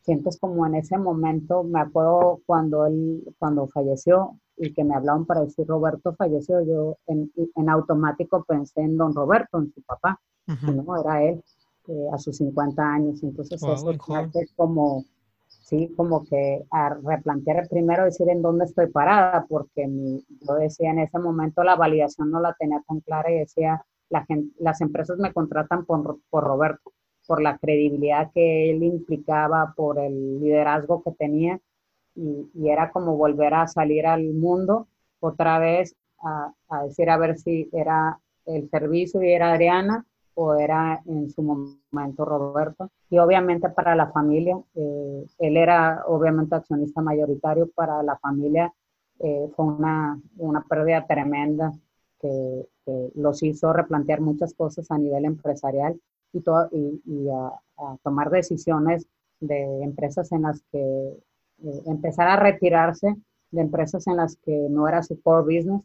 sientes 0.02 0.40
como 0.40 0.66
en 0.66 0.76
ese 0.76 0.98
momento, 0.98 1.64
me 1.64 1.82
acuerdo 1.82 2.40
cuando 2.46 2.86
él, 2.86 3.24
cuando 3.38 3.68
falleció 3.68 4.40
y 4.58 4.74
que 4.74 4.84
me 4.84 4.96
hablaban 4.96 5.26
para 5.26 5.42
decir 5.42 5.68
Roberto 5.68 6.14
falleció, 6.16 6.62
yo 6.62 6.98
en, 7.08 7.32
en 7.56 7.70
automático 7.70 8.44
pensé 8.44 8.82
en 8.82 8.98
don 8.98 9.14
Roberto, 9.14 9.58
en 9.60 9.74
su 9.74 9.82
papá, 9.82 10.20
no, 10.48 11.00
era 11.00 11.24
él. 11.24 11.44
Eh, 11.90 12.08
a 12.14 12.20
sus 12.20 12.38
50 12.38 12.84
años. 12.84 13.24
Entonces, 13.24 13.64
eso 13.64 13.90
es 13.90 14.54
como, 14.56 15.06
sí, 15.48 15.92
como 15.98 16.24
que 16.24 16.64
a 16.70 16.90
replantear 17.04 17.68
primero, 17.68 18.06
decir 18.06 18.30
en 18.30 18.44
dónde 18.44 18.66
estoy 18.66 18.92
parada, 18.92 19.48
porque 19.50 19.88
yo 19.88 20.54
decía 20.54 20.92
en 20.92 21.00
ese 21.00 21.18
momento 21.18 21.64
la 21.64 21.76
validación 21.76 22.30
no 22.30 22.42
la 22.42 22.54
tenía 22.60 22.84
tan 22.88 23.00
clara 23.00 23.32
y 23.32 23.40
decía, 23.40 23.84
la 24.10 24.24
gente, 24.26 24.56
las 24.60 24.82
empresas 24.82 25.18
me 25.18 25.34
contratan 25.34 25.84
por, 25.86 26.20
por 26.30 26.44
Roberto, 26.44 26.94
por 27.26 27.42
la 27.42 27.58
credibilidad 27.58 28.30
que 28.36 28.70
él 28.70 28.84
implicaba, 28.84 29.74
por 29.76 29.98
el 29.98 30.42
liderazgo 30.42 31.02
que 31.02 31.14
tenía, 31.14 31.60
y, 32.14 32.52
y 32.54 32.70
era 32.70 32.92
como 32.92 33.18
volver 33.18 33.56
a 33.56 33.68
salir 33.68 34.06
al 34.06 34.26
mundo 34.36 34.88
otra 35.22 35.58
vez 35.58 35.96
a, 36.22 36.54
a 36.70 36.84
decir 36.84 37.10
a 37.10 37.18
ver 37.18 37.40
si 37.40 37.68
era 37.74 38.20
el 38.46 38.70
servicio 38.70 39.24
y 39.24 39.32
era 39.32 39.54
Adriana 39.54 40.06
o 40.42 40.56
era 40.56 41.02
en 41.06 41.30
su 41.30 41.42
momento 41.42 42.24
Roberto. 42.24 42.90
Y 43.10 43.18
obviamente 43.18 43.70
para 43.70 43.94
la 43.94 44.08
familia, 44.08 44.58
eh, 44.74 45.26
él 45.38 45.58
era 45.58 46.04
obviamente 46.08 46.56
accionista 46.56 47.02
mayoritario, 47.02 47.70
para 47.76 48.02
la 48.04 48.18
familia 48.20 48.74
eh, 49.20 49.50
fue 49.54 49.66
una, 49.66 50.18
una, 50.38 50.64
pérdida 50.64 51.06
tremenda 51.06 51.74
que, 52.22 52.66
los 53.14 53.44
hizo 53.44 53.72
replantear 53.72 54.20
muchas 54.20 54.56
cosas 54.56 54.90
a 54.90 54.98
nivel 54.98 55.26
empresarial 55.26 56.00
y, 56.34 56.40
todo, 56.40 56.68
y, 56.72 57.30
a, 57.30 57.98
tomar 58.02 58.32
decisiones 58.32 59.06
de 59.40 59.84
empresas 59.84 60.32
en 60.32 60.44
las 60.44 60.64
que 60.72 60.80
eh, 60.80 61.82
empezar 61.86 62.30
a 62.30 62.38
retirarse 62.38 63.16
de 63.52 63.62
empresas 63.62 64.08
en 64.08 64.16
las 64.16 64.38
que 64.38 64.68
no 64.72 64.88
era 64.88 65.04
su 65.04 65.22
core 65.22 65.44
business 65.44 65.84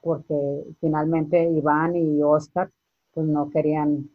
porque 0.00 0.64
finalmente 0.80 1.50
Iván 1.50 1.96
y 1.96 2.22
Oscar 2.22 2.70
pues 3.18 3.26
no 3.26 3.50
querían 3.50 4.08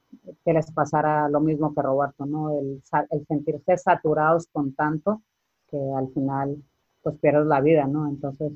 que 0.45 0.53
les 0.53 0.71
pasara 0.71 1.27
lo 1.27 1.41
mismo 1.41 1.75
que 1.75 1.81
Roberto, 1.81 2.25
¿no? 2.25 2.57
El, 2.57 2.81
el 3.09 3.27
sentirse 3.27 3.77
saturados 3.77 4.47
con 4.47 4.73
tanto 4.75 5.21
que 5.69 5.77
al 5.77 6.07
final 6.13 6.55
pues 7.01 7.17
pierdes 7.19 7.45
la 7.47 7.59
vida, 7.59 7.85
¿no? 7.85 8.07
Entonces 8.07 8.53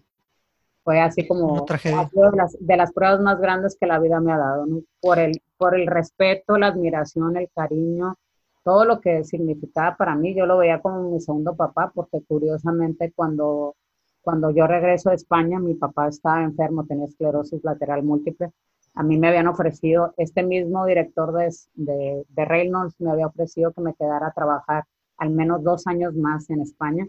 fue 0.86 1.02
así 1.02 1.28
como 1.28 1.66
de 1.66 2.38
las, 2.38 2.56
de 2.62 2.78
las, 2.78 2.94
pruebas 2.94 3.20
más 3.20 3.42
grandes 3.42 3.76
que 3.78 3.88
la 3.88 4.00
vida 4.00 4.22
me 4.22 4.32
ha 4.32 4.38
dado, 4.38 4.66
¿no? 4.68 4.84
Por 5.02 5.20
el, 5.20 5.42
por 5.58 5.76
el 5.76 5.86
respeto, 5.86 6.58
la 6.58 6.68
admiración, 6.68 7.36
el 7.36 7.50
cariño, 7.54 8.16
todo 8.64 8.86
lo 8.86 9.02
que 9.02 9.26
significaba 9.26 9.98
para 9.98 10.16
mí, 10.16 10.34
yo 10.34 10.46
lo 10.46 10.60
veía 10.60 10.80
como 10.80 11.12
mi 11.12 11.20
segundo 11.20 11.58
papá, 11.58 11.92
porque 11.94 12.22
curiosamente 12.26 13.12
cuando 13.14 13.76
cuando 14.22 14.52
yo 14.52 14.66
regreso 14.66 15.10
a 15.10 15.14
España, 15.14 15.60
mi 15.60 15.74
papá 15.76 16.08
estaba 16.08 16.42
enfermo, 16.42 16.86
tenía 16.86 17.06
esclerosis 17.06 17.66
lateral 17.66 18.04
múltiple. 18.04 18.52
A 18.98 19.04
mí 19.04 19.18
me 19.20 19.28
habían 19.28 19.48
ofrecido, 19.48 20.16
este 20.18 20.42
mismo 20.42 20.84
director 20.88 21.32
de, 21.32 21.54
de, 21.76 22.26
de 22.28 22.46
Reynolds 22.46 23.00
me 23.00 23.12
había 23.12 23.28
ofrecido 23.28 23.72
que 23.72 23.82
me 23.82 23.94
quedara 23.94 24.28
a 24.28 24.34
trabajar 24.34 24.86
al 25.18 25.30
menos 25.30 25.64
dos 25.64 25.86
años 25.86 26.16
más 26.16 26.50
en 26.50 26.62
España. 26.62 27.08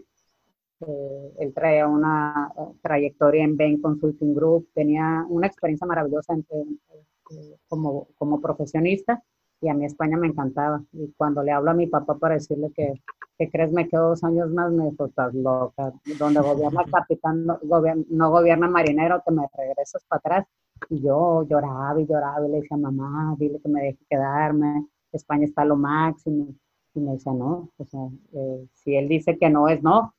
Eh, 0.81 1.33
él 1.39 1.51
traía 1.53 1.87
una 1.87 2.53
eh, 2.57 2.61
trayectoria 2.83 3.43
en 3.43 3.57
Bain 3.57 3.81
Consulting 3.81 4.35
Group, 4.35 4.69
tenía 4.75 5.25
una 5.29 5.47
experiencia 5.47 5.87
maravillosa 5.87 6.35
eh, 6.35 7.55
como, 7.67 8.07
como 8.19 8.39
profesionista 8.39 9.23
y 9.59 9.69
a 9.69 9.73
mí 9.73 9.85
España 9.85 10.15
me 10.15 10.27
encantaba. 10.27 10.83
Y 10.93 11.11
cuando 11.17 11.43
le 11.43 11.51
hablo 11.51 11.71
a 11.71 11.73
mi 11.73 11.87
papá 11.87 12.17
para 12.17 12.35
decirle 12.35 12.71
que, 12.75 12.93
que 13.37 13.49
crees 13.49 13.71
me 13.71 13.89
quedo 13.89 14.09
dos 14.09 14.23
años 14.23 14.49
más, 14.51 14.71
me 14.71 14.89
dijo, 14.89 15.05
estás 15.05 15.33
loca, 15.33 15.91
donde 16.17 16.39
gobierna 16.39 16.85
capitán, 16.91 17.45
no, 17.45 17.59
gobierna, 17.63 18.69
marinero, 18.69 19.21
que 19.25 19.33
me 19.33 19.47
regresas 19.57 20.03
para 20.07 20.19
atrás. 20.19 20.47
Y 20.89 21.01
yo 21.01 21.43
lloraba 21.43 21.99
y 21.99 22.05
lloraba 22.07 22.47
y 22.47 22.51
le 22.51 22.61
decía, 22.61 22.77
mamá, 22.77 23.35
dile 23.37 23.59
que 23.59 23.69
me 23.69 23.81
deje 23.81 24.05
quedarme, 24.09 24.87
España 25.11 25.45
está 25.45 25.65
lo 25.65 25.75
máximo. 25.75 26.47
Y 26.93 26.99
me 27.01 27.13
decía, 27.13 27.33
no, 27.33 27.69
o 27.77 27.85
sea, 27.85 28.01
eh, 28.33 28.67
si 28.73 28.95
él 28.95 29.07
dice 29.07 29.37
que 29.37 29.49
no 29.49 29.67
es 29.67 29.81
no. 29.83 30.13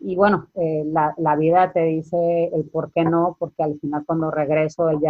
Y 0.00 0.16
bueno, 0.16 0.48
eh, 0.54 0.84
la, 0.86 1.14
la 1.18 1.36
vida 1.36 1.72
te 1.72 1.82
dice 1.84 2.50
el 2.54 2.64
por 2.70 2.92
qué 2.92 3.04
no, 3.04 3.36
porque 3.38 3.62
al 3.62 3.78
final 3.80 4.04
cuando 4.06 4.30
regreso, 4.30 4.88
él 4.90 5.00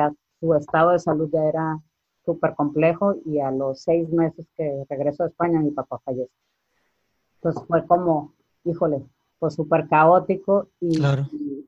su 0.40 0.54
estado 0.54 0.90
de 0.90 0.98
salud 0.98 1.28
ya 1.32 1.44
era 1.44 1.80
súper 2.24 2.54
complejo 2.54 3.16
y 3.24 3.40
a 3.40 3.50
los 3.50 3.82
seis 3.82 4.08
meses 4.10 4.46
que 4.56 4.84
regreso 4.88 5.24
a 5.24 5.28
España 5.28 5.60
mi 5.60 5.70
papá 5.70 5.98
falleció. 6.04 6.32
Entonces 7.36 7.62
fue 7.66 7.86
como, 7.86 8.34
híjole, 8.64 9.02
pues 9.38 9.54
súper 9.54 9.88
caótico 9.88 10.68
y, 10.80 10.98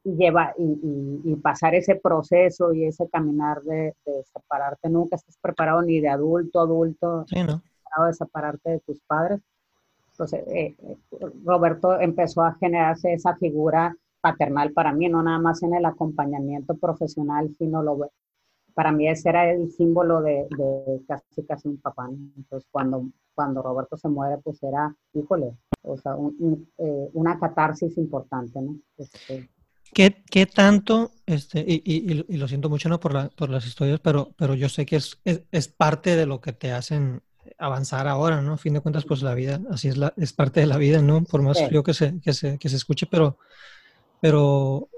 y, 0.04 0.16
lleva, 0.16 0.54
y, 0.58 1.20
y, 1.24 1.36
pasar 1.36 1.74
ese 1.74 1.96
proceso 1.96 2.72
y 2.72 2.84
ese 2.84 3.08
caminar 3.08 3.62
de, 3.62 3.94
separarte, 4.32 4.88
nunca 4.88 5.16
estás 5.16 5.36
preparado 5.40 5.82
ni 5.82 6.00
de 6.00 6.08
adulto, 6.08 6.60
adulto, 6.60 7.24
sí, 7.28 7.42
¿no? 7.42 7.62
de 8.04 8.14
separarte 8.14 8.70
de 8.70 8.80
tus 8.80 9.00
padres. 9.00 9.40
Entonces, 10.12 10.44
eh, 10.48 10.76
eh, 10.82 10.96
Roberto 11.44 11.98
empezó 11.98 12.42
a 12.42 12.54
generarse 12.54 13.12
esa 13.12 13.36
figura 13.36 13.96
paternal 14.20 14.72
para 14.72 14.92
mí, 14.92 15.08
no 15.08 15.22
nada 15.22 15.38
más 15.38 15.62
en 15.62 15.74
el 15.74 15.84
acompañamiento 15.84 16.76
profesional, 16.76 17.54
sino 17.56 17.82
lo, 17.82 18.10
para 18.74 18.92
mí 18.92 19.08
ese 19.08 19.28
era 19.30 19.50
el 19.50 19.70
símbolo 19.70 20.20
de, 20.22 20.46
casi 21.06 21.44
casi 21.46 21.68
un 21.68 21.78
papá. 21.78 22.08
Entonces, 22.36 22.68
cuando, 22.70 23.08
cuando 23.34 23.62
Roberto 23.62 23.96
se 23.96 24.08
muere, 24.08 24.38
pues 24.38 24.62
era, 24.62 24.94
híjole, 25.14 25.54
o 25.82 25.96
sea, 25.96 26.12
eh, 26.78 27.08
una 27.12 27.38
catarsis 27.38 27.96
importante, 27.98 28.60
¿no? 28.60 28.76
Este, 28.96 29.48
¿Qué, 29.92 30.22
¿Qué, 30.30 30.46
tanto, 30.46 31.10
este, 31.26 31.64
y, 31.66 31.82
y, 31.84 32.24
y, 32.28 32.36
lo 32.36 32.46
siento 32.46 32.68
mucho 32.68 32.88
¿no? 32.88 33.00
por, 33.00 33.12
la, 33.12 33.28
por 33.30 33.50
las 33.50 33.66
historias, 33.66 33.98
pero, 33.98 34.32
pero 34.36 34.54
yo 34.54 34.68
sé 34.68 34.86
que 34.86 34.96
es, 34.96 35.18
es, 35.24 35.42
es, 35.50 35.66
parte 35.66 36.14
de 36.14 36.26
lo 36.26 36.40
que 36.40 36.52
te 36.52 36.70
hacen 36.70 37.22
avanzar 37.58 38.06
ahora, 38.06 38.40
¿no? 38.40 38.52
A 38.52 38.58
fin 38.58 38.74
de 38.74 38.80
cuentas, 38.80 39.04
pues 39.04 39.22
la 39.22 39.34
vida, 39.34 39.60
así 39.70 39.88
es, 39.88 39.96
la, 39.96 40.14
es 40.16 40.32
parte 40.32 40.60
de 40.60 40.66
la 40.66 40.76
vida, 40.76 41.02
¿no? 41.02 41.24
Por 41.24 41.42
más 41.42 41.58
frío 41.66 41.82
que 41.82 41.94
se, 41.94 42.20
que 42.20 42.32
se, 42.32 42.58
que 42.58 42.68
se 42.68 42.76
escuche, 42.76 43.06
pero, 43.06 43.38
pero 44.20 44.88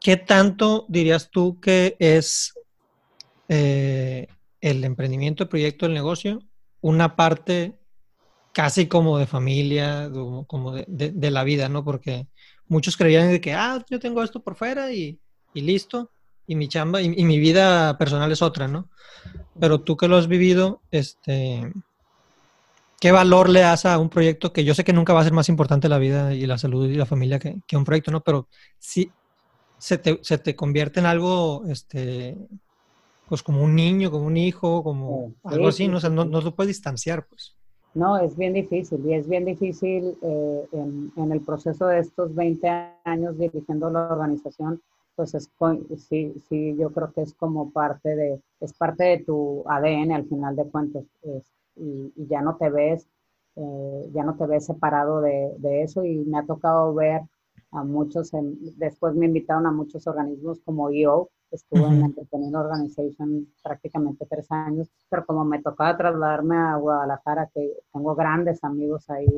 ¿qué 0.00 0.16
tanto 0.16 0.86
dirías 0.88 1.30
tú 1.30 1.58
que 1.60 1.96
es 1.98 2.54
eh, 3.48 4.28
el 4.60 4.84
emprendimiento, 4.84 5.42
el 5.42 5.48
proyecto, 5.48 5.86
el 5.86 5.94
negocio, 5.94 6.40
una 6.80 7.16
parte 7.16 7.78
casi 8.56 8.86
como 8.86 9.18
de 9.18 9.26
familia, 9.26 10.10
como 10.46 10.72
de, 10.72 11.30
la 11.30 11.44
vida, 11.44 11.68
¿no? 11.68 11.84
Porque 11.84 12.26
muchos 12.68 12.96
creían 12.96 13.30
de 13.30 13.38
que, 13.38 13.52
ah, 13.52 13.84
yo 13.90 14.00
tengo 14.00 14.22
esto 14.22 14.40
por 14.40 14.56
fuera 14.56 14.90
y, 14.92 15.20
listo, 15.52 16.10
y 16.46 16.54
mi 16.54 16.66
chamba 16.66 17.02
y, 17.02 17.22
mi 17.22 17.38
vida 17.38 17.98
personal 17.98 18.32
es 18.32 18.40
otra, 18.40 18.66
¿no? 18.66 18.88
Pero 19.60 19.82
tú 19.82 19.98
que 19.98 20.08
lo 20.08 20.16
has 20.16 20.26
vivido, 20.26 20.80
este, 20.90 21.70
¿qué 22.98 23.12
valor 23.12 23.50
le 23.50 23.60
das 23.60 23.84
a 23.84 23.98
un 23.98 24.08
proyecto 24.08 24.54
que 24.54 24.64
yo 24.64 24.74
sé 24.74 24.84
que 24.84 24.94
nunca 24.94 25.12
va 25.12 25.20
a 25.20 25.24
ser 25.24 25.34
más 25.34 25.50
importante 25.50 25.90
la 25.90 25.98
vida 25.98 26.32
y 26.32 26.46
la 26.46 26.56
salud 26.56 26.88
y 26.88 26.94
la 26.94 27.04
familia 27.04 27.38
que, 27.38 27.56
que 27.66 27.76
un 27.76 27.84
proyecto, 27.84 28.10
¿no? 28.10 28.22
Pero 28.22 28.48
sí 28.78 29.12
se 29.76 29.98
te, 29.98 30.18
se 30.22 30.38
te 30.38 30.56
convierte 30.56 31.00
en 31.00 31.04
algo, 31.04 31.66
este, 31.68 32.38
pues 33.28 33.42
como 33.42 33.62
un 33.62 33.74
niño, 33.74 34.10
como 34.10 34.24
un 34.24 34.38
hijo, 34.38 34.82
como 34.82 35.34
algo 35.44 35.68
así, 35.68 35.88
¿no? 35.88 35.98
O 35.98 36.08
no, 36.08 36.24
no, 36.24 36.40
lo 36.40 36.54
puedes 36.54 36.68
distanciar, 36.68 37.26
pues. 37.26 37.55
No, 37.96 38.18
es 38.18 38.36
bien 38.36 38.52
difícil 38.52 39.06
y 39.06 39.14
es 39.14 39.26
bien 39.26 39.46
difícil 39.46 40.18
eh, 40.20 40.68
en, 40.72 41.10
en, 41.16 41.32
el 41.32 41.40
proceso 41.40 41.86
de 41.86 42.00
estos 42.00 42.34
20 42.34 42.68
años 43.04 43.38
dirigiendo 43.38 43.88
la 43.88 44.12
organización, 44.12 44.82
pues 45.14 45.32
es, 45.34 45.50
sí, 45.96 46.34
sí, 46.46 46.76
yo 46.78 46.90
creo 46.92 47.10
que 47.14 47.22
es 47.22 47.32
como 47.32 47.70
parte 47.70 48.14
de, 48.14 48.42
es 48.60 48.74
parte 48.74 49.04
de 49.04 49.18
tu 49.24 49.64
ADN 49.66 50.12
al 50.12 50.26
final 50.26 50.54
de 50.56 50.66
cuentas 50.66 51.04
y, 51.74 52.12
y, 52.14 52.26
ya 52.26 52.42
no 52.42 52.56
te 52.56 52.68
ves, 52.68 53.08
eh, 53.56 54.10
ya 54.12 54.24
no 54.24 54.36
te 54.36 54.46
ves 54.46 54.66
separado 54.66 55.22
de, 55.22 55.54
de, 55.56 55.82
eso 55.82 56.04
y 56.04 56.18
me 56.18 56.40
ha 56.40 56.44
tocado 56.44 56.92
ver 56.92 57.22
a 57.70 57.82
muchos, 57.82 58.30
después 58.76 59.14
me 59.14 59.24
invitaron 59.24 59.64
a 59.66 59.72
muchos 59.72 60.06
organismos 60.06 60.60
como 60.66 60.90
EO, 60.90 61.30
Estuve 61.50 61.84
en 61.84 62.00
la 62.00 62.06
Entrepreneur 62.06 62.66
Organization 62.66 63.46
prácticamente 63.62 64.26
tres 64.26 64.50
años, 64.50 64.88
pero 65.08 65.24
como 65.24 65.44
me 65.44 65.62
tocaba 65.62 65.96
trasladarme 65.96 66.56
a 66.56 66.76
Guadalajara, 66.76 67.50
que 67.54 67.72
tengo 67.92 68.14
grandes 68.14 68.62
amigos 68.64 69.08
ahí 69.10 69.36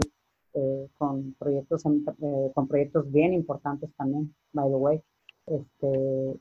eh, 0.55 0.89
con, 0.97 1.35
proyectos, 1.35 1.85
eh, 1.85 2.51
con 2.55 2.67
proyectos 2.67 3.11
bien 3.13 3.35
importantes 3.35 3.91
también, 3.95 4.35
by 4.53 4.69
the 4.69 4.77
way, 4.77 5.03
este, 5.47 6.41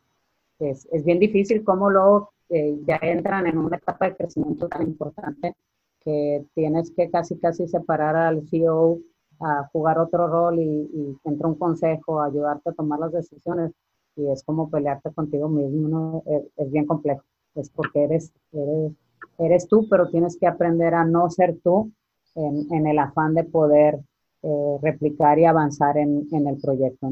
es, 0.59 0.87
es 0.91 1.03
bien 1.03 1.19
difícil 1.19 1.63
cómo 1.63 1.89
luego 1.89 2.31
eh, 2.49 2.79
ya 2.85 2.99
entran 3.01 3.45
en 3.47 3.57
una 3.57 3.77
etapa 3.77 4.05
de 4.05 4.15
crecimiento 4.15 4.69
tan 4.69 4.83
importante 4.83 5.53
que 5.99 6.45
tienes 6.55 6.91
que 6.91 7.09
casi 7.11 7.37
casi 7.37 7.67
separar 7.67 8.15
al 8.15 8.47
CEO 8.47 8.99
a 9.41 9.67
jugar 9.73 9.99
otro 9.99 10.27
rol 10.27 10.59
y, 10.59 10.89
y 10.93 11.17
entra 11.25 11.49
un 11.49 11.55
consejo, 11.55 12.21
a 12.21 12.27
ayudarte 12.27 12.69
a 12.69 12.73
tomar 12.73 12.99
las 12.99 13.11
decisiones 13.11 13.73
y 14.17 14.29
es 14.31 14.43
como 14.43 14.69
pelearte 14.69 15.11
contigo 15.11 15.47
mismo, 15.47 15.87
¿no? 15.87 16.23
es, 16.25 16.71
bien 16.71 16.85
complejo, 16.85 17.23
es 17.55 17.69
porque 17.69 18.03
eres, 18.03 18.33
eres, 18.51 18.91
eres, 19.37 19.67
tú, 19.67 19.87
pero 19.89 20.09
tienes 20.09 20.37
que 20.37 20.47
aprender 20.47 20.93
a 20.93 21.05
no 21.05 21.29
ser 21.29 21.57
tú 21.63 21.91
en, 22.35 22.67
en 22.73 22.87
el 22.87 22.99
afán 22.99 23.33
de 23.33 23.43
poder 23.43 23.99
eh, 24.43 24.77
replicar 24.81 25.39
y 25.39 25.45
avanzar 25.45 25.97
en, 25.97 26.27
en, 26.31 26.47
el 26.47 26.57
proyecto. 26.57 27.09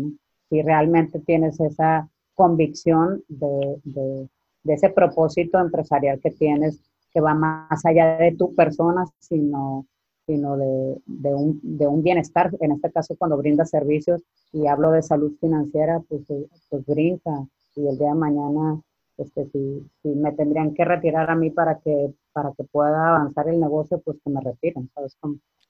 Si 0.50 0.62
realmente 0.62 1.20
tienes 1.20 1.60
esa 1.60 2.10
convicción 2.34 3.24
de, 3.28 3.80
de, 3.84 4.30
de 4.64 4.74
ese 4.74 4.90
propósito 4.90 5.60
empresarial 5.60 6.20
que 6.20 6.32
tienes, 6.32 6.82
que 7.12 7.22
va 7.22 7.34
más 7.34 7.86
allá 7.86 8.18
de 8.18 8.36
tu 8.36 8.54
persona, 8.56 9.06
sino 9.20 9.86
sino 10.26 10.58
de, 10.58 10.98
de, 11.06 11.34
un, 11.34 11.60
de, 11.64 11.88
un, 11.88 12.04
bienestar. 12.04 12.52
En 12.60 12.72
este 12.72 12.92
caso, 12.92 13.16
cuando 13.18 13.38
brinda 13.38 13.66
servicios 13.66 14.22
y 14.52 14.68
hablo 14.68 14.92
de 14.92 15.02
salud 15.02 15.34
financiera, 15.40 16.02
pues, 16.08 16.30
eh, 16.30 16.48
pues 16.70 16.86
brinda. 16.86 17.48
Y 17.76 17.88
el 17.88 17.98
día 17.98 18.10
de 18.10 18.16
mañana, 18.16 18.82
este, 19.18 19.46
si, 19.52 19.86
si, 20.02 20.10
me 20.10 20.32
tendrían 20.32 20.74
que 20.74 20.86
retirar 20.86 21.30
a 21.30 21.36
mí 21.36 21.50
para 21.50 21.80
que, 21.80 22.14
para 22.34 22.52
que 22.58 22.64
pueda 22.64 23.10
avanzar 23.10 23.50
el 23.50 23.60
negocio, 23.60 24.02
pues 24.04 24.18
que 24.24 24.32
me 24.32 24.42
retiren, 24.42 24.90
¿sabes? 24.94 25.18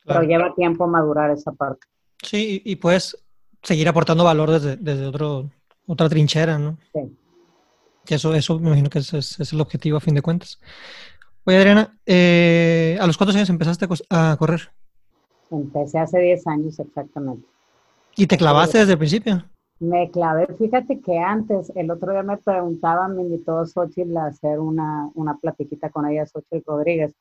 Pero 0.05 0.21
lleva 0.23 0.53
tiempo 0.55 0.87
madurar 0.87 1.31
esa 1.31 1.51
parte. 1.51 1.85
Sí, 2.21 2.61
y, 2.63 2.75
puedes 2.77 3.17
seguir 3.61 3.87
aportando 3.87 4.23
valor 4.23 4.51
desde, 4.51 4.77
desde 4.77 5.05
otro, 5.05 5.49
otra 5.87 6.09
trinchera, 6.09 6.57
¿no? 6.59 6.77
Sí. 6.93 7.17
Eso, 8.07 8.35
eso 8.35 8.59
me 8.59 8.67
imagino 8.67 8.89
que 8.89 8.99
ese 8.99 9.17
es, 9.17 9.53
el 9.53 9.61
objetivo 9.61 9.97
a 9.97 10.01
fin 10.01 10.15
de 10.15 10.21
cuentas. 10.21 10.59
Oye, 11.47 11.57
Adriana, 11.57 11.95
eh, 12.07 12.97
¿a 12.99 13.05
los 13.05 13.17
cuántos 13.17 13.35
años 13.35 13.51
empezaste 13.51 13.85
a 14.09 14.35
correr? 14.35 14.61
Empecé 15.51 15.99
hace 15.99 16.19
10 16.19 16.47
años 16.47 16.79
exactamente. 16.79 17.47
¿Y 18.15 18.25
te 18.25 18.35
clavaste 18.35 18.79
desde 18.79 18.93
el 18.93 18.97
principio? 18.97 19.43
Me 19.79 20.09
clavé, 20.09 20.47
fíjate 20.57 20.99
que 21.01 21.19
antes, 21.19 21.71
el 21.75 21.91
otro 21.91 22.13
día 22.13 22.23
me 22.23 22.37
preguntaban, 22.37 23.15
me 23.15 23.21
invitó 23.21 23.63
Xochitl 23.63 24.17
a 24.17 24.27
hacer 24.27 24.59
una, 24.59 25.11
una 25.13 25.37
platiquita 25.37 25.91
con 25.91 26.07
ella, 26.07 26.25
Xochitl 26.25 26.63
Rodríguez. 26.65 27.13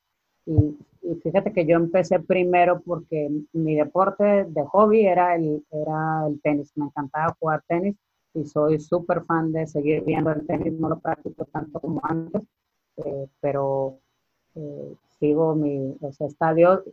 Y, 0.47 0.75
fíjate 1.21 1.53
que 1.53 1.67
yo 1.67 1.75
empecé 1.75 2.19
primero 2.19 2.81
porque 2.81 3.29
mi 3.53 3.75
deporte 3.75 4.45
de 4.45 4.63
hobby 4.65 5.05
era 5.05 5.35
el, 5.35 5.63
era 5.69 6.25
el 6.27 6.41
tenis. 6.41 6.71
Me 6.75 6.85
encantaba 6.85 7.35
jugar 7.39 7.63
tenis 7.67 7.95
y 8.33 8.43
soy 8.45 8.79
súper 8.79 9.23
fan 9.25 9.51
de 9.51 9.67
seguir 9.67 10.03
viendo 10.03 10.31
el 10.31 10.47
tenis. 10.47 10.73
No 10.73 10.89
lo 10.89 10.99
practico 10.99 11.45
tanto 11.45 11.79
como 11.79 12.01
antes, 12.03 12.41
eh, 12.97 13.27
pero 13.39 13.99
eh, 14.55 14.95
sigo 15.19 15.55
mi, 15.55 15.95
o 16.01 16.11
sea, 16.11 16.27
está 16.27 16.53
Dios, 16.53 16.83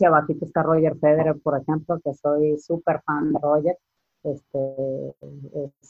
y 0.00 0.04
abajito 0.04 0.44
está 0.44 0.62
Roger 0.62 0.96
Federer, 0.98 1.36
por 1.40 1.60
ejemplo, 1.60 2.00
que 2.04 2.14
soy 2.14 2.58
súper 2.58 3.00
fan 3.02 3.32
de 3.32 3.38
Roger. 3.40 3.78
Este, 4.24 5.14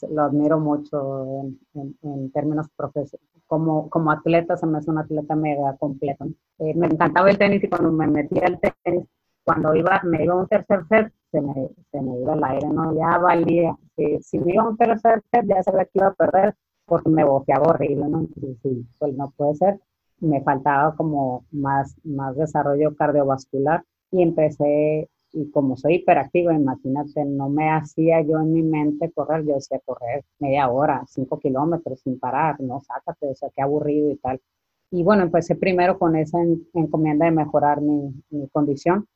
lo 0.09 0.21
admiro 0.21 0.59
mucho 0.59 1.45
en, 1.73 1.97
en, 2.03 2.31
términos 2.31 2.67
profesionales. 2.75 3.27
Como, 3.47 3.89
como 3.89 4.11
atleta, 4.11 4.55
se 4.55 4.67
me 4.67 4.77
hace 4.77 4.91
un 4.91 4.99
atleta 4.99 5.35
mega 5.35 5.75
completo. 5.77 6.25
Eh, 6.59 6.73
me 6.75 6.87
encantaba 6.87 7.29
el 7.31 7.37
tenis 7.39 7.63
y 7.63 7.69
cuando 7.69 7.91
me 7.91 8.07
metí 8.07 8.39
al 8.39 8.59
tenis, 8.59 9.05
cuando 9.43 9.73
iba, 9.73 9.99
me 10.03 10.23
iba 10.23 10.33
a 10.35 10.37
un 10.37 10.47
tercer 10.47 10.85
set, 10.87 11.11
se 11.31 11.41
me, 11.41 11.69
se 11.91 12.01
me 12.01 12.19
iba 12.19 12.35
el 12.35 12.43
aire, 12.43 12.67
¿no? 12.69 12.95
Ya 12.95 13.17
valía. 13.17 13.75
Si, 13.95 14.19
si 14.21 14.39
me 14.39 14.53
iba 14.53 14.63
a 14.63 14.69
un 14.69 14.77
tercer 14.77 15.23
set, 15.31 15.45
ya 15.47 15.63
sabía 15.63 15.85
que 15.85 15.91
iba 15.95 16.07
a 16.07 16.13
perder 16.13 16.55
porque 16.85 17.09
me 17.09 17.23
bofeaba 17.23 17.69
horrible, 17.69 18.07
¿no? 18.07 18.27
Sí, 18.35 18.59
sí, 18.61 18.87
pues 18.99 19.13
no 19.15 19.33
puede 19.35 19.55
ser 19.55 19.79
me 20.21 20.41
faltaba 20.41 20.95
como 20.95 21.45
más, 21.51 21.95
más 22.03 22.35
desarrollo 22.35 22.95
cardiovascular 22.95 23.83
y 24.11 24.21
empecé, 24.23 25.09
y 25.31 25.51
como 25.51 25.77
soy 25.77 25.95
hiperactiva, 25.95 26.53
imagínate, 26.53 27.25
no 27.25 27.49
me 27.49 27.69
hacía 27.69 28.21
yo 28.21 28.39
en 28.39 28.53
mi 28.53 28.63
mente 28.63 29.11
correr, 29.11 29.45
yo 29.45 29.55
decía 29.55 29.79
correr 29.85 30.23
media 30.39 30.69
hora, 30.69 31.03
cinco 31.07 31.39
kilómetros 31.39 32.01
sin 32.01 32.19
parar, 32.19 32.59
no, 32.61 32.81
sácate, 32.81 33.27
o 33.27 33.35
sea, 33.35 33.49
qué 33.55 33.61
aburrido 33.61 34.11
y 34.11 34.17
tal. 34.17 34.41
Y 34.91 35.03
bueno, 35.03 35.23
empecé 35.23 35.55
primero 35.55 35.99
con 35.99 36.15
esa 36.15 36.39
encomienda 36.73 37.25
de 37.25 37.31
mejorar 37.31 37.81
mi, 37.81 38.11
condición 38.51 39.07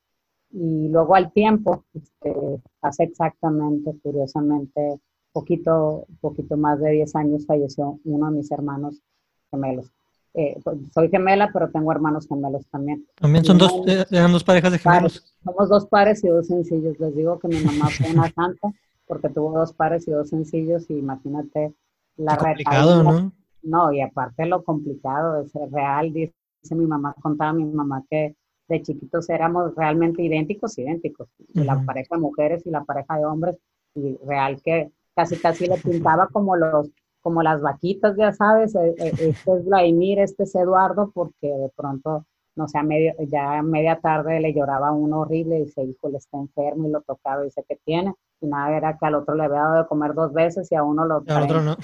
y 0.51 0.89
luego 0.89 1.15
al 1.15 1.31
tiempo, 1.33 1.85
este, 1.93 2.61
hace 2.81 3.03
exactamente, 3.05 3.95
curiosamente, 4.03 4.99
poquito, 5.31 6.05
poquito 6.21 6.57
más 6.57 6.79
de 6.79 6.91
10 6.91 7.15
años 7.15 7.45
falleció 7.47 7.99
uno 8.05 8.29
de 8.29 8.37
mis 8.37 8.51
hermanos 8.51 9.01
gemelos. 9.49 9.91
Eh, 10.35 10.59
pues, 10.63 10.77
soy 10.93 11.09
gemela, 11.09 11.51
pero 11.53 11.69
tengo 11.69 11.91
hermanos 11.91 12.27
gemelos 12.27 12.65
también. 12.67 13.05
También 13.15 13.45
son 13.45 13.57
dos, 13.57 13.71
eh, 13.85 14.05
eran 14.09 14.31
dos 14.31 14.43
parejas 14.43 14.71
de 14.71 14.79
gemelos. 14.79 15.35
Somos 15.43 15.69
dos 15.69 15.85
pares 15.85 16.23
y 16.23 16.27
dos 16.27 16.47
sencillos. 16.47 16.99
Les 16.99 17.15
digo 17.15 17.37
que 17.39 17.47
mi 17.47 17.59
mamá 17.59 17.87
fue 17.89 18.11
una 18.11 18.31
santa 18.31 18.73
porque 19.05 19.29
tuvo 19.29 19.57
dos 19.57 19.73
pares 19.73 20.07
y 20.07 20.11
dos 20.11 20.29
sencillos 20.29 20.89
y 20.89 20.97
imagínate 20.97 21.73
la 22.17 22.37
complicado, 22.37 23.03
¿no? 23.03 23.31
No, 23.61 23.93
y 23.93 24.01
aparte 24.01 24.45
lo 24.45 24.63
complicado, 24.63 25.41
es 25.41 25.53
real, 25.71 26.11
dice 26.11 26.33
mi 26.71 26.85
mamá, 26.85 27.15
contaba 27.21 27.53
mi 27.53 27.65
mamá 27.65 28.03
que 28.09 28.35
de 28.67 28.81
chiquitos 28.81 29.29
éramos 29.29 29.75
realmente 29.75 30.21
idénticos, 30.21 30.77
idénticos, 30.77 31.29
la 31.53 31.81
pareja 31.85 32.15
de 32.15 32.21
mujeres 32.21 32.65
y 32.65 32.71
la 32.71 32.83
pareja 32.83 33.17
de 33.17 33.25
hombres, 33.25 33.57
y 33.95 34.17
real 34.25 34.61
que 34.61 34.91
casi 35.15 35.37
casi 35.37 35.67
le 35.67 35.77
pintaba 35.77 36.27
como 36.27 36.55
los 36.55 36.89
como 37.23 37.41
las 37.41 37.61
vaquitas, 37.61 38.15
ya 38.17 38.33
sabes, 38.33 38.75
eh, 38.75 38.93
eh, 38.97 39.13
este 39.17 39.53
es 39.55 39.65
Vladimir, 39.65 40.19
este 40.19 40.43
es 40.43 40.53
Eduardo, 40.53 41.09
porque 41.13 41.47
de 41.47 41.69
pronto, 41.75 42.25
no 42.55 42.67
sé, 42.67 42.83
medio, 42.83 43.13
ya 43.19 43.59
a 43.59 43.63
media 43.63 43.97
tarde 43.99 44.41
le 44.41 44.53
lloraba 44.53 44.91
uno 44.91 45.21
horrible 45.21 45.57
y 45.57 45.63
dice, 45.63 45.83
hijo, 45.83 46.09
le 46.09 46.17
está 46.17 46.37
enfermo 46.37 46.85
y 46.85 46.91
lo 46.91 47.01
tocaba 47.01 47.41
y 47.41 47.45
dice, 47.45 47.63
¿qué 47.67 47.79
tiene? 47.85 48.13
Y 48.41 48.47
nada, 48.47 48.75
era 48.75 48.97
que 48.97 49.05
al 49.05 49.15
otro 49.15 49.35
le 49.35 49.45
había 49.45 49.61
dado 49.61 49.83
de 49.83 49.87
comer 49.87 50.13
dos 50.13 50.33
veces 50.33 50.69
y 50.69 50.75
a 50.75 50.83
uno 50.83 51.05
lo... 51.05 51.23
Al 51.25 51.43
otro 51.43 51.61
no. 51.61 51.77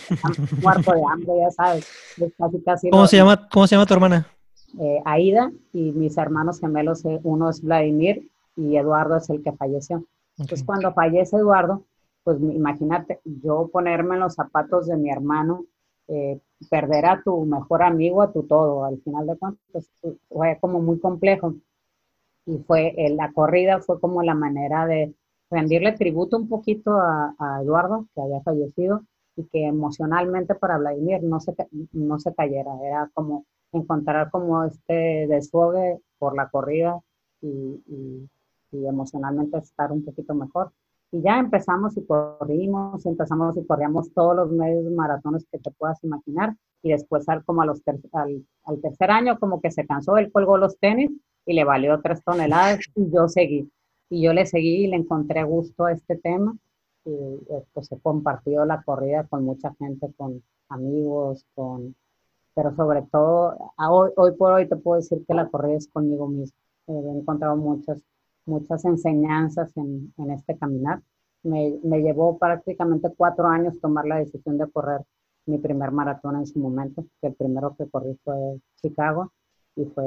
Muerto 0.62 0.92
de 0.92 1.04
hambre, 1.10 1.34
ya 1.40 1.52
sabes. 1.52 1.88
Casi, 2.38 2.62
casi 2.62 2.90
¿Cómo, 2.90 3.08
se 3.08 3.16
llama, 3.16 3.48
¿Cómo 3.50 3.66
se 3.66 3.76
llama 3.76 3.86
tu 3.86 3.94
hermana? 3.94 4.28
Eh, 4.78 5.02
Aida 5.06 5.52
y 5.72 5.94
mis 5.94 6.18
hermanos 6.18 6.60
gemelos, 6.60 7.04
uno 7.24 7.50
es 7.50 7.62
Vladimir 7.62 8.30
y 8.58 8.76
Eduardo 8.76 9.16
es 9.16 9.30
el 9.30 9.42
que 9.42 9.54
falleció. 9.54 10.04
Entonces, 10.38 10.66
cuando 10.66 10.94
fallece 10.94 11.38
Eduardo, 11.38 11.86
pues 12.24 12.40
imagínate, 12.42 13.20
yo 13.26 13.70
ponerme 13.72 14.16
en 14.16 14.22
los 14.22 14.36
zapatos 14.36 14.88
de 14.88 14.98
mi 14.98 15.10
hermano, 15.10 15.66
eh, 16.08 16.40
perder 16.70 17.06
a 17.06 17.22
tu 17.24 17.46
mejor 17.46 17.84
amigo, 17.84 18.22
a 18.22 18.32
tu 18.32 18.44
todo, 18.44 18.86
al 18.86 19.02
final 19.02 19.28
de 19.28 19.38
cuentas, 19.38 19.62
pues, 19.72 19.90
fue 20.30 20.58
como 20.60 20.82
muy 20.82 21.00
complejo. 21.00 21.56
Y 22.46 22.60
fue, 22.60 22.94
eh, 22.98 23.10
la 23.16 23.32
corrida 23.34 23.80
fue 23.82 24.00
como 24.00 24.24
la 24.24 24.34
manera 24.34 24.86
de 24.88 25.14
rendirle 25.52 25.94
tributo 25.94 26.38
un 26.38 26.50
poquito 26.50 26.92
a, 27.00 27.60
Eduardo, 27.64 28.08
que 28.16 28.22
había 28.22 28.42
fallecido, 28.42 29.02
y 29.36 29.46
que 29.46 29.66
emocionalmente 29.68 30.56
para 30.56 30.78
Vladimir 30.78 31.24
no 31.24 31.40
se, 31.40 31.56
no 31.94 32.20
se 32.20 32.34
cayera, 32.36 32.72
era 32.84 33.10
como 33.14 33.46
encontrar 33.72 34.32
como 34.32 34.64
este 34.66 35.28
desfogue 35.28 36.00
por 36.18 36.36
la 36.36 36.50
corrida 36.50 37.00
y, 37.42 38.28
y 38.72 38.86
emocionalmente 38.86 39.58
estar 39.58 39.92
un 39.92 40.04
poquito 40.04 40.34
mejor. 40.36 40.72
Y 41.12 41.22
ya 41.24 41.40
empezamos 41.40 41.98
y 41.98 42.06
corrimos, 42.06 43.04
empezamos 43.06 43.58
y 43.58 43.66
corríamos 43.66 44.14
todos 44.14 44.36
los 44.36 44.52
medios 44.52 44.92
maratones 44.92 45.46
que 45.52 45.58
te 45.58 45.72
puedas 45.72 46.04
imaginar. 46.04 46.56
Y 46.84 46.92
después, 46.92 47.28
al, 47.28 47.44
como 47.46 47.64
a 47.64 47.66
los 47.66 47.82
al, 48.14 48.46
al, 48.64 48.82
tercer 48.82 49.10
año, 49.10 49.40
como 49.40 49.60
que 49.60 49.72
se 49.72 49.88
cansó, 49.88 50.18
él 50.18 50.32
colgó 50.32 50.58
los 50.58 50.78
tenis 50.78 51.12
y 51.46 51.54
le 51.54 51.64
valió 51.64 52.00
tres 52.02 52.24
toneladas 52.24 52.80
y 52.96 53.10
yo 53.12 53.28
seguí. 53.28 53.72
Y 54.10 54.22
yo 54.24 54.34
le 54.34 54.46
seguí 54.46 54.86
y 54.86 54.88
le 54.88 54.98
encontré 54.98 55.44
gusto 55.44 55.86
a 55.86 55.94
este 55.94 56.16
tema. 56.16 56.56
Y 57.06 57.12
pues 57.74 57.88
se 57.88 58.00
compartió 58.00 58.66
la 58.66 58.84
corrida 58.84 59.26
con 59.28 59.44
mucha 59.44 59.74
gente, 59.80 60.14
con 60.16 60.44
amigos, 60.70 61.46
con... 61.56 61.96
Pero 62.54 62.76
sobre 62.76 63.04
todo, 63.04 63.58
hoy, 63.78 64.12
hoy 64.16 64.32
por 64.36 64.54
hoy 64.54 64.68
te 64.68 64.76
puedo 64.76 64.98
decir 64.98 65.24
que 65.28 65.34
la 65.34 65.48
corrida 65.50 65.78
es 65.78 65.88
conmigo 65.88 66.28
mismo. 66.28 66.58
he 66.88 67.20
encontrado 67.20 67.56
muchas 67.56 68.00
muchas 68.50 68.84
enseñanzas 68.86 69.76
en, 69.78 70.14
en 70.18 70.32
este 70.32 70.58
caminar. 70.58 71.02
Me, 71.44 71.80
me, 71.84 72.02
llevó 72.02 72.38
prácticamente 72.38 73.10
cuatro 73.16 73.48
años 73.48 73.80
tomar 73.80 74.06
la 74.06 74.18
decisión 74.18 74.58
de 74.58 74.70
correr 74.70 75.02
mi 75.46 75.58
primer 75.58 75.92
maratón 75.92 76.36
en 76.36 76.46
su 76.46 76.60
momento, 76.60 77.06
que 77.22 77.28
el 77.28 77.36
primero 77.36 77.76
que 77.78 77.90
corrí 77.90 78.18
fue 78.24 78.36
Chicago 78.82 79.32
y 79.76 79.86
fue 79.86 80.06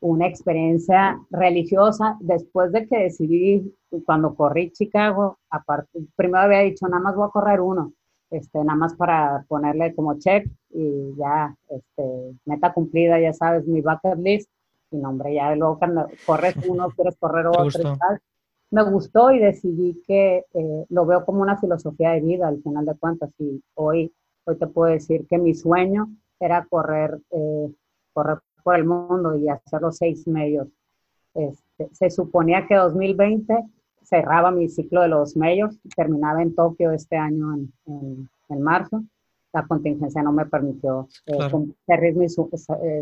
una 0.00 0.26
experiencia 0.26 1.20
religiosa. 1.30 2.16
Después 2.20 2.72
de 2.72 2.88
que 2.88 2.98
decidí, 2.98 3.74
cuando 4.04 4.34
corrí 4.34 4.72
Chicago, 4.72 5.38
aparte, 5.48 6.00
primero 6.16 6.44
había 6.44 6.60
dicho, 6.60 6.88
nada 6.88 7.02
más 7.02 7.14
voy 7.14 7.26
a 7.28 7.32
correr 7.32 7.60
uno, 7.60 7.92
este, 8.30 8.58
nada 8.58 8.76
más 8.76 8.94
para 8.94 9.44
ponerle 9.48 9.94
como 9.94 10.18
check 10.18 10.46
y 10.70 11.14
ya, 11.16 11.54
este, 11.68 12.36
meta 12.44 12.72
cumplida, 12.72 13.20
ya 13.20 13.32
sabes, 13.32 13.66
mi 13.66 13.80
bucket 13.80 14.18
list 14.18 14.50
y 14.90 14.96
no, 14.96 15.10
hombre, 15.10 15.34
ya 15.34 15.54
luego 15.54 15.78
cuando 15.78 16.08
corres 16.26 16.54
uno, 16.66 16.88
quieres 16.96 17.16
correr 17.18 17.46
otro 17.46 17.96
Me 18.70 18.82
gustó 18.82 19.30
y 19.30 19.38
decidí 19.38 20.02
que 20.06 20.44
eh, 20.52 20.86
lo 20.88 21.06
veo 21.06 21.24
como 21.24 21.42
una 21.42 21.58
filosofía 21.58 22.10
de 22.10 22.20
vida 22.20 22.48
al 22.48 22.62
final 22.62 22.84
de 22.86 22.94
cuentas. 22.94 23.30
Y 23.38 23.62
hoy, 23.74 24.12
hoy 24.44 24.56
te 24.56 24.66
puedo 24.66 24.92
decir 24.92 25.26
que 25.28 25.38
mi 25.38 25.54
sueño 25.54 26.08
era 26.38 26.66
correr, 26.68 27.20
eh, 27.30 27.72
correr 28.12 28.38
por 28.62 28.76
el 28.76 28.84
mundo 28.84 29.36
y 29.36 29.48
hacer 29.48 29.80
los 29.80 29.96
seis 29.96 30.26
medios. 30.26 30.68
Este, 31.34 31.88
se 31.92 32.10
suponía 32.10 32.66
que 32.66 32.74
2020 32.74 33.54
cerraba 34.02 34.50
mi 34.50 34.68
ciclo 34.68 35.02
de 35.02 35.08
los 35.08 35.36
medios, 35.36 35.78
terminaba 35.94 36.42
en 36.42 36.54
Tokio 36.54 36.90
este 36.90 37.16
año 37.16 37.54
en, 37.86 38.28
en, 38.48 38.62
marzo. 38.62 39.04
La 39.52 39.66
contingencia 39.66 40.22
no 40.22 40.32
me 40.32 40.46
permitió 40.46 41.08
eh, 41.26 41.38
cerrar, 41.86 42.14
mi, 42.14 42.28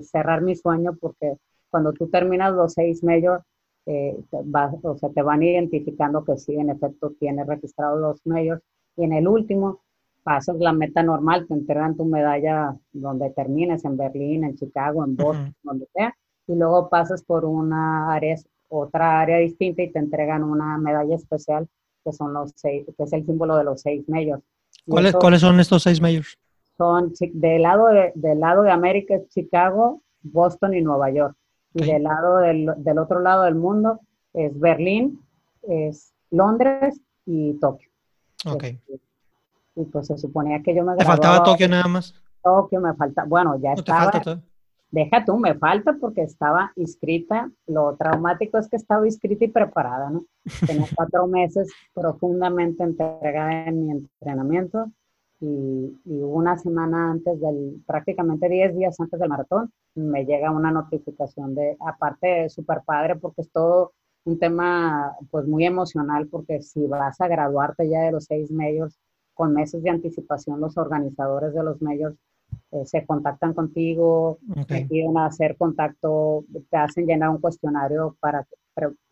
cerrar 0.03 0.43
mi 0.43 0.57
sueño 0.57 0.97
porque 1.01 1.37
cuando 1.71 1.93
tú 1.93 2.09
terminas 2.09 2.53
los 2.55 2.75
seis 2.75 3.03
medios, 3.03 3.41
eh, 3.87 4.17
o 4.31 4.97
sea, 4.97 5.11
te 5.11 5.23
van 5.23 5.43
identificando 5.43 6.25
que 6.25 6.37
sí, 6.37 6.55
en 6.55 6.71
efecto, 6.71 7.13
tienes 7.19 7.47
registrados 7.47 8.01
los 8.01 8.27
medios. 8.27 8.61
Y 8.97 9.05
en 9.05 9.13
el 9.13 9.29
último, 9.29 9.81
pasas 10.23 10.57
la 10.59 10.73
meta 10.73 11.03
normal, 11.03 11.47
te 11.47 11.55
entregan 11.55 11.97
tu 11.97 12.05
medalla 12.05 12.77
donde 12.93 13.31
termines, 13.31 13.85
en 13.85 13.97
Berlín, 13.97 14.45
en 14.45 14.57
Chicago, 14.57 15.05
en 15.05 15.17
Boston, 15.17 15.55
donde 15.63 15.87
sea. 15.95 16.15
y 16.47 16.55
luego 16.55 16.89
pasas 16.91 17.23
por 17.23 17.45
una 17.45 18.13
área, 18.13 18.37
otra 18.69 19.21
área 19.21 19.39
distinta 19.39 19.83
y 19.83 19.91
te 19.91 19.99
entregan 19.99 20.43
una 20.43 20.77
medalla 20.79 21.15
especial 21.15 21.67
que 22.05 22.13
son 22.13 22.33
los 22.33 22.53
seis, 22.57 22.87
que 22.97 23.03
es 23.03 23.13
el 23.13 23.25
símbolo 23.25 23.57
de 23.57 23.65
los 23.65 23.81
seis 23.81 24.09
medios. 24.09 24.41
¿Cuáles, 24.87 25.15
¿Cuáles 25.15 25.41
son 25.41 25.61
estos 25.61 25.83
seis 25.83 26.01
mayors? 26.01 26.39
Son 26.77 27.13
del 27.33 27.63
lado 27.63 27.89
de, 27.89 28.13
del 28.15 28.41
lado 28.41 28.63
de 28.63 28.71
América 28.71 29.15
es 29.15 29.29
Chicago, 29.29 30.03
Boston 30.23 30.75
y 30.75 30.83
Nueva 30.83 31.11
York. 31.11 31.37
Y 31.79 31.93
del 31.93 32.03
lado 32.03 32.39
del, 32.39 32.73
del, 32.79 32.99
otro 32.99 33.21
lado 33.21 33.45
del 33.45 33.55
mundo 33.55 34.01
es 34.35 34.59
Berlín, 34.59 35.21
es 35.63 36.13
Londres 36.31 37.01
y 37.25 37.55
Tokio. 37.55 37.89
Ok. 38.47 38.65
Y 39.77 39.85
pues 39.85 40.09
se 40.09 40.19
suponía 40.19 40.63
que 40.63 40.75
yo 40.75 40.83
me 40.83 40.97
¿Te 40.97 41.05
faltaba 41.05 41.43
Tokio 41.45 41.69
nada 41.69 41.87
más? 41.87 42.15
Tokio 42.43 42.81
me 42.81 42.95
falta, 42.95 43.25
bueno, 43.25 43.59
ya 43.61 43.73
estaba. 43.73 44.11
Deja 44.91 45.23
tú, 45.23 45.37
me 45.37 45.55
falta 45.55 45.97
porque 46.01 46.23
estaba 46.23 46.73
inscrita. 46.77 47.51
Lo 47.67 47.95
traumático 47.97 48.57
es 48.59 48.69
que 48.69 48.77
estaba 48.77 49.07
inscrita 49.07 49.45
y 49.45 49.49
preparada, 49.49 50.09
¿no? 50.11 50.25
Tenía 50.67 50.87
cuatro 50.97 51.27
meses 51.27 51.71
profundamente 51.95 52.83
entregada 52.83 53.67
en 53.67 53.87
mi 53.87 53.91
entrenamiento 53.93 54.91
y, 55.41 55.99
una 56.05 56.59
semana 56.59 57.11
antes 57.13 57.41
del, 57.41 57.83
prácticamente 57.87 58.49
10 58.49 58.77
días 58.77 58.99
antes 58.99 59.19
del 59.19 59.29
maratón, 59.29 59.71
me 59.95 60.25
llega 60.25 60.51
una 60.51 60.71
notificación 60.71 61.55
de, 61.55 61.77
aparte 61.81 62.49
súper 62.49 62.83
padre 62.85 63.17
porque 63.17 63.43
es 63.43 63.51
todo 63.53 63.93
un 64.25 64.39
tema 64.39 65.17
pues 65.31 65.47
muy 65.47 65.65
emocional 65.65 66.29
porque 66.29 66.61
si 66.63 66.87
vas 66.87 67.21
a 67.21 67.29
graduarte 67.29 67.89
ya 67.89 68.01
de 68.03 68.13
los 68.13 68.25
seis 68.25 68.51
medios 68.51 68.99
con 69.35 69.55
meses 69.55 69.83
de 69.83 69.91
anticipación, 69.91 70.61
los 70.61 70.77
organizadores 70.77 71.55
de 71.55 71.63
los 71.63 71.81
medios 71.81 72.15
eh, 72.73 72.85
se 72.85 73.07
contactan 73.07 73.55
contigo, 73.55 74.39
te 74.67 74.85
piden 74.87 75.17
hacer 75.19 75.57
contacto, 75.57 76.45
te 76.71 76.77
hacen 76.77 77.07
llenar 77.07 77.31
un 77.31 77.41
cuestionario 77.41 78.17
para 78.21 78.47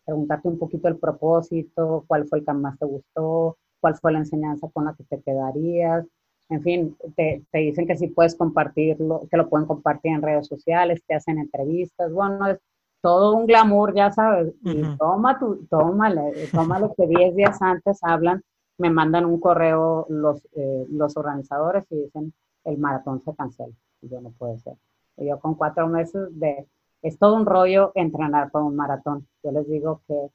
preguntarte 0.05 0.47
un 0.47 0.59
poquito 0.59 0.87
el 0.87 0.97
propósito, 0.97 2.03
cuál 2.07 2.27
fue 2.27 2.39
el 2.39 2.45
que 2.45 2.53
más 2.53 2.77
te 2.77 2.85
gustó, 2.85 3.57
cuál 3.79 3.95
fue 3.95 4.11
la 4.11 4.19
enseñanza 4.19 4.69
con 4.73 4.85
la 4.85 4.93
que 4.93 5.03
te 5.03 5.21
quedarías, 5.21 6.05
en 6.49 6.61
fin, 6.61 6.97
te, 7.15 7.43
te, 7.51 7.57
dicen 7.59 7.87
que 7.87 7.97
si 7.97 8.07
puedes 8.07 8.35
compartirlo, 8.35 9.27
que 9.29 9.37
lo 9.37 9.49
pueden 9.49 9.67
compartir 9.67 10.13
en 10.13 10.21
redes 10.21 10.47
sociales, 10.47 11.01
te 11.05 11.15
hacen 11.15 11.37
entrevistas, 11.39 12.11
bueno, 12.11 12.47
es 12.47 12.59
todo 13.01 13.35
un 13.35 13.45
glamour, 13.45 13.93
ya 13.93 14.11
sabes, 14.11 14.53
y 14.63 14.81
toma 14.97 15.37
tu, 15.39 15.65
tómale, 15.67 16.47
tómale 16.51 16.89
que 16.95 17.07
10 17.07 17.35
días 17.35 17.61
antes 17.61 17.99
hablan, 18.01 18.41
me 18.77 18.89
mandan 18.89 19.25
un 19.25 19.39
correo 19.39 20.05
los, 20.09 20.45
eh, 20.55 20.85
los 20.89 21.17
organizadores 21.17 21.85
y 21.89 22.03
dicen, 22.03 22.33
el 22.63 22.77
maratón 22.77 23.21
se 23.23 23.35
cancela, 23.35 23.73
y 24.01 24.09
yo 24.09 24.21
no 24.21 24.31
puede 24.31 24.57
ser. 24.59 24.75
Y 25.17 25.27
yo 25.27 25.39
con 25.39 25.55
cuatro 25.55 25.87
meses 25.87 26.27
de, 26.39 26.67
es 27.01 27.17
todo 27.17 27.35
un 27.35 27.45
rollo 27.45 27.91
entrenar 27.95 28.51
para 28.51 28.65
un 28.65 28.75
maratón. 28.75 29.27
Yo 29.43 29.51
les 29.51 29.67
digo 29.67 30.01
que 30.07 30.29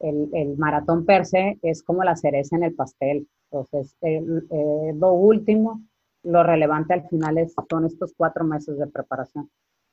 el, 0.00 0.30
el 0.32 0.56
maratón 0.56 1.04
per 1.04 1.26
se 1.26 1.58
es 1.62 1.82
como 1.82 2.02
la 2.02 2.16
cereza 2.16 2.56
en 2.56 2.64
el 2.64 2.74
pastel, 2.74 3.28
entonces, 3.52 3.96
eh, 4.00 4.92
lo 4.94 5.12
último, 5.12 5.82
lo 6.22 6.42
relevante 6.42 6.94
al 6.94 7.06
final 7.08 7.36
es, 7.38 7.54
son 7.68 7.84
estos 7.84 8.14
cuatro 8.16 8.44
meses 8.44 8.78
de 8.78 8.86
preparación. 8.86 9.50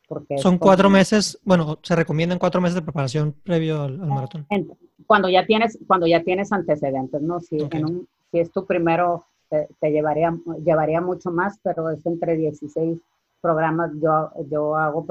Porque 0.08 0.38
son 0.40 0.58
cuatro 0.58 0.90
meses, 0.90 1.40
bueno, 1.44 1.78
se 1.84 1.96
recomiendan 1.96 2.40
cuatro 2.40 2.62
meses 2.62 2.76
de 2.76 2.82
preparación 2.82 3.34
previo 3.44 3.84
al, 3.84 3.98
maratón. 4.00 4.48
Cuando 5.06 5.30
ya 5.30 5.46
tienes, 5.46 5.78
cuando 5.86 6.08
ya 6.08 6.24
tienes 6.24 6.52
antecedentes, 6.52 7.22
¿no? 7.22 7.40
Si, 7.42 7.58
en 7.60 7.86
un, 7.86 8.08
si 8.32 8.40
es 8.40 8.52
tu 8.52 8.66
primero, 8.66 9.26
te, 9.50 9.92
llevaría, 9.92 10.36
llevaría 10.66 11.00
mucho 11.00 11.30
más, 11.32 11.60
pero 11.62 11.92
es 11.92 12.04
entre 12.08 12.38
16 12.38 12.98
programas. 13.40 13.92
Yo, 14.02 14.32
yo 14.50 14.76
hago, 14.76 15.06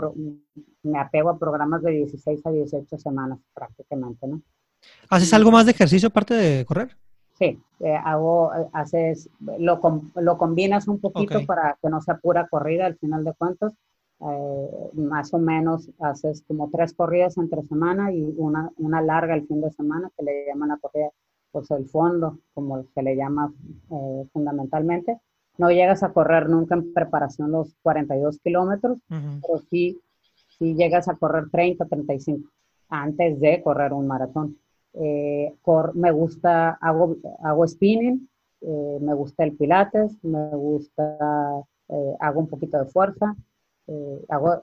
me 0.83 0.99
apego 0.99 1.31
a 1.31 1.39
programas 1.39 1.83
de 1.83 1.93
16 1.93 2.45
a 2.45 2.51
18 2.51 2.99
semanas 2.99 3.39
prácticamente, 3.55 4.27
¿no? 4.27 4.43
¿Haces 5.11 5.33
algo 5.33 5.53
más 5.53 5.67
de 5.67 5.73
ejercicio 5.73 6.09
aparte 6.09 6.35
de 6.35 6.65
correr? 6.65 6.97
Sí, 7.39 7.57
eh, 7.79 7.95
hago, 7.95 8.53
eh, 8.53 8.69
haces, 8.73 9.31
lo, 9.59 9.81
lo 10.17 10.39
combinas 10.39 10.89
un 10.89 10.99
poquito 10.99 11.47
para 11.47 11.79
que 11.81 11.89
no 11.89 12.01
sea 12.01 12.17
pura 12.17 12.49
corrida 12.49 12.87
al 12.87 12.97
final 12.99 13.23
de 13.23 13.33
cuentas. 13.35 13.73
Eh, 14.21 14.91
más 14.95 15.33
o 15.33 15.39
menos 15.39 15.89
haces 16.01 16.43
como 16.49 16.69
tres 16.71 16.93
corridas 16.93 17.39
entre 17.39 17.63
semana 17.63 18.13
y 18.13 18.35
una, 18.37 18.73
una 18.79 19.01
larga 19.01 19.37
el 19.37 19.47
fin 19.47 19.61
de 19.61 19.71
semana 19.71 20.11
que 20.17 20.25
le 20.25 20.47
llaman 20.47 20.71
la 20.71 20.79
corrida, 20.79 21.11
pues 21.53 21.71
el 21.71 21.89
fondo, 21.89 22.41
como 22.55 22.83
se 22.93 23.03
le 23.03 23.15
llama 23.15 23.53
fundamentalmente. 24.33 25.21
No 25.57 25.71
llegas 25.71 26.03
a 26.03 26.13
correr 26.13 26.49
nunca 26.49 26.75
en 26.75 26.93
preparación 26.93 27.53
los 27.53 27.77
42 27.83 28.41
kilómetros, 28.41 28.99
pero 29.09 29.61
sí, 29.71 30.01
sí 30.59 30.75
llegas 30.75 31.09
a 31.09 31.15
correr 31.15 31.51
30, 31.51 31.85
35 31.85 32.51
antes 32.89 33.39
de 33.39 33.63
correr 33.63 33.93
un 33.93 34.09
maratón. 34.09 34.57
Eh, 35.01 35.55
me 35.95 36.11
gusta, 36.11 36.79
hago, 36.81 37.17
hago 37.45 37.69
spinning, 37.69 38.29
eh, 38.61 38.99
me 39.01 39.15
gusta 39.15 39.45
el 39.45 39.57
pilates, 39.57 40.23
me 40.25 40.51
gusta, 40.51 41.17
eh, 41.89 42.17
hago 42.19 42.41
un 42.41 42.49
poquito 42.49 42.79
de 42.79 42.87
fuerza, 42.87 43.37
hago 44.29 44.61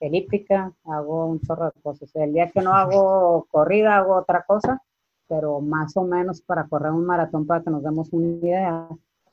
elíptica, 0.00 0.72
hago 0.84 1.26
un 1.26 1.40
chorro 1.40 1.66
de 1.66 1.82
cosas. 1.82 2.10
El 2.16 2.32
día 2.32 2.50
que 2.50 2.62
no 2.62 2.72
hago 2.72 3.46
corrida, 3.50 3.98
hago 3.98 4.16
otra 4.16 4.44
cosa, 4.46 4.80
pero 5.28 5.60
más 5.60 5.96
o 5.96 6.04
menos 6.04 6.40
para 6.40 6.66
correr 6.66 6.92
un 6.92 7.04
maratón, 7.04 7.46
para 7.46 7.62
que 7.62 7.70
nos 7.70 7.82
demos 7.82 8.10
una 8.12 8.28
idea, 8.28 8.88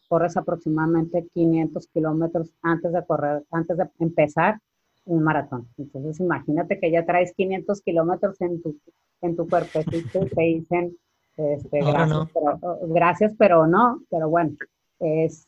corres 0.10 0.36
aproximadamente 0.36 1.28
500 1.34 1.88
kilómetros 1.88 2.54
antes 2.62 2.92
de 2.92 3.06
correr, 3.06 3.46
antes 3.52 3.78
de 3.78 3.90
empezar 4.00 4.60
un 5.06 5.24
maratón. 5.24 5.68
Entonces, 5.78 6.20
imagínate 6.20 6.80
que 6.80 6.92
ya 6.92 7.06
traes 7.06 7.34
500 7.34 7.82
kilómetros 7.82 8.42
en 8.42 8.62
tu, 8.62 8.76
en 9.22 9.36
tu 9.36 9.48
cuerpecito 9.48 10.26
y 10.26 10.30
te 10.30 10.42
dicen, 10.42 10.98
este, 11.38 11.80
gracias, 11.80 12.28
pero, 12.34 12.80
gracias, 12.88 13.34
pero 13.38 13.68
no, 13.68 14.02
pero 14.10 14.30
bueno, 14.30 14.56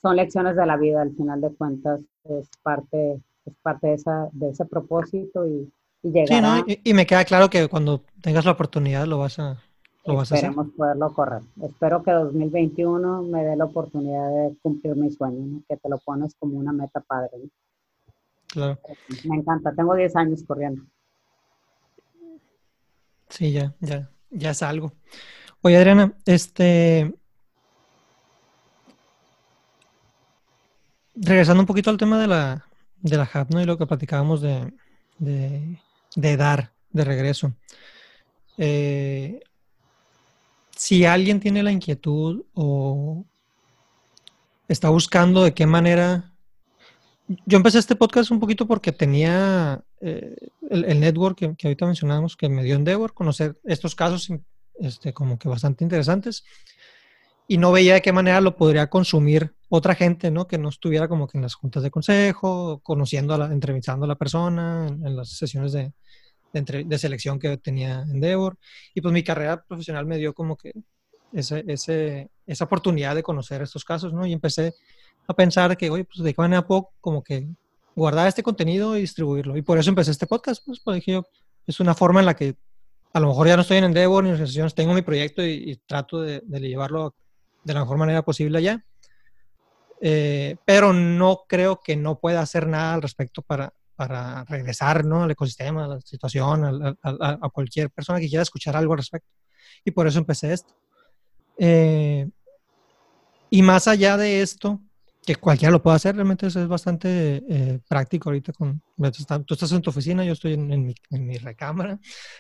son 0.02 0.16
lecciones 0.16 0.56
de 0.56 0.66
la 0.66 0.78
vida, 0.78 1.02
al 1.02 1.16
final 1.16 1.42
de 1.42 1.54
cuentas, 1.56 2.02
es 2.26 2.50
parte, 2.62 3.22
es 3.46 3.54
parte 3.62 3.88
de, 3.88 3.94
esa, 3.94 4.30
de 4.32 4.50
ese 4.50 4.66
propósito 4.66 5.48
y, 5.48 5.72
y 6.04 6.12
llegar 6.12 6.64
sí, 6.68 6.82
y, 6.84 6.94
me 6.94 7.06
queda 7.06 7.24
claro 7.26 7.50
que 7.50 7.68
cuando 7.68 8.04
tengas 8.22 8.46
la 8.46 8.52
oportunidad 8.52 9.06
lo 9.06 9.20
vas 9.20 9.40
a, 9.40 9.58
lo 10.06 10.16
vas 10.16 10.32
a 10.32 10.36
hacer. 10.36 10.50
Esperemos 10.50 10.76
poderlo 10.76 11.14
correr. 11.14 11.42
Espero 11.62 12.04
que 12.04 12.12
2021 12.12 13.24
me 13.24 13.44
dé 13.44 13.56
la 13.56 13.66
oportunidad 13.66 14.30
de 14.30 14.56
cumplir 14.62 14.96
mi 14.96 15.12
sueño, 15.12 15.62
que 15.68 15.78
te 15.78 15.90
lo 15.90 15.98
pones 16.00 16.36
como 16.36 16.58
una 16.58 16.74
meta 16.74 17.00
padre. 17.00 17.32
Claro. 18.48 18.78
Me 19.26 19.38
encanta, 19.38 19.74
tengo 19.74 19.96
10 19.96 20.16
años 20.16 20.44
corriendo. 20.44 20.84
Sí, 23.30 23.52
ya, 23.52 23.74
ya, 23.80 24.10
ya 24.30 24.52
es 24.52 24.62
algo. 24.64 24.94
Oye, 25.62 25.78
Adriana, 25.78 26.14
este. 26.26 27.14
Regresando 31.16 31.62
un 31.62 31.68
poquito 31.68 31.90
al 31.90 31.98
tema 31.98 32.20
de 32.20 32.28
la, 32.28 32.66
de 33.02 33.18
la 33.18 33.30
HAP, 33.32 33.52
¿no? 33.52 33.62
Y 33.62 33.66
lo 33.66 33.78
que 33.78 33.88
platicábamos 33.88 34.42
de, 34.42 34.72
de, 35.18 36.38
dar 36.38 36.72
de 36.92 37.04
regreso. 37.04 37.54
Eh, 38.58 39.40
si 40.76 41.06
alguien 41.06 41.40
tiene 41.40 41.64
la 41.64 41.72
inquietud 41.72 42.46
o 42.54 43.26
está 44.68 44.90
buscando 44.90 45.44
de 45.44 45.54
qué 45.54 45.66
manera 45.66 46.32
yo 47.28 47.58
empecé 47.58 47.80
este 47.80 47.96
podcast 47.96 48.32
un 48.32 48.40
poquito 48.40 48.68
porque 48.68 48.92
tenía 48.92 49.84
eh, 50.00 50.36
el, 50.70 51.00
network 51.00 51.38
que, 51.38 51.68
ahorita 51.68 51.86
mencionábamos 51.86 52.38
que 52.38 52.48
me 52.48 52.64
dio 52.64 52.76
Endeavor, 52.76 53.14
conocer 53.14 53.60
estos 53.66 53.96
casos 53.96 54.30
este, 54.80 55.14
como 55.14 55.38
que 55.38 55.50
bastante 55.50 55.84
interesantes 55.84 56.46
y 57.48 57.58
no 57.58 57.72
veía 57.72 57.96
de 57.96 58.02
qué 58.02 58.12
manera 58.14 58.42
lo 58.42 58.56
podría 58.56 58.90
consumir 58.90 59.54
otra 59.70 59.96
gente, 59.96 60.32
¿no? 60.32 60.48
Que 60.48 60.58
no 60.58 60.70
estuviera 60.70 61.08
como 61.08 61.28
que 61.28 61.38
en 61.38 61.42
las 61.44 61.56
juntas 61.56 61.84
de 61.84 61.92
consejo, 61.92 62.80
conociendo, 62.84 63.34
a 63.34 63.38
la, 63.38 63.46
entrevistando 63.46 64.06
a 64.06 64.08
la 64.08 64.16
persona, 64.16 64.88
en, 64.88 65.16
las 65.16 65.30
sesiones 65.30 65.72
de, 65.74 65.94
selección 66.98 67.40
que 67.40 67.58
tenía 67.58 68.02
Endeavor. 68.02 68.58
Y 68.94 69.02
pues 69.02 69.14
mi 69.14 69.24
carrera 69.24 69.64
profesional 69.66 70.06
me 70.06 70.18
dio 70.18 70.34
como 70.34 70.58
que 70.58 70.74
esa 71.34 72.64
oportunidad 72.64 73.16
de 73.16 73.24
conocer 73.24 73.62
estos 73.62 73.86
casos, 73.86 74.14
¿no? 74.14 74.26
Y 74.26 74.34
empecé 74.34 74.74
a 75.28 75.34
pensar 75.34 75.76
que, 75.78 75.90
oye, 75.90 76.06
pues 76.06 76.20
de 76.20 76.34
qué 76.34 76.42
manera 76.42 76.66
puedo 76.66 76.90
como 77.02 77.24
que 77.24 77.48
guardar 77.96 78.28
este 78.28 78.44
contenido 78.44 78.96
y 78.96 79.02
distribuirlo. 79.02 79.58
Y 79.58 79.62
por 79.62 79.78
eso 79.78 79.90
empecé 79.90 80.12
este 80.12 80.28
podcast, 80.28 80.64
pues, 80.66 80.80
porque 80.80 80.96
dije 80.96 81.12
yo, 81.14 81.24
es 81.66 81.80
una 81.80 81.94
forma 81.94 82.20
en 82.20 82.26
la 82.26 82.36
que 82.36 82.56
a 83.14 83.20
lo 83.20 83.28
mejor 83.28 83.48
ya 83.48 83.56
no 83.56 83.64
estoy 83.64 83.78
en 83.78 83.86
Endeavor 83.86 84.24
ni 84.24 84.30
en 84.30 84.36
organizaciones, 84.36 84.76
tengo 84.76 84.94
mi 84.94 85.02
proyecto 85.02 85.44
y, 85.44 85.80
trato 85.86 86.22
de, 86.22 86.42
llevarlo 86.48 87.16
de 87.64 87.74
la 87.74 87.82
mejor 87.82 87.98
manera 87.98 88.24
posible 88.24 88.60
allá. 88.60 88.86
Eh, 90.00 90.58
pero 90.64 90.94
no 90.94 91.46
creo 91.48 91.80
que 91.80 91.96
no 91.96 92.20
pueda 92.20 92.42
hacer 92.42 92.68
nada 92.68 92.94
al 92.94 93.02
respecto 93.02 93.42
para, 93.42 93.74
para 93.96 94.44
regresar 94.46 95.04
¿no? 95.04 95.24
al 95.24 95.32
ecosistema, 95.32 95.86
a 95.86 95.88
la 95.88 96.02
situación, 96.02 96.64
a, 96.64 96.96
a, 97.02 97.50
cualquier 97.50 97.90
persona 97.90 98.20
que 98.20 98.30
quiera 98.30 98.44
escuchar 98.44 98.76
algo 98.76 98.94
al 98.94 99.00
respecto. 99.00 99.30
Y 99.84 99.92
por 99.92 100.06
eso 100.06 100.20
empecé 100.20 100.54
esto. 100.54 100.76
Eh, 101.58 102.30
y 103.50 103.62
más 103.64 103.88
allá 103.88 104.18
de 104.18 104.42
esto, 104.42 104.80
que 105.28 105.36
cualquiera 105.36 105.74
lo 105.74 105.84
puede 105.84 105.98
hacer, 105.98 106.16
realmente 106.16 106.48
eso 106.48 106.62
es 106.62 106.70
bastante 106.70 107.44
eh, 107.50 107.82
práctico 107.86 108.30
ahorita. 108.30 108.54
Con, 108.54 108.82
tú 109.46 109.54
estás 109.54 109.72
en 109.74 109.82
tu 109.82 109.90
oficina, 109.90 110.24
yo 110.24 110.32
estoy 110.32 110.54
en, 110.54 110.86
mi, 110.86 110.96
en, 111.10 111.28
mi, 111.28 111.36
recámara, 111.36 112.00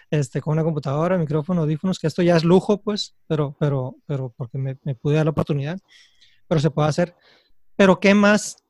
este, 0.10 0.40
con 0.40 0.54
una 0.54 0.64
computadora, 0.64 1.18
micrófono, 1.18 1.64
audífonos, 1.64 2.00
que 2.00 2.08
esto 2.08 2.22
ya 2.22 2.38
es 2.38 2.46
lujo, 2.46 2.82
pues, 2.82 3.14
pero, 3.28 3.58
pero, 3.60 3.98
pero 4.06 4.34
porque 4.38 4.58
me, 4.58 4.78
me 4.84 4.96
pude 4.96 5.16
dar 5.16 5.26
la 5.26 5.32
oportunidad, 5.32 5.78
pero 6.48 6.62
se 6.62 6.72
puede 6.72 6.88
hacer. 6.88 7.14
Pero, 7.76 8.00
¿qué 8.00 8.14
más 8.14 8.64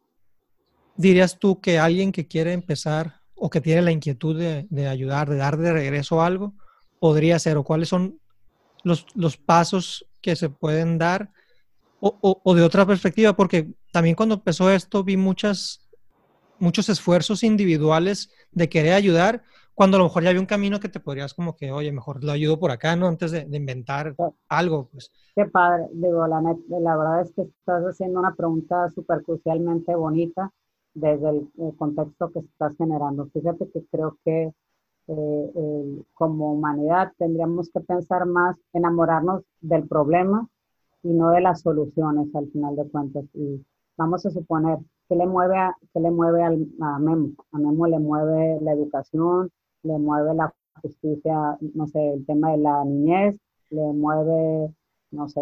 dirías 0.96 1.38
tú 1.38 1.62
que 1.62 1.78
alguien 1.78 2.12
que 2.12 2.28
quiere 2.28 2.54
empezar 2.54 3.22
o 3.36 3.52
que 3.52 3.62
tiene 3.62 3.84
la 3.84 3.92
inquietud 3.92 4.36
de, 4.36 4.66
de 4.72 4.88
ayudar, 4.88 5.30
de 5.30 5.38
dar 5.38 5.58
de 5.58 5.74
regreso 5.74 6.24
algo, 6.24 6.56
podría 7.00 7.36
hacer? 7.36 7.56
¿O 7.58 7.64
cuáles 7.64 7.90
son 7.90 8.20
los, 8.84 9.06
los 9.14 9.38
pasos 9.38 10.08
que 10.24 10.36
se 10.36 10.50
pueden 10.50 10.98
dar? 10.98 11.30
O, 12.00 12.42
o, 12.44 12.54
de 12.54 12.62
otra 12.62 12.86
perspectiva, 12.86 13.36
porque 13.36 13.74
también 13.98 14.16
cuando 14.16 14.36
empezó 14.36 14.70
esto 14.70 15.04
vi 15.04 15.18
muchas, 15.18 15.90
muchos 16.60 16.88
esfuerzos 16.88 17.44
individuales 17.44 18.32
de 18.52 18.70
querer 18.70 18.94
ayudar, 18.94 19.42
cuando 19.74 19.98
a 19.98 19.98
lo 19.98 20.04
mejor 20.04 20.22
ya 20.22 20.30
había 20.30 20.40
un 20.40 20.46
camino 20.46 20.80
que 20.80 20.88
te 20.88 21.00
podrías 21.00 21.34
como 21.34 21.56
que, 21.56 21.72
oye, 21.72 21.92
mejor 21.92 22.24
lo 22.24 22.32
ayudo 22.32 22.60
por 22.60 22.70
acá, 22.70 22.96
¿no? 22.96 23.08
Antes 23.08 23.32
de, 23.32 23.48
inventar 23.58 24.16
algo, 24.50 24.88
pues. 24.92 25.12
Qué 25.36 25.46
padre, 25.46 25.88
digo, 25.94 26.28
la, 26.28 26.40
la 26.42 26.96
verdad 26.96 27.22
es 27.22 27.32
que 27.34 27.42
estás 27.42 27.84
haciendo 27.86 28.20
una 28.20 28.36
pregunta 28.36 28.88
súper 28.94 29.24
crucialmente 29.24 29.96
bonita 29.96 30.52
desde 30.94 31.30
el, 31.30 31.76
contexto 31.76 32.32
que 32.32 32.42
estás 32.42 32.78
generando. 32.78 33.28
Fíjate 33.34 33.68
que 33.72 33.84
creo 33.90 34.20
que 34.24 34.54
eh, 35.08 36.04
como 36.14 36.54
humanidad 36.54 37.14
tendríamos 37.18 37.72
que 37.72 37.80
pensar 37.80 38.28
más, 38.28 38.58
enamorarnos 38.74 39.42
del 39.60 39.88
problema 39.88 40.48
y 41.02 41.14
no 41.14 41.32
de 41.32 41.42
las 41.42 41.62
soluciones 41.62 42.28
al 42.36 42.52
final 42.52 42.76
de 42.76 42.88
cuentas. 42.90 43.26
Y 43.34 43.66
vamos 43.98 44.26
a 44.26 44.30
suponer, 44.30 44.78
¿qué 45.10 45.16
le 45.16 45.26
mueve 45.26 45.58
a, 45.58 45.76
qué 45.94 46.00
le 46.00 46.12
mueve 46.12 46.44
al, 46.44 46.68
a 46.82 47.00
Memo? 47.00 47.32
A 47.52 47.58
Memo 47.58 47.88
le 47.88 48.00
mueve 48.00 48.60
la 48.62 48.74
educación, 48.74 49.50
le 49.84 49.98
mueve 49.98 50.34
la 50.36 50.54
justicia, 50.82 51.58
no 51.74 51.88
sé, 51.88 52.14
el 52.14 52.26
tema 52.26 52.52
de 52.52 52.58
la 52.60 52.86
niñez, 52.86 53.40
le 53.70 53.82
mueve, 53.94 54.74
no 55.12 55.28
sé, 55.28 55.42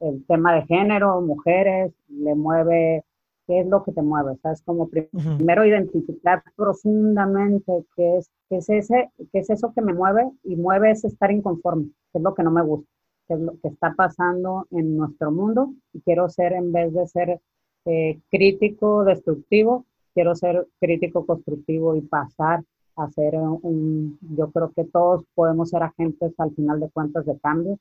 el 0.00 0.24
tema 0.26 0.54
de 0.54 0.62
género, 0.62 1.20
mujeres, 1.20 1.92
le 2.08 2.34
mueve, 2.34 3.04
¿qué 3.46 3.60
es 3.60 3.66
lo 3.66 3.84
que 3.84 3.92
te 3.92 4.02
mueve? 4.02 4.36
¿Sabes? 4.42 4.62
Como 4.62 4.88
primero 4.88 5.64
identificar 5.66 6.42
profundamente 6.56 7.84
qué 7.96 8.18
es, 8.18 8.30
qué 8.48 8.56
es, 8.56 8.70
ese, 8.70 9.10
qué 9.32 9.40
es 9.40 9.50
eso 9.50 9.72
que 9.74 9.82
me 9.82 9.92
mueve 9.92 10.30
y 10.42 10.56
mueve 10.56 10.92
es 10.92 11.04
estar 11.04 11.30
inconforme, 11.30 11.90
que 12.12 12.18
es 12.18 12.22
lo 12.24 12.34
que 12.34 12.42
no 12.42 12.50
me 12.50 12.62
gusta 12.62 12.88
qué 13.26 13.34
es 13.34 13.40
lo 13.40 13.58
que 13.60 13.68
está 13.68 13.94
pasando 13.94 14.66
en 14.70 14.96
nuestro 14.96 15.30
mundo 15.30 15.72
y 15.92 16.00
quiero 16.02 16.28
ser, 16.28 16.52
en 16.52 16.72
vez 16.72 16.92
de 16.92 17.06
ser 17.06 17.40
eh, 17.86 18.20
crítico, 18.30 19.04
destructivo, 19.04 19.84
quiero 20.14 20.34
ser 20.34 20.66
crítico, 20.80 21.26
constructivo 21.26 21.96
y 21.96 22.02
pasar 22.02 22.62
a 22.96 23.10
ser 23.10 23.34
un, 23.36 24.18
yo 24.36 24.50
creo 24.52 24.72
que 24.74 24.84
todos 24.84 25.24
podemos 25.34 25.70
ser 25.70 25.82
agentes 25.82 26.32
al 26.38 26.54
final 26.54 26.80
de 26.80 26.90
cuentas 26.90 27.26
de 27.26 27.38
cambio 27.38 27.78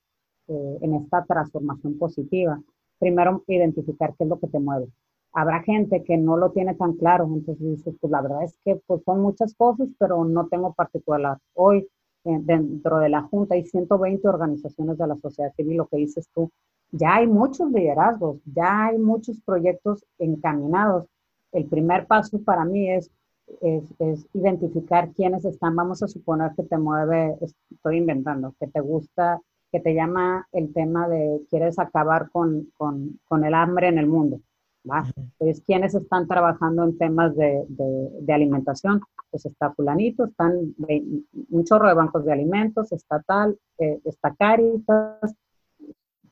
eh, 0.47 0.77
en 0.81 0.95
esta 0.95 1.23
transformación 1.23 1.97
positiva. 1.97 2.59
Primero, 2.99 3.43
identificar 3.47 4.13
qué 4.17 4.23
es 4.23 4.29
lo 4.29 4.39
que 4.39 4.47
te 4.47 4.59
mueve. 4.59 4.87
Habrá 5.33 5.61
gente 5.63 6.03
que 6.03 6.17
no 6.17 6.37
lo 6.37 6.51
tiene 6.51 6.75
tan 6.75 6.93
claro, 6.93 7.25
entonces 7.25 7.59
dices, 7.59 7.95
pues 7.99 8.11
la 8.11 8.21
verdad 8.21 8.43
es 8.43 8.57
que 8.63 8.79
pues, 8.87 9.01
son 9.03 9.21
muchas 9.21 9.53
cosas, 9.55 9.89
pero 9.97 10.25
no 10.25 10.47
tengo 10.47 10.73
particular. 10.73 11.37
Hoy 11.53 11.87
dentro 12.23 12.99
de 12.99 13.09
la 13.09 13.21
Junta 13.23 13.55
hay 13.55 13.65
120 13.65 14.27
organizaciones 14.27 14.97
de 14.97 15.07
la 15.07 15.17
sociedad 15.17 15.53
civil, 15.55 15.77
lo 15.77 15.87
que 15.87 15.97
dices 15.97 16.29
tú, 16.33 16.49
ya 16.93 17.15
hay 17.15 17.27
muchos 17.27 17.71
liderazgos, 17.71 18.37
ya 18.45 18.85
hay 18.85 18.99
muchos 18.99 19.41
proyectos 19.41 20.05
encaminados. 20.19 21.05
El 21.51 21.65
primer 21.65 22.07
paso 22.07 22.41
para 22.43 22.65
mí 22.65 22.89
es, 22.89 23.11
es, 23.61 24.27
identificar 24.33 25.11
quiénes 25.13 25.43
están. 25.43 25.75
Vamos 25.75 26.03
a 26.03 26.07
suponer 26.07 26.51
que 26.55 26.63
te 26.63 26.77
mueve, 26.77 27.35
estoy 27.41 27.97
inventando, 27.97 28.55
que 28.59 28.67
te 28.67 28.79
gusta, 28.79 29.41
que 29.71 29.79
te 29.79 29.95
llama 29.95 30.47
el 30.51 30.71
tema 30.71 31.07
de 31.09 31.41
quieres 31.49 31.79
acabar 31.79 32.29
con, 32.31 32.71
con, 32.77 33.19
con 33.27 33.43
el 33.43 33.55
hambre 33.55 33.87
en 33.87 33.97
el 33.97 34.07
mundo. 34.07 34.39
¿va? 34.89 35.03
Entonces, 35.15 35.63
¿quiénes 35.65 35.95
están 35.95 36.27
trabajando 36.27 36.83
en 36.83 36.97
temas 36.97 37.35
de, 37.35 37.65
de, 37.69 38.09
de 38.21 38.33
alimentación? 38.33 39.01
pues 39.33 39.47
está 39.47 39.73
fulanito, 39.73 40.25
están 40.25 40.75
un 41.49 41.63
chorro 41.63 41.87
de 41.87 41.95
bancos 41.95 42.23
de 42.23 42.31
alimentos, 42.31 42.91
está 42.91 43.19
tal, 43.23 43.57
eh, 43.79 43.99
está 44.05 44.35
Caritas. 44.35 45.35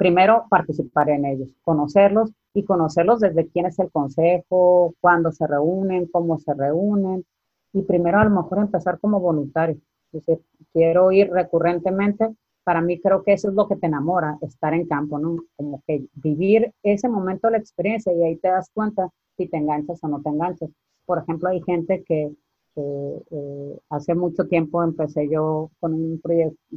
Primero, 0.01 0.47
participar 0.49 1.11
en 1.11 1.25
ellos, 1.25 1.49
conocerlos 1.61 2.31
y 2.55 2.65
conocerlos 2.65 3.19
desde 3.19 3.47
quién 3.49 3.67
es 3.67 3.77
el 3.77 3.91
consejo, 3.91 4.95
cuándo 4.99 5.31
se 5.31 5.45
reúnen, 5.45 6.07
cómo 6.07 6.39
se 6.39 6.55
reúnen. 6.55 7.23
Y 7.71 7.83
primero 7.83 8.17
a 8.17 8.23
lo 8.23 8.31
mejor 8.31 8.57
empezar 8.57 8.99
como 8.99 9.19
voluntario. 9.19 9.77
Es 10.11 10.25
decir, 10.25 10.43
quiero 10.73 11.11
ir 11.11 11.29
recurrentemente. 11.29 12.35
Para 12.63 12.81
mí 12.81 12.99
creo 12.99 13.23
que 13.23 13.33
eso 13.33 13.49
es 13.49 13.53
lo 13.53 13.67
que 13.67 13.75
te 13.75 13.85
enamora, 13.85 14.39
estar 14.41 14.73
en 14.73 14.87
campo, 14.87 15.19
¿no? 15.19 15.35
Como 15.55 15.83
que 15.85 16.07
vivir 16.15 16.73
ese 16.81 17.07
momento 17.07 17.45
de 17.45 17.51
la 17.51 17.57
experiencia 17.59 18.11
y 18.11 18.23
ahí 18.23 18.37
te 18.37 18.47
das 18.47 18.71
cuenta 18.73 19.07
si 19.37 19.49
te 19.49 19.57
enganchas 19.57 20.03
o 20.03 20.07
no 20.07 20.19
te 20.19 20.29
enganchas. 20.29 20.71
Por 21.05 21.19
ejemplo, 21.19 21.49
hay 21.49 21.61
gente 21.61 22.03
que 22.07 22.31
eh, 22.75 23.79
hace 23.91 24.15
mucho 24.15 24.47
tiempo 24.47 24.81
empecé 24.81 25.29
yo 25.29 25.69
con 25.79 25.93
un 25.93 26.19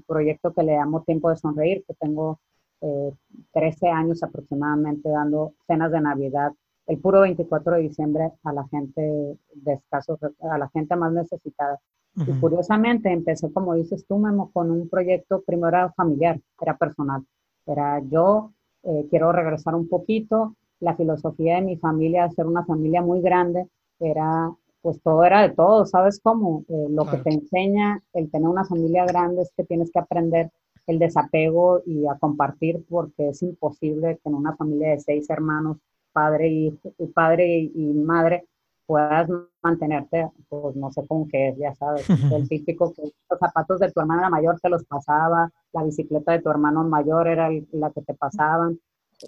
proyecto 0.07 0.53
que 0.53 0.63
le 0.63 0.77
llamo 0.77 1.05
Tiempo 1.05 1.31
de 1.31 1.37
Sonreír, 1.37 1.85
que 1.89 1.95
tengo 1.95 2.39
13 2.81 3.87
eh, 3.87 3.91
años 3.91 4.23
aproximadamente 4.23 5.09
dando 5.09 5.55
cenas 5.67 5.93
de 5.93 6.01
Navidad 6.01 6.53
el 6.87 6.99
puro 6.99 7.21
24 7.21 7.77
de 7.77 7.83
diciembre 7.83 8.33
a 8.43 8.53
la 8.53 8.67
gente 8.69 9.01
de 9.01 9.73
escasos, 9.73 10.19
a 10.23 10.59
la 10.59 10.69
gente 10.69 10.97
más 10.97 11.13
necesitada. 11.13 11.81
Y 12.17 12.33
curiosamente 12.41 13.11
empecé, 13.11 13.53
como 13.53 13.75
dices 13.75 14.07
tú, 14.07 14.19
Memo, 14.19 14.51
con 14.53 14.71
un 14.71 14.89
proyecto, 14.89 15.43
primero 15.43 15.69
era 15.69 15.93
familiar, 15.95 16.41
era 16.61 16.77
personal. 16.77 17.25
Era 17.67 18.01
yo, 18.09 18.53
eh, 18.85 19.07
quiero 19.11 19.33
regresar 19.33 19.75
un 19.75 19.89
poquito, 19.89 20.55
la 20.79 20.95
filosofía 20.95 21.57
de 21.57 21.63
mi 21.63 21.77
familia, 21.77 22.31
ser 22.31 22.47
una 22.47 22.65
familia 22.65 23.03
muy 23.03 23.21
grande, 23.21 23.67
era 23.99 24.53
pues 24.81 25.01
todo 25.01 25.25
era 25.25 25.41
de 25.41 25.55
todo, 25.55 25.87
¿sabes 25.87 26.21
cómo? 26.23 26.63
Eh, 26.69 26.87
lo 26.91 27.07
que 27.07 27.17
te 27.17 27.31
enseña 27.31 28.03
el 28.13 28.31
tener 28.31 28.49
una 28.49 28.67
familia 28.67 29.07
grande 29.07 29.41
es 29.41 29.51
que 29.57 29.65
tienes 29.65 29.91
que 29.91 29.99
aprender 29.99 30.51
el 30.87 30.99
desapego 30.99 31.83
y 31.87 32.07
a 32.07 32.19
compartir 32.19 32.85
porque 32.89 33.31
es 33.31 33.43
imposible 33.43 34.19
que 34.23 34.29
en 34.29 34.35
una 34.35 34.57
familia 34.57 34.91
de 34.91 35.01
seis 35.01 35.29
hermanos, 35.31 35.79
padre 36.13 36.49
y, 36.49 36.71
padre 37.15 37.71
y, 37.75 37.93
madre, 37.95 38.45
puedas 38.87 39.29
mantenerte, 39.63 40.29
pues 40.49 40.77
no 40.77 40.93
sé 40.93 41.07
con 41.07 41.27
qué 41.29 41.55
ya 41.59 41.75
sabes, 41.75 42.07
el 42.33 42.49
típico 42.49 42.93
que 42.93 43.03
los 43.03 43.39
zapatos 43.39 43.81
de 43.81 43.91
tu 43.91 44.01
hermana 44.01 44.29
mayor 44.29 44.61
te 44.61 44.69
los 44.69 44.85
pasaba, 44.85 45.51
la 45.73 45.85
bicicleta 45.85 46.33
de 46.33 46.43
tu 46.43 46.51
hermano 46.51 46.85
mayor 46.85 47.29
era 47.29 47.49
la 47.73 47.91
que 47.91 48.03
te 48.03 48.15
pasaban. 48.15 48.79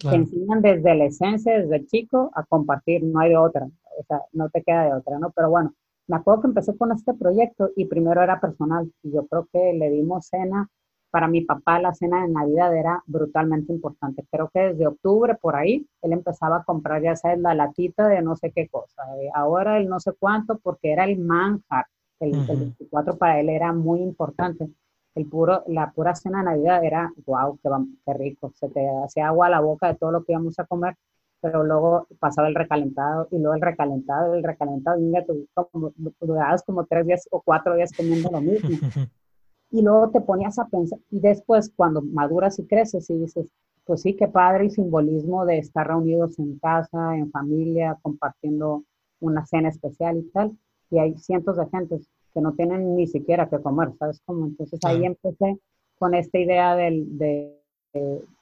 Te 0.00 0.14
enseñan 0.14 0.60
desde 0.62 0.94
la 0.94 1.04
esencia, 1.04 1.58
desde 1.58 1.86
chico, 1.86 2.30
a 2.34 2.44
compartir, 2.44 3.02
no 3.04 3.20
hay 3.20 3.30
de 3.30 3.36
otra 3.36 3.68
o 3.96 4.04
sea, 4.04 4.22
no 4.32 4.48
te 4.50 4.62
queda 4.62 4.84
de 4.84 4.94
otra, 4.94 5.18
¿no? 5.18 5.30
Pero 5.30 5.50
bueno, 5.50 5.74
me 6.06 6.16
acuerdo 6.16 6.42
que 6.42 6.48
empecé 6.48 6.76
con 6.76 6.92
este 6.92 7.14
proyecto 7.14 7.70
y 7.76 7.86
primero 7.86 8.22
era 8.22 8.40
personal 8.40 8.92
y 9.02 9.12
yo 9.12 9.26
creo 9.26 9.48
que 9.52 9.72
le 9.72 9.90
dimos 9.90 10.26
cena. 10.28 10.68
Para 11.16 11.28
mi 11.28 11.40
papá 11.40 11.80
la 11.80 11.94
cena 11.94 12.20
de 12.20 12.28
Navidad 12.28 12.76
era 12.76 13.02
brutalmente 13.06 13.72
importante. 13.72 14.26
Creo 14.30 14.50
que 14.52 14.60
desde 14.60 14.86
octubre 14.86 15.34
por 15.34 15.56
ahí 15.56 15.88
él 16.02 16.12
empezaba 16.12 16.58
a 16.58 16.62
comprar 16.62 17.00
ya 17.02 17.16
sabes 17.16 17.38
la 17.38 17.54
latita 17.54 18.06
de 18.06 18.20
no 18.20 18.36
sé 18.36 18.52
qué 18.52 18.68
cosa. 18.68 19.02
Ahora 19.32 19.78
el 19.78 19.88
no 19.88 19.98
sé 19.98 20.12
cuánto 20.12 20.58
porque 20.58 20.92
era 20.92 21.04
el 21.04 21.18
manjar. 21.18 21.86
El, 22.20 22.32
24 22.32 23.16
para 23.16 23.40
él 23.40 23.48
era 23.48 23.72
muy 23.72 24.02
importante. 24.02 24.68
El 25.14 25.24
puro, 25.24 25.64
la 25.68 25.90
pura 25.90 26.14
cena 26.14 26.40
de 26.40 26.50
Navidad 26.50 26.84
era, 26.84 27.10
wow, 27.24 27.58
qué, 27.62 27.70
qué 28.04 28.12
rico. 28.12 28.52
Se 28.54 28.68
te 28.68 28.86
hacía 29.02 29.28
agua 29.28 29.46
a 29.46 29.50
la 29.50 29.60
boca 29.60 29.86
de 29.86 29.94
todo 29.94 30.12
lo 30.12 30.22
que 30.22 30.32
íbamos 30.32 30.58
a 30.58 30.66
comer 30.66 30.96
pero 31.40 31.64
luego 31.64 32.08
pasaba 32.18 32.48
el 32.48 32.54
recalentado 32.54 33.28
y 33.30 33.38
luego 33.38 33.54
el 33.54 33.62
recalentado, 33.62 34.34
el 34.34 34.42
recalentado, 34.42 35.00
y 35.00 35.12
tú 35.26 35.46
como, 35.70 35.92
durabas 36.20 36.62
como 36.62 36.84
tres 36.84 37.06
días 37.06 37.26
o 37.30 37.40
cuatro 37.40 37.74
días 37.74 37.92
comiendo 37.96 38.30
lo 38.30 38.42
mismo. 38.42 38.68
Y 39.70 39.82
luego 39.82 40.10
te 40.10 40.20
ponías 40.20 40.58
a 40.58 40.66
pensar, 40.66 40.98
y 41.10 41.20
después 41.20 41.72
cuando 41.74 42.00
maduras 42.00 42.58
y 42.58 42.66
creces 42.66 43.10
y 43.10 43.18
dices, 43.18 43.48
pues 43.84 44.02
sí, 44.02 44.14
qué 44.14 44.28
padre 44.28 44.66
y 44.66 44.70
simbolismo 44.70 45.44
de 45.44 45.58
estar 45.58 45.86
reunidos 45.86 46.38
en 46.38 46.58
casa, 46.58 47.16
en 47.16 47.30
familia, 47.30 47.98
compartiendo 48.02 48.84
una 49.20 49.46
cena 49.46 49.68
especial 49.68 50.18
y 50.18 50.22
tal, 50.30 50.56
y 50.90 50.98
hay 50.98 51.16
cientos 51.18 51.56
de 51.56 51.66
gentes 51.68 52.08
que 52.34 52.40
no 52.40 52.52
tienen 52.52 52.96
ni 52.96 53.06
siquiera 53.06 53.48
que 53.48 53.60
comer, 53.60 53.92
¿sabes 53.98 54.20
cómo? 54.24 54.46
Entonces 54.46 54.78
ahí 54.84 55.04
empecé 55.04 55.58
con 55.98 56.14
esta 56.14 56.38
idea 56.38 56.76
del 56.76 57.16
de, 57.16 57.56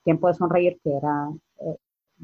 tiempo 0.03 0.29
de 0.29 0.35
sonreír, 0.35 0.79
que 0.83 0.93
era 0.93 1.31
eh, 1.61 1.77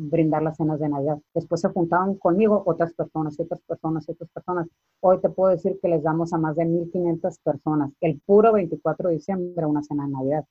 brindar 0.09 0.43
las 0.43 0.57
cenas 0.57 0.81
de 0.81 0.89
Navidad. 0.89 1.19
Después 1.35 1.61
se 1.61 1.69
juntaban 1.69 2.15
conmigo 2.15 2.63
otras 2.65 2.93
personas, 2.95 3.39
otras 3.39 3.61
personas, 3.61 4.09
otras 4.09 4.31
personas. 4.31 4.69
Hoy 5.01 5.21
te 5.21 5.29
puedo 5.29 5.51
decir 5.51 5.79
que 5.81 5.89
les 5.89 6.03
damos 6.03 6.33
a 6.33 6.39
más 6.39 6.57
de 6.57 6.65
1.500 6.65 7.39
personas 7.43 7.91
el 8.01 8.21
puro 8.25 8.53
24 8.53 9.09
de 9.09 9.15
diciembre 9.15 9.67
una 9.67 9.83
cena 9.83 10.07
de 10.07 10.13
Navidad. 10.13 10.45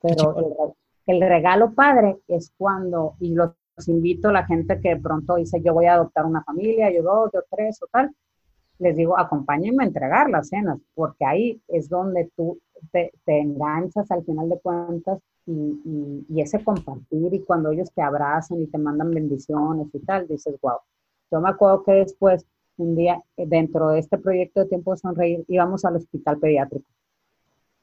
Pero 0.00 0.74
el, 1.06 1.20
regalo 1.20 1.72
padre 1.72 2.18
es 2.26 2.52
cuando, 2.56 3.14
y 3.20 3.34
lo 3.34 3.54
invito 3.86 4.28
a 4.28 4.32
la 4.32 4.46
gente 4.46 4.80
que 4.80 4.90
de 4.90 5.00
pronto 5.00 5.36
dice, 5.36 5.60
yo 5.62 5.72
voy 5.72 5.86
a 5.86 5.94
adoptar 5.94 6.26
una 6.26 6.42
familia, 6.42 6.92
yo 6.92 7.02
dos, 7.02 7.30
yo 7.32 7.40
tres 7.50 7.80
o 7.82 7.86
tal, 7.86 8.12
les 8.78 8.96
digo, 8.96 9.18
acompáñenme 9.18 9.84
a 9.84 9.86
entregar 9.86 10.28
las 10.28 10.48
cenas, 10.48 10.78
porque 10.94 11.24
ahí 11.24 11.62
es 11.68 11.88
donde 11.88 12.30
tú 12.36 12.58
te, 12.92 13.12
enganchas 13.26 14.10
al 14.10 14.24
final 14.24 14.48
de 14.48 14.60
cuentas 14.60 15.18
y, 15.46 16.24
y, 16.28 16.40
ese 16.40 16.62
compartir 16.62 17.32
y 17.32 17.40
cuando 17.44 17.70
ellos 17.70 17.92
te 17.92 18.02
abrazan 18.02 18.60
y 18.62 18.66
te 18.66 18.78
mandan 18.78 19.10
bendiciones 19.10 19.88
y 19.92 20.00
tal, 20.00 20.26
dices, 20.26 20.56
wow. 20.60 20.78
Yo 21.30 21.40
me 21.40 21.50
acuerdo 21.50 21.82
que 21.84 21.92
después, 21.92 22.46
un 22.76 22.96
día, 22.96 23.22
dentro 23.36 23.90
de 23.90 24.00
este 24.00 24.18
proyecto 24.18 24.60
de 24.60 24.66
Tiempo 24.66 24.92
de 24.92 24.98
Sonreír, 24.98 25.44
íbamos 25.48 25.84
al 25.84 25.96
hospital 25.96 26.38
pediátrico. 26.38 26.88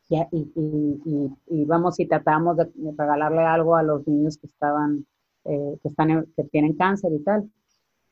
Y, 0.09 0.20
y, 0.32 1.32
íbamos 1.47 1.99
y 1.99 2.05
tratábamos 2.05 2.57
de 2.57 2.70
regalarle 2.97 3.41
algo 3.41 3.76
a 3.76 3.84
los 3.84 4.07
niños 4.07 4.38
que 4.38 4.47
estaban, 4.47 5.05
eh, 5.45 5.78
que, 5.82 5.88
están, 5.88 6.28
que 6.36 6.43
tienen 6.43 6.74
cáncer 6.76 7.11
y 7.14 7.20
tal. 7.24 7.49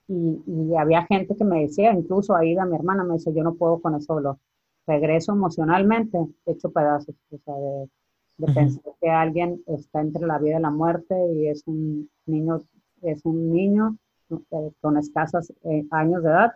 Y, 0.07 0.75
había 0.75 1.05
gente 1.05 1.35
que 1.35 1.45
me 1.45 1.61
decía, 1.61 1.93
incluso 1.93 2.35
Aida, 2.35 2.65
mi 2.65 2.75
hermana, 2.75 3.03
me 3.03 3.13
dice, 3.15 3.33
yo 3.33 3.43
no 3.43 3.55
puedo 3.55 3.81
con 3.81 3.95
eso 3.95 4.15
dolor. 4.15 4.37
Regreso 4.87 5.33
emocionalmente, 5.33 6.17
hecho 6.45 6.71
pedazos, 6.71 7.15
o 7.31 7.37
sea, 7.37 7.55
de, 7.55 7.89
pensar 8.37 8.93
que 8.99 9.09
alguien 9.09 9.61
está 9.67 10.01
entre 10.01 10.25
la 10.25 10.39
vida 10.39 10.57
y 10.57 10.61
la 10.61 10.69
muerte 10.69 11.15
y 11.33 11.47
es 11.47 11.63
un 11.67 12.09
niño, 12.25 12.61
es 13.01 13.25
un 13.25 13.51
niño 13.51 13.97
eh, 14.29 14.71
con 14.81 14.97
escasos 14.97 15.51
eh, 15.63 15.85
años 15.91 16.23
de 16.23 16.29
edad. 16.29 16.51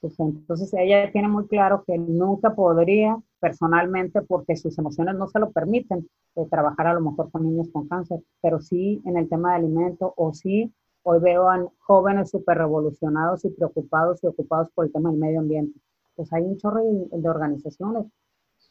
Pues 0.00 0.18
entonces 0.18 0.72
ella 0.74 1.12
tiene 1.12 1.28
muy 1.28 1.46
claro 1.46 1.84
que 1.86 1.98
nunca 1.98 2.54
podría 2.54 3.18
personalmente, 3.38 4.22
porque 4.22 4.56
sus 4.56 4.78
emociones 4.78 5.14
no 5.16 5.28
se 5.28 5.38
lo 5.38 5.50
permiten, 5.50 6.08
eh, 6.36 6.46
trabajar 6.50 6.86
a 6.86 6.94
lo 6.94 7.00
mejor 7.00 7.30
con 7.30 7.44
niños 7.44 7.68
con 7.70 7.88
cáncer, 7.88 8.20
pero 8.40 8.60
sí 8.60 9.02
en 9.04 9.16
el 9.16 9.28
tema 9.28 9.50
de 9.50 9.56
alimento 9.56 10.14
o 10.16 10.32
sí 10.32 10.72
Hoy 11.02 11.18
veo 11.18 11.48
a 11.48 11.66
jóvenes 11.78 12.30
súper 12.30 12.58
revolucionados 12.58 13.44
y 13.46 13.50
preocupados 13.50 14.22
y 14.22 14.26
ocupados 14.26 14.68
por 14.74 14.84
el 14.84 14.92
tema 14.92 15.10
del 15.10 15.18
medio 15.18 15.40
ambiente. 15.40 15.80
Pues 16.14 16.30
hay 16.32 16.42
un 16.42 16.58
chorro 16.58 16.82
de, 16.84 17.28
organizaciones. 17.28 18.06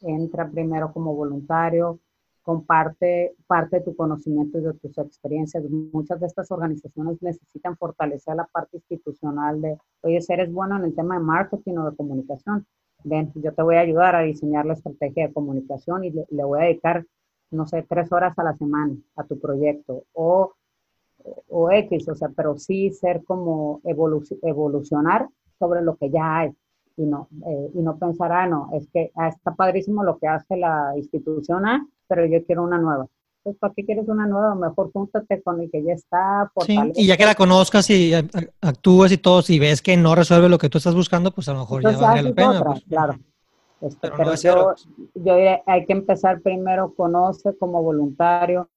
Entra 0.01 0.49
primero 0.49 0.93
como 0.93 1.15
voluntario, 1.15 1.99
comparte 2.49 3.35
parte 3.45 3.77
de 3.77 3.83
tu 3.83 3.95
conocimiento 3.95 4.57
y 4.57 4.61
de 4.61 4.73
tus 4.73 4.97
experiencias. 4.97 5.63
Muchas 5.69 6.19
de 6.19 6.25
estas 6.25 6.49
organizaciones 6.49 7.21
necesitan 7.21 7.77
fortalecer 7.77 8.35
la 8.35 8.45
parte 8.45 8.77
institucional 8.77 9.61
de, 9.61 9.77
oye, 10.01 10.19
si 10.19 10.33
eres 10.33 10.51
bueno 10.51 10.75
en 10.77 10.85
el 10.85 10.95
tema 10.95 11.19
de 11.19 11.23
marketing 11.23 11.75
o 11.75 11.91
de 11.91 11.95
comunicación, 11.95 12.65
ven, 13.03 13.31
yo 13.35 13.53
te 13.53 13.61
voy 13.61 13.75
a 13.75 13.81
ayudar 13.81 14.15
a 14.15 14.21
diseñar 14.21 14.65
la 14.65 14.73
estrategia 14.73 15.27
de 15.27 15.33
comunicación 15.33 16.03
y 16.05 16.09
le, 16.09 16.25
le 16.27 16.43
voy 16.43 16.59
a 16.59 16.63
dedicar, 16.63 17.05
no 17.51 17.67
sé, 17.67 17.85
tres 17.87 18.11
horas 18.11 18.33
a 18.39 18.43
la 18.43 18.57
semana 18.57 18.95
a 19.15 19.23
tu 19.25 19.39
proyecto. 19.39 20.05
O 20.13 20.53
o 21.49 21.69
X, 21.69 22.09
o 22.09 22.15
sea, 22.15 22.29
pero 22.29 22.57
sí 22.57 22.89
ser 22.89 23.23
como 23.25 23.81
evolucionar 23.83 25.27
sobre 25.59 25.83
lo 25.83 25.97
que 25.97 26.09
ya 26.09 26.39
hay 26.39 26.55
y 26.97 27.05
no, 27.05 27.27
eh, 27.45 27.71
y 27.75 27.81
no 27.81 27.99
pensar, 27.99 28.31
ah, 28.31 28.47
no, 28.47 28.69
es 28.73 28.87
que 28.91 29.11
ah, 29.15 29.27
está 29.27 29.53
padrísimo 29.53 30.03
lo 30.03 30.17
que 30.17 30.27
hace 30.27 30.57
la 30.57 30.93
institución 30.95 31.67
A, 31.67 31.85
pero 32.09 32.25
yo 32.25 32.43
quiero 32.45 32.63
una 32.63 32.77
nueva. 32.77 33.07
Pues, 33.43 33.55
¿para 33.57 33.73
qué 33.73 33.85
quieres 33.85 34.09
una 34.09 34.27
nueva? 34.27 34.53
Mejor 34.55 34.91
júntate 34.91 35.41
con 35.41 35.61
el 35.61 35.71
que 35.71 35.81
ya 35.81 35.93
está. 35.93 36.51
Sí, 36.65 36.77
y 36.95 37.07
ya 37.07 37.15
que 37.15 37.25
la 37.25 37.35
conozcas 37.35 37.89
y 37.89 38.11
actúes 38.59 39.13
y 39.13 39.17
todo, 39.17 39.41
si 39.41 39.59
ves 39.59 39.81
que 39.81 39.95
no 39.95 40.13
resuelve 40.13 40.49
lo 40.49 40.57
que 40.57 40.69
tú 40.69 40.77
estás 40.77 40.95
buscando, 40.95 41.31
pues 41.31 41.47
a 41.47 41.53
lo 41.53 41.59
mejor 41.59 41.83
ya 41.83 41.97
vale 41.97 42.23
la 42.23 42.33
pena. 42.33 42.63
Pues. 42.63 42.83
Claro. 42.83 43.15
Este, 43.81 44.11
pero, 44.11 44.35
yo, 44.35 44.75
yo 45.15 45.35
diré, 45.35 45.63
hay 45.65 45.85
que 45.85 45.93
empezar 45.93 46.41
primero, 46.41 46.93
conoce 46.95 47.55
como 47.57 47.81
voluntario, 47.81 48.69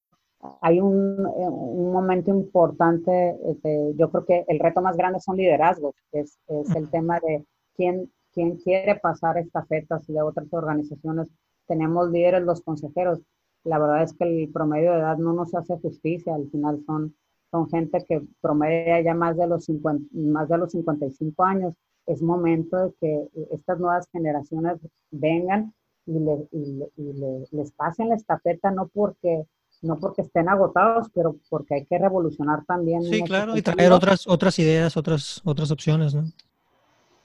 hay 0.61 0.81
un, 0.81 1.27
eh, 1.27 1.49
un 1.49 1.93
momento 1.93 2.31
importante, 2.31 3.37
este, 3.51 3.95
yo 3.97 4.11
creo 4.11 4.25
que 4.25 4.45
el 4.47 4.61
reto 4.61 4.81
más 4.81 4.97
grande 4.97 5.19
son 5.19 5.37
liderazgos, 5.37 5.95
es, 6.13 6.39
es 6.47 6.77
el 6.77 6.89
tema 6.89 7.19
de 7.21 7.45
quién, 7.75 8.13
quién 8.33 8.57
quiere 8.59 8.95
pasar 8.97 9.39
estafetas 9.39 10.09
y 10.09 10.13
de 10.13 10.23
otras 10.23 10.47
organizaciones. 10.53 11.29
Tenemos 11.67 12.11
líderes, 12.11 12.43
los 12.43 12.63
consejeros. 12.63 13.21
La 13.65 13.79
verdad 13.79 14.03
es 14.03 14.13
que 14.13 14.25
el 14.25 14.51
promedio 14.51 14.93
de 14.93 14.99
edad 14.99 15.19
no 15.19 15.33
nos 15.33 15.55
hace 15.55 15.79
justicia, 15.79 16.35
al 16.35 16.51
final 16.51 16.83
son, 16.85 17.15
son 17.51 17.69
gente 17.69 18.05
que 18.09 18.23
promedia 18.41 19.01
ya 19.01 19.15
más 19.15 19.37
de, 19.37 19.47
los 19.47 19.65
50, 19.65 20.05
más 20.13 20.49
de 20.49 20.59
los 20.59 20.73
55 20.73 21.45
años. 21.45 21.75
Es 22.07 22.23
momento 22.23 22.77
de 22.77 22.93
que 23.01 23.29
estas 23.53 23.79
nuevas 23.79 24.09
generaciones 24.11 24.79
vengan 25.11 25.73
y, 26.07 26.19
le, 26.19 26.49
y, 26.51 26.83
y 26.97 27.57
les 27.57 27.73
pasen 27.73 28.09
la 28.09 28.17
estafeta, 28.17 28.73
no 28.73 28.89
porque 28.89 29.47
no 29.83 29.99
porque 29.99 30.23
estén 30.23 30.49
agotados, 30.49 31.09
pero 31.13 31.37
porque 31.51 31.75
hay 31.75 31.85
que 31.87 31.99
revolucionar 31.99 32.65
también. 32.65 33.03
Sí, 33.03 33.23
claro, 33.23 33.57
y 33.57 33.63
traer 33.63 33.93
otras, 33.93 34.27
otras 34.27 34.59
ideas, 34.59 34.97
otras, 34.97 35.41
otras 35.45 35.71
opciones, 35.71 36.15
¿no? 36.15 36.25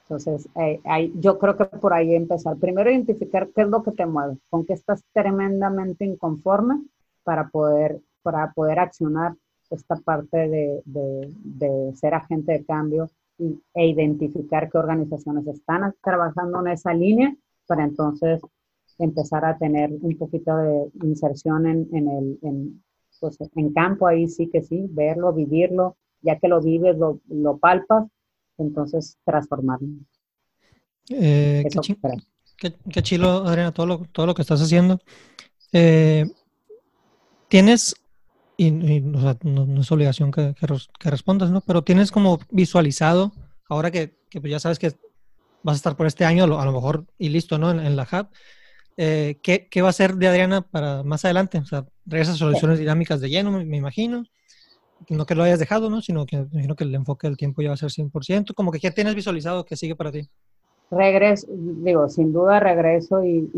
Entonces, 0.10 0.48
eh, 0.56 0.80
yo 1.16 1.38
creo 1.38 1.58
que 1.58 1.66
por 1.66 1.94
ahí 1.94 2.16
empezar. 2.16 2.56
Primero, 2.58 2.90
identificar 2.90 3.50
qué 3.54 3.64
es 3.64 3.68
lo 3.68 3.84
que 3.84 3.92
te 3.92 4.06
mueve, 4.06 4.38
con 4.50 4.66
qué 4.66 4.74
estás 4.74 5.04
tremendamente 5.12 6.06
inconforme 6.06 6.82
para 7.24 7.50
poder, 7.50 8.00
para 8.22 8.54
poder 8.54 8.80
accionar 8.80 9.36
esta 9.70 9.98
parte 9.98 10.38
de, 10.48 10.82
de, 10.86 11.94
ser 11.96 12.14
agente 12.14 12.54
de 12.54 12.66
cambio 12.66 13.10
y, 13.38 13.60
e 13.74 13.88
identificar 13.88 14.70
qué 14.72 14.78
organizaciones 14.78 15.46
están 15.48 15.94
trabajando 16.02 16.62
en 16.62 16.68
esa 16.70 16.94
línea 16.94 17.36
para 17.68 17.84
entonces 17.84 18.42
empezar 19.00 19.44
a 19.44 19.58
tener 19.58 19.92
un 19.92 20.18
poquito 20.18 20.56
de 20.56 20.90
inserción 21.04 21.68
en, 21.68 21.90
en 21.92 22.08
el 22.08 22.40
en, 22.44 22.84
pues, 23.20 23.38
en 23.56 23.74
campo, 23.74 24.08
ahí 24.08 24.30
sí 24.30 24.48
que 24.50 24.62
sí, 24.62 24.88
verlo, 24.90 25.34
vivirlo, 25.34 25.98
ya 26.22 26.40
que 26.40 26.48
lo 26.48 26.62
vives, 26.62 26.98
lo, 26.98 27.20
lo 27.28 27.58
palpas, 27.58 28.08
entonces 28.58 29.18
transformarlo. 29.26 29.88
Eh, 31.10 31.66
qué, 32.58 32.76
qué, 32.92 33.02
chilo, 33.02 33.48
Adriana, 33.48 33.72
todo 33.72 33.86
lo, 33.86 33.98
todo 34.12 34.26
lo 34.26 34.34
que 34.34 34.42
estás 34.42 34.62
haciendo. 34.62 35.00
Eh, 35.72 36.26
tienes, 37.48 37.96
y, 38.58 38.72
no, 38.72 39.82
es 39.82 39.92
obligación 39.92 40.32
que, 40.32 40.54
que, 40.54 41.10
respondas, 41.10 41.52
¿no? 41.52 41.62
Pero 41.62 41.84
tienes 41.84 42.12
como 42.12 42.40
visualizado, 42.50 43.32
ahora 43.70 43.92
que, 43.92 44.18
que 44.30 44.42
pues 44.42 44.52
ya 44.52 44.60
sabes 44.60 44.80
que 44.80 44.94
vas 45.64 45.76
a 45.76 45.78
estar 45.78 45.96
por 45.96 46.08
este 46.08 46.26
año, 46.26 46.44
a 46.44 46.48
lo, 46.48 46.72
mejor, 46.72 47.06
y 47.18 47.30
listo, 47.30 47.58
¿no? 47.58 47.72
En, 47.72 47.80
en 47.80 47.96
la 47.96 48.04
Hub, 48.04 48.30
eh, 48.98 49.40
¿qué, 49.44 49.68
¿qué, 49.70 49.84
va 49.84 49.90
a 49.90 49.94
ser 49.94 50.16
de 50.16 50.28
Adriana 50.28 50.62
para 50.62 51.04
más 51.04 51.24
adelante? 51.24 51.60
O 51.60 51.66
sea, 51.66 51.86
regresa 52.06 52.32
a 52.32 52.36
soluciones 52.36 52.80
dinámicas 52.80 53.22
de 53.22 53.30
lleno, 53.30 53.52
me, 53.52 53.78
imagino. 53.78 54.24
No 55.10 55.26
que 55.26 55.36
lo 55.36 55.44
hayas 55.44 55.60
dejado, 55.60 55.90
¿no? 55.90 56.02
Sino 56.02 56.26
que 56.26 56.38
imagino 56.52 56.76
que 56.76 56.84
el 56.84 56.96
enfoque 56.96 57.28
del 57.28 57.38
tiempo 57.38 57.62
ya 57.62 57.70
va 57.70 57.76
a 57.76 57.78
ser 57.78 57.90
100%. 57.90 58.54
Como 58.54 58.72
que 58.72 58.80
¿qué 58.80 58.92
tienes 58.92 59.16
visualizado 59.16 59.66
que 59.66 59.76
sigue 59.76 59.96
para 59.96 60.12
ti? 60.12 60.30
Regreso, 60.90 61.48
digo, 61.50 62.08
sin 62.08 62.32
duda 62.32 62.60
regreso 62.60 63.24
y, 63.24 63.50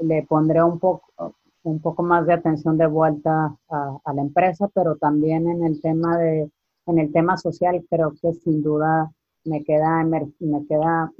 le, 0.00 0.22
pondré 0.22 0.62
un 0.62 0.78
poco, 0.78 1.34
un 1.64 1.80
poco 1.80 2.02
más 2.02 2.26
de 2.26 2.32
atención 2.32 2.78
de 2.78 2.86
vuelta 2.86 3.54
a, 3.68 3.98
a, 4.02 4.12
la 4.14 4.22
empresa, 4.22 4.68
pero 4.74 4.96
también 4.96 5.48
en 5.48 5.64
el 5.64 5.82
tema 5.82 6.16
de, 6.16 6.50
en 6.86 6.98
el 6.98 7.12
tema 7.12 7.36
social 7.36 7.84
creo 7.90 8.14
que 8.20 8.32
sin 8.32 8.62
duda 8.62 9.12
me 9.44 9.62
queda, 9.64 10.02
me 10.04 10.66
queda 10.66 11.12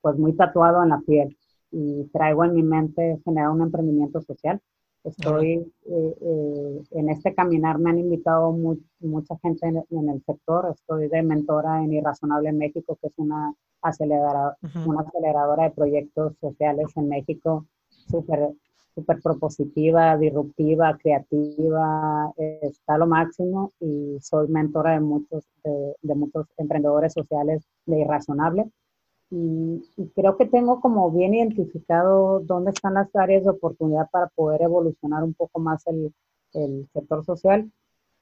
pues 0.00 0.16
muy 0.16 0.34
tatuado 0.34 0.82
en 0.82 0.90
la 0.90 1.00
piel 1.00 1.36
y 1.70 2.04
traigo 2.12 2.44
en 2.44 2.54
mi 2.54 2.62
mente 2.62 3.20
generar 3.24 3.50
un 3.50 3.62
emprendimiento 3.62 4.20
social. 4.20 4.60
Estoy 5.04 5.72
eh, 5.86 6.14
eh, 6.20 6.82
en 6.90 7.08
este 7.08 7.34
caminar, 7.34 7.78
me 7.78 7.90
han 7.90 7.98
invitado 7.98 8.52
mucha 8.52 9.36
gente 9.38 9.66
en, 9.66 10.08
el 10.08 10.22
sector. 10.24 10.70
Estoy 10.74 11.08
de 11.08 11.22
mentora 11.22 11.82
en 11.82 11.94
Irrazonable 11.94 12.52
México, 12.52 12.98
que 13.00 13.08
es 13.08 13.14
una 13.16 13.54
aceleradora, 13.80 14.56
una 14.84 15.00
aceleradora 15.00 15.64
de 15.64 15.70
proyectos 15.70 16.34
sociales 16.38 16.88
en 16.96 17.08
México, 17.08 17.66
súper 17.88 18.50
super 18.94 19.22
propositiva, 19.22 20.18
disruptiva, 20.18 20.98
creativa, 20.98 22.32
está 22.36 22.98
lo 22.98 23.06
máximo 23.06 23.70
y 23.78 24.18
soy 24.20 24.48
mentora 24.48 24.92
de 24.94 25.00
muchos, 25.00 25.44
de, 25.62 25.94
de 26.02 26.14
muchos 26.16 26.48
emprendedores 26.58 27.12
sociales 27.12 27.62
de 27.86 28.00
Irrazonable 28.00 28.68
y, 29.30 29.82
creo 30.14 30.36
que 30.36 30.46
tengo 30.46 30.80
como 30.80 31.10
bien 31.10 31.34
identificado 31.34 32.40
dónde 32.40 32.72
están 32.72 32.94
las 32.94 33.14
áreas 33.14 33.44
de 33.44 33.50
oportunidad 33.50 34.10
para 34.10 34.26
poder 34.28 34.62
evolucionar 34.62 35.22
un 35.22 35.34
poco 35.34 35.60
más 35.60 35.86
el, 35.86 36.12
el 36.54 36.88
sector 36.92 37.24
social 37.24 37.70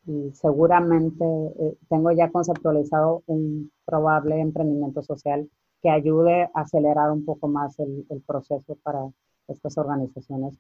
y 0.07 0.31
seguramente 0.35 1.25
eh, 1.25 1.77
tengo 1.89 2.13
ya 2.13 2.31
conceptualizado 2.31 3.23
un 3.27 3.71
probable 3.85 4.41
emprendimiento 4.41 5.03
social 5.03 5.49
que 5.83 5.91
ayude 5.91 6.45
a 6.55 6.61
acelerar 6.61 7.11
un 7.11 7.25
poco 7.25 7.49
más 7.49 7.79
el, 7.79 8.07
el 8.11 8.21
proceso 8.23 8.77
para 8.83 9.09
estas 9.49 9.79
organizaciones 9.79 10.55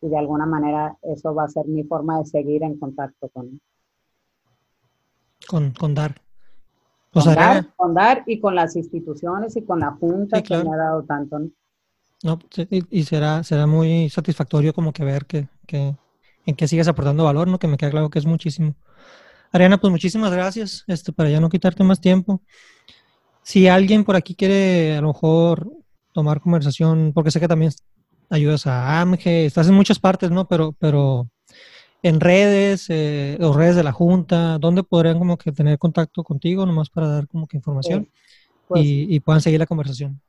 y 0.00 0.08
de 0.08 0.18
alguna 0.18 0.46
manera 0.46 0.98
eso 1.02 1.34
va 1.34 1.44
a 1.44 1.48
ser 1.48 1.66
mi 1.66 1.84
forma 1.84 2.18
de 2.18 2.26
seguir 2.26 2.64
en 2.64 2.78
contacto 2.78 3.28
con, 3.28 3.60
con, 5.48 5.72
con 5.72 5.94
DAR. 5.94 6.21
Con, 7.12 7.94
dar, 7.94 8.24
y 8.26 8.40
con 8.40 8.54
las 8.54 8.74
instituciones 8.74 9.54
y 9.56 9.64
con 9.64 9.80
la 9.80 9.90
Junta 9.92 10.42
que 10.42 10.56
me 10.56 10.70
ha 10.72 10.76
dado 10.76 11.02
tanto. 11.02 11.38
¿no? 12.22 12.38
y, 12.70 13.02
será, 13.02 13.42
será 13.42 13.66
muy 13.66 14.08
satisfactorio 14.08 14.72
como 14.72 14.92
que 14.92 15.04
ver 15.04 15.26
que, 15.26 15.48
que, 15.66 15.94
en 16.46 16.54
qué 16.56 16.66
sigues 16.66 16.88
aportando 16.88 17.24
valor, 17.24 17.48
¿no? 17.48 17.58
Que 17.58 17.68
me 17.68 17.76
queda 17.76 17.90
claro 17.90 18.08
que 18.08 18.18
es 18.18 18.26
muchísimo. 18.26 18.74
Ariana, 19.50 19.78
pues 19.78 19.90
muchísimas 19.90 20.32
gracias, 20.32 20.84
este, 20.86 21.12
para 21.12 21.28
ya 21.28 21.40
no 21.40 21.50
quitarte 21.50 21.84
más 21.84 22.00
tiempo. 22.00 22.40
Si 23.42 23.68
alguien 23.68 24.04
por 24.04 24.16
aquí 24.16 24.34
quiere 24.34 24.96
a 24.96 25.02
lo 25.02 25.08
mejor 25.08 25.70
tomar 26.12 26.40
conversación, 26.40 27.12
porque 27.12 27.30
sé 27.30 27.40
que 27.40 27.48
también 27.48 27.72
ayudas 28.30 28.66
a 28.66 29.00
AMGE, 29.00 29.44
estás 29.44 29.68
en 29.68 29.74
muchas 29.74 29.98
partes, 29.98 30.30
¿no? 30.30 30.48
Pero, 30.48 30.72
pero 30.78 31.28
en 32.02 32.20
redes, 32.20 32.90
eh, 32.90 33.38
o 33.40 33.52
redes 33.52 33.76
de 33.76 33.84
la 33.84 33.92
Junta, 33.92 34.58
¿dónde 34.58 34.82
podrían 34.82 35.18
como 35.18 35.38
que 35.38 35.52
tener 35.52 35.78
contacto 35.78 36.24
contigo 36.24 36.66
nomás 36.66 36.90
para 36.90 37.06
dar 37.06 37.28
como 37.28 37.46
que 37.46 37.56
información 37.56 38.08
pues 38.66 38.82
y, 38.84 39.20
puedan 39.20 39.40
seguir 39.40 39.60
la 39.60 39.66
conversación? 39.66 40.20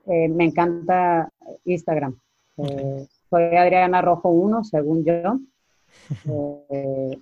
Eh, 0.06 0.28
me 0.28 0.44
encanta 0.44 1.30
Instagram. 1.64 2.18
Eh, 2.56 3.06
soy 3.30 3.44
Adriana 3.56 4.02
Rojo 4.02 4.30
1, 4.30 4.64
según 4.64 5.04
yo. 5.04 5.38
Eh, 6.70 7.18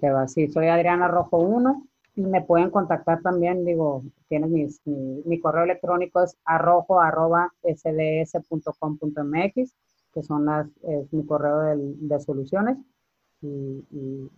que 0.00 0.10
va 0.10 0.22
así, 0.22 0.48
soy 0.48 0.68
Adriana 0.68 1.08
Rojo 1.08 1.38
1 1.38 1.86
y 2.16 2.22
me 2.22 2.42
pueden 2.42 2.70
contactar 2.70 3.22
también, 3.22 3.64
digo, 3.64 4.02
tienes 4.28 4.50
mi, 4.50 4.66
mi, 5.24 5.40
correo 5.40 5.64
electrónico 5.64 6.22
es 6.22 6.36
arrojo 6.44 7.00
arroba 7.00 7.52
sds.com.mx 7.62 8.34
que 10.12 10.22
son 10.22 10.44
las, 10.44 10.66
es 10.82 11.12
mi 11.12 11.24
correo 11.24 11.76
de, 11.76 12.20
soluciones. 12.20 12.78
Y, 13.40 14.28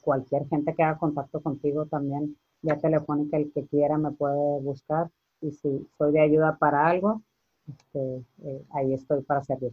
cualquier 0.00 0.46
gente 0.48 0.74
que 0.74 0.82
haga 0.82 0.98
contacto 0.98 1.40
contigo 1.40 1.86
también, 1.86 2.36
vía 2.62 2.78
telefónica, 2.78 3.36
el 3.36 3.52
que 3.52 3.66
quiera 3.66 3.98
me 3.98 4.10
puede 4.12 4.60
buscar. 4.60 5.10
Y 5.40 5.50
si 5.50 5.86
soy 5.98 6.12
de 6.12 6.20
ayuda 6.20 6.56
para 6.58 6.86
algo, 6.86 7.22
este, 7.68 8.24
eh, 8.44 8.64
ahí 8.70 8.94
estoy 8.94 9.22
para 9.22 9.42
servir. 9.42 9.72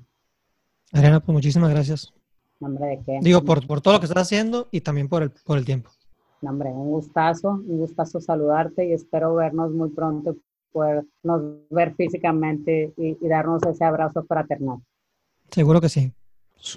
Ariana, 0.92 1.20
pues 1.20 1.34
muchísimas 1.34 1.70
gracias. 1.70 2.14
Nombre 2.60 2.88
de 2.88 3.02
qué? 3.04 3.20
Digo, 3.22 3.44
por, 3.44 3.66
por, 3.66 3.82
todo 3.82 3.94
lo 3.94 4.00
que 4.00 4.06
estás 4.06 4.24
haciendo 4.24 4.68
y 4.72 4.82
también 4.82 5.08
por 5.08 5.24
el, 5.24 5.32
por 5.32 5.58
el 5.58 5.66
tiempo. 5.66 5.90
Nombre, 6.42 6.70
un 6.70 6.90
gustazo, 6.90 7.50
un 7.50 7.78
gustazo 7.78 8.20
saludarte 8.20 8.88
y 8.88 8.94
espero 8.94 9.36
vernos 9.36 9.72
muy 9.72 9.90
pronto, 9.90 10.36
podernos 10.72 11.70
ver 11.70 11.96
físicamente 11.96 12.94
y, 12.98 13.18
y 13.22 13.28
darnos 13.28 13.64
ese 13.64 13.84
abrazo 13.86 14.24
fraternal. 14.24 14.80
Seguro 15.52 15.82
que 15.82 15.90
sí. 15.90 16.14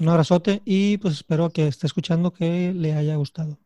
un 0.00 0.08
abrazote 0.08 0.60
y 0.64 0.98
pues 0.98 1.14
espero 1.14 1.50
que 1.50 1.68
esté 1.68 1.86
escuchando 1.86 2.32
que 2.32 2.72
le 2.74 2.94
haya 2.94 3.16
gustado. 3.16 3.58